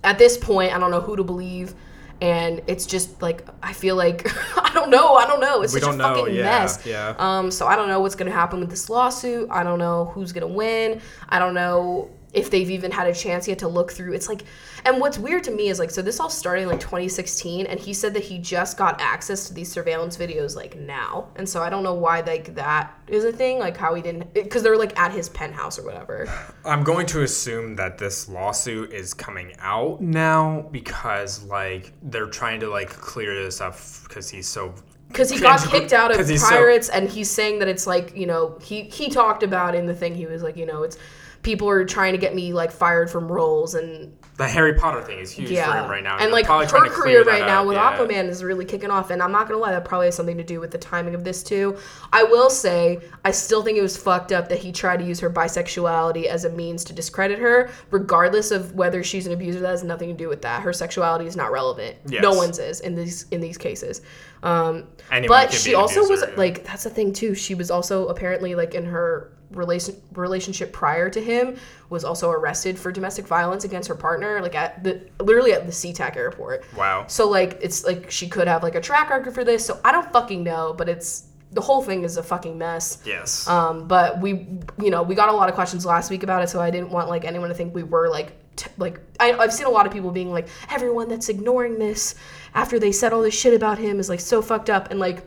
[0.05, 1.75] at this point i don't know who to believe
[2.21, 4.27] and it's just like i feel like
[4.59, 5.63] i don't know i don't know.
[5.63, 6.85] It's We such a know, fucking yeah, mess.
[6.87, 7.15] yeah.
[7.19, 9.49] um so i don't know what's gonna happen with this lawsuit.
[9.51, 11.01] I don't know who's gonna win.
[11.29, 14.13] I don't know if they've even had a chance yet to look through.
[14.13, 14.45] It's like
[14.85, 17.79] and what's weird to me is like so this all started in like 2016 and
[17.79, 21.29] he said that he just got access to these surveillance videos like now.
[21.37, 24.33] And so i don't know why like that is a thing like how he didn't
[24.35, 26.29] because they're like at his penthouse or whatever.
[26.65, 32.61] I'm going to assume that this lawsuit is coming out now because like they're trying
[32.61, 34.75] to like clear this up because he's so
[35.09, 38.15] because he got kicked out of he's so- pirates and he's saying that it's like
[38.17, 40.15] you know he he talked about in the thing.
[40.15, 40.99] He was like you know it's
[41.43, 45.19] people are trying to get me like fired from roles and the Harry Potter thing
[45.19, 46.17] is huge for yeah him right now.
[46.19, 47.99] and like her trying to career right now up, with yeah.
[47.99, 50.45] aquaman is really kicking off and i'm not gonna lie that probably has something to
[50.45, 51.77] do with the timing of this too
[52.13, 55.19] i will say i still think it was fucked up that he tried to use
[55.19, 59.69] her bisexuality as a means to discredit her regardless of whether she's an abuser that
[59.71, 62.23] has nothing to do with that her sexuality is not relevant Yes.
[62.23, 64.03] no one's is in these in these cases
[64.45, 66.35] um Anyone but she also was yeah.
[66.37, 71.09] like that's the thing too she was also apparently like in her relation relationship prior
[71.09, 71.57] to him
[71.89, 75.73] was also arrested for domestic violence against her partner like at the literally at the
[75.73, 77.07] SeaTac airport Wow.
[77.07, 79.91] so like it's like she could have like a track record for this so i
[79.93, 83.49] don't fucking know but it's the whole thing is a fucking mess Yes.
[83.49, 84.47] um but we
[84.79, 86.91] you know we got a lot of questions last week about it so i didn't
[86.91, 89.87] want like anyone to think we were like t- like I, i've seen a lot
[89.87, 92.17] of people being like everyone that's ignoring this
[92.55, 95.23] after they said all this shit about him is like so fucked up and like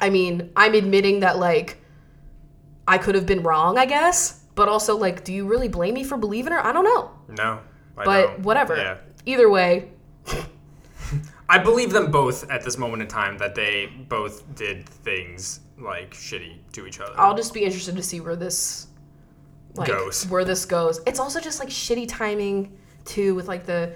[0.00, 1.78] i mean i'm admitting that like
[2.94, 4.18] i could have been wrong i guess
[4.54, 7.50] but also like do you really blame me for believing her i don't know no.
[7.96, 8.40] I but don't.
[8.40, 8.96] whatever Yeah.
[9.26, 9.70] either way
[11.48, 16.12] I believe them both at this moment in time that they both did things like
[16.14, 17.12] shitty to each other.
[17.18, 18.86] I'll just be interested to see where this
[19.74, 20.28] like Goes.
[20.28, 21.00] where this goes.
[21.08, 23.92] It's also just like shitty timing too with like the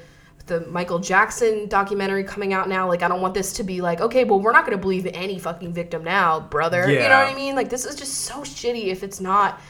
[0.46, 2.86] the Michael Jackson documentary coming out now.
[2.86, 5.38] Like I don't want this to be like, okay, well we're not gonna believe any
[5.38, 6.90] fucking victim now, brother.
[6.90, 7.54] You know what I mean?
[7.54, 9.60] Like this is just so shitty if it's not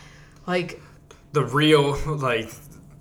[0.46, 0.80] like
[1.32, 2.50] the real like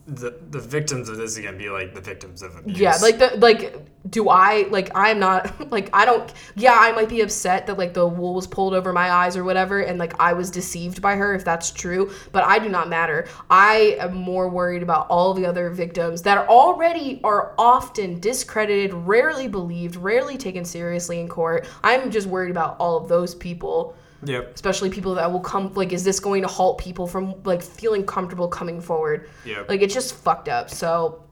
[0.06, 2.78] the the victims of this are gonna be like the victims of abuse.
[2.78, 3.74] Yeah, like the like
[4.10, 7.94] do I like I'm not like I don't yeah, I might be upset that like
[7.94, 11.16] the wool was pulled over my eyes or whatever and like I was deceived by
[11.16, 13.30] her if that's true, but I do not matter.
[13.50, 18.94] I am more worried about all the other victims that are already are often discredited,
[18.94, 21.66] rarely believed, rarely taken seriously in court.
[21.82, 24.56] I'm just worried about all of those people Yep.
[24.56, 28.06] especially people that will come like is this going to halt people from like feeling
[28.06, 29.70] comfortable coming forward Yep.
[29.70, 31.24] like it's just fucked up so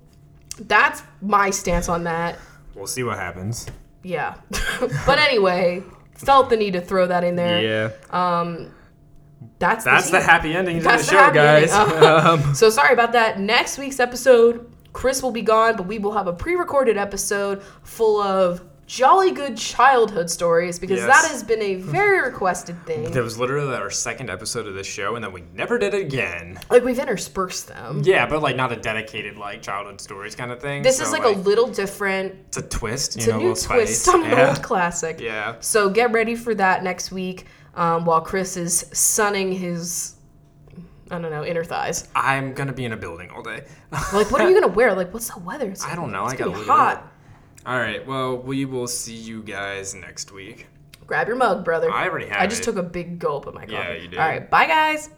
[0.60, 2.38] that's my stance on that
[2.76, 3.68] We'll see what happens.
[4.04, 4.36] yeah
[5.06, 5.84] but anyway
[6.16, 7.92] felt the need to throw that in there Yeah.
[9.60, 11.72] that's That's the, the happy ending to the the show, guys.
[11.74, 16.12] um, so sorry about that next week's episode chris will be gone but we will
[16.14, 18.62] have a pre-recorded episode full of
[18.92, 21.08] jolly good childhood stories because Yes.
[21.08, 24.86] that has been a very requested thing that was literally our second episode of this
[24.86, 26.60] show, and then we never did it again.
[26.70, 30.60] like we've interspersed them Yeah, but like not a dedicated like childhood stories kind of
[30.60, 30.82] thing.
[30.84, 32.36] This so, is like, a little different.
[32.48, 33.16] it's a twist.
[33.16, 34.50] You It's know, a a new little twist on an yeah.
[34.50, 35.22] old classic.
[35.22, 35.56] Yeah.
[35.62, 37.46] So get ready for that next week
[37.76, 40.16] um, while Chris is sunning his,
[41.10, 42.10] I don't know, inner thighs.
[42.14, 43.64] I'm gonna be in a building all day.
[44.12, 44.94] Like, what are you gonna wear?
[44.94, 45.70] Like, what's the weather?
[45.70, 46.28] It's I don't know.
[46.28, 47.08] It's I look hot.
[47.66, 48.06] All right.
[48.06, 50.68] Well, we will see you guys next week.
[51.06, 51.92] Grab your mug, brother.
[51.92, 52.66] I already have I just it.
[52.66, 53.74] took a big gulp of my coffee.
[53.74, 54.18] Yeah, you did.
[54.20, 55.10] All right, bye guys.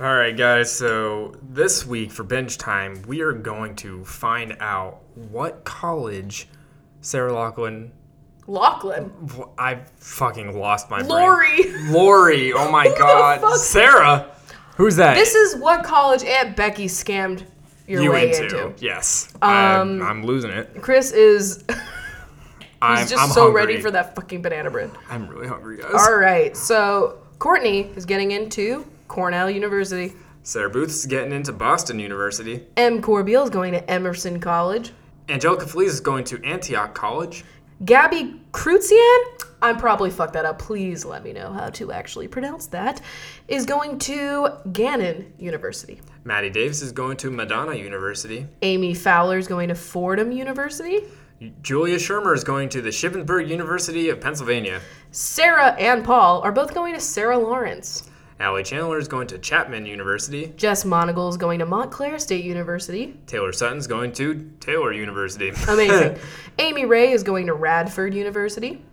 [0.00, 0.70] All right, guys.
[0.70, 6.48] So this week for bench time, we are going to find out what college
[7.02, 7.92] Sarah Lachlan.
[8.48, 9.12] Lachlan.
[9.58, 11.08] I fucking lost my brain.
[11.08, 11.72] Lori.
[11.90, 12.52] Lori.
[12.52, 13.56] Oh my God.
[13.58, 14.28] Sarah.
[14.76, 15.14] Who's that?
[15.14, 17.44] This is what college Aunt Becky scammed
[17.86, 18.44] your you way into.
[18.68, 18.84] into.
[18.84, 19.32] Yes.
[19.42, 20.80] Um, I'm, I'm losing it.
[20.82, 21.64] Chris is
[22.82, 23.62] I'm he's just I'm so hungry.
[23.66, 24.90] ready for that fucking banana bread.
[25.08, 25.92] I'm really hungry, guys.
[25.94, 30.14] All right, so Courtney is getting into Cornell University.
[30.42, 32.64] Sarah Booth's getting into Boston University.
[32.76, 33.00] M.
[33.00, 34.92] Corbeil is going to Emerson College.
[35.28, 37.44] Angelica Felice is going to Antioch College.
[37.84, 39.24] Gabby Cruzian,
[39.60, 40.58] I'm probably fucked that up.
[40.58, 43.00] Please let me know how to actually pronounce that.
[43.48, 46.00] Is going to Gannon University.
[46.24, 48.46] Maddie Davis is going to Madonna University.
[48.62, 51.00] Amy Fowler is going to Fordham University.
[51.62, 54.80] Julia Shermer is going to the Shippensburg University of Pennsylvania.
[55.10, 58.08] Sarah and Paul are both going to Sarah Lawrence.
[58.42, 60.52] Allie Chandler is going to Chapman University.
[60.56, 63.16] Jess Monagle is going to Montclair State University.
[63.28, 65.50] Taylor Sutton's going to Taylor University.
[65.68, 66.18] Amazing.
[66.58, 68.84] Amy Ray is going to Radford University.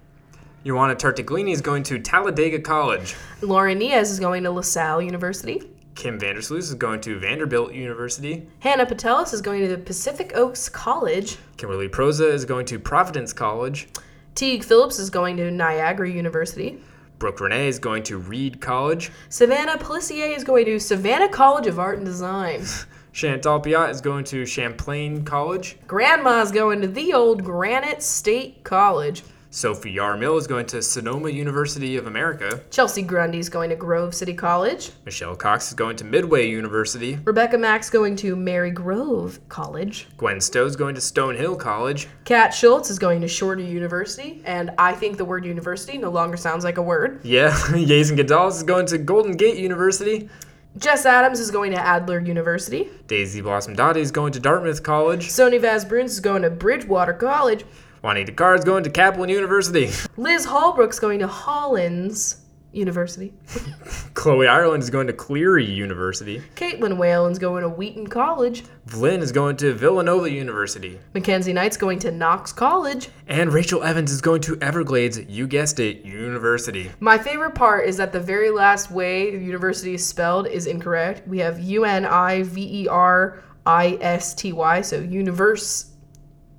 [0.64, 3.16] Joanna Tartaglini is going to Talladega College.
[3.42, 5.64] Lauren Niaz is going to LaSalle University.
[5.96, 8.48] Kim Vandersloot is going to Vanderbilt University.
[8.60, 11.38] Hannah Patelis is going to the Pacific Oaks College.
[11.58, 13.88] Kimberly Proza is going to Providence College.
[14.36, 16.84] Teague Phillips is going to Niagara University.
[17.20, 19.12] Brooke Renee is going to Reed College.
[19.28, 22.64] Savannah Pelissier is going to Savannah College of Art and Design.
[23.12, 25.76] Chantal Piat is going to Champlain College.
[25.86, 29.24] Grandma's going to the old Granite State College.
[29.52, 32.62] Sophie Yarmill is going to Sonoma University of America.
[32.70, 34.92] Chelsea Grundy's going to Grove City College.
[35.06, 37.18] Michelle Cox is going to Midway University.
[37.26, 40.08] Rebecca Mack's going to Marygrove College.
[40.18, 42.08] Gwen Stowe is going to Stonehill College.
[42.26, 44.44] Kat Schultz is going to Shorter University.
[44.46, 47.20] And I think the word university no longer sounds like a word.
[47.24, 50.30] Yeah, Yazen Gonzalez is going to Golden Gate University.
[50.78, 52.88] Jess Adams is going to Adler University.
[53.08, 55.28] Daisy Blossom Dottie is going to Dartmouth College.
[55.28, 57.66] Sony Vaz Bruns is going to Bridgewater College.
[58.02, 59.90] Juanita Carr is going to Kaplan University.
[60.18, 63.34] Liz Hallbrook's going to Hollins University.
[64.14, 66.42] Chloe Ireland is going to Cleary University.
[66.56, 68.64] Caitlin Whalen's going to Wheaton College.
[68.88, 70.98] Vlyn is going to Villanova University.
[71.14, 73.10] Mackenzie Knight's going to Knox College.
[73.28, 76.92] And Rachel Evans is going to Everglades, you guessed it, University.
[77.02, 81.28] My favorite part is that the very last way the university is spelled is incorrect.
[81.28, 85.89] We have U N I V E R I S T Y, so universe.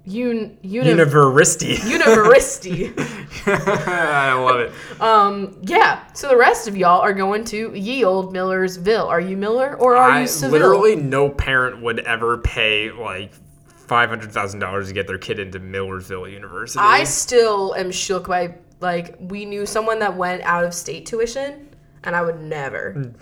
[0.07, 1.77] Un, uni, University.
[1.87, 2.93] University.
[3.47, 5.01] I love it.
[5.01, 6.11] um, yeah.
[6.15, 9.07] So the rest of y'all are going to ye old Millersville.
[9.07, 10.53] Are you Miller or are I you Seville?
[10.53, 13.33] literally no parent would ever pay like
[13.67, 16.81] five hundred thousand dollars to get their kid into Millersville University.
[16.83, 21.69] I still am shook by like we knew someone that went out of state tuition,
[22.05, 23.13] and I would never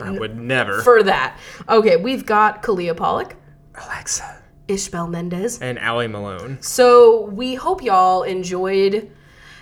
[0.00, 0.80] I would never.
[0.80, 1.38] for that.
[1.68, 3.36] Okay, we've got Kalia Pollock,
[3.74, 5.60] Alexa Ishbel Mendez.
[5.60, 6.58] and Allie Malone.
[6.60, 9.10] So we hope y'all enjoyed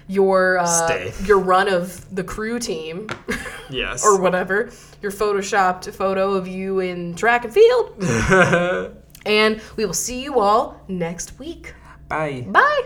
[0.08, 3.08] your uh, your run of the crew team
[3.70, 4.04] Yes.
[4.04, 4.70] or whatever,
[5.00, 7.94] your photoshopped photo of you in track and field.
[9.26, 11.74] and we will see you all next week.
[12.08, 12.44] Bye.
[12.48, 12.82] Bye.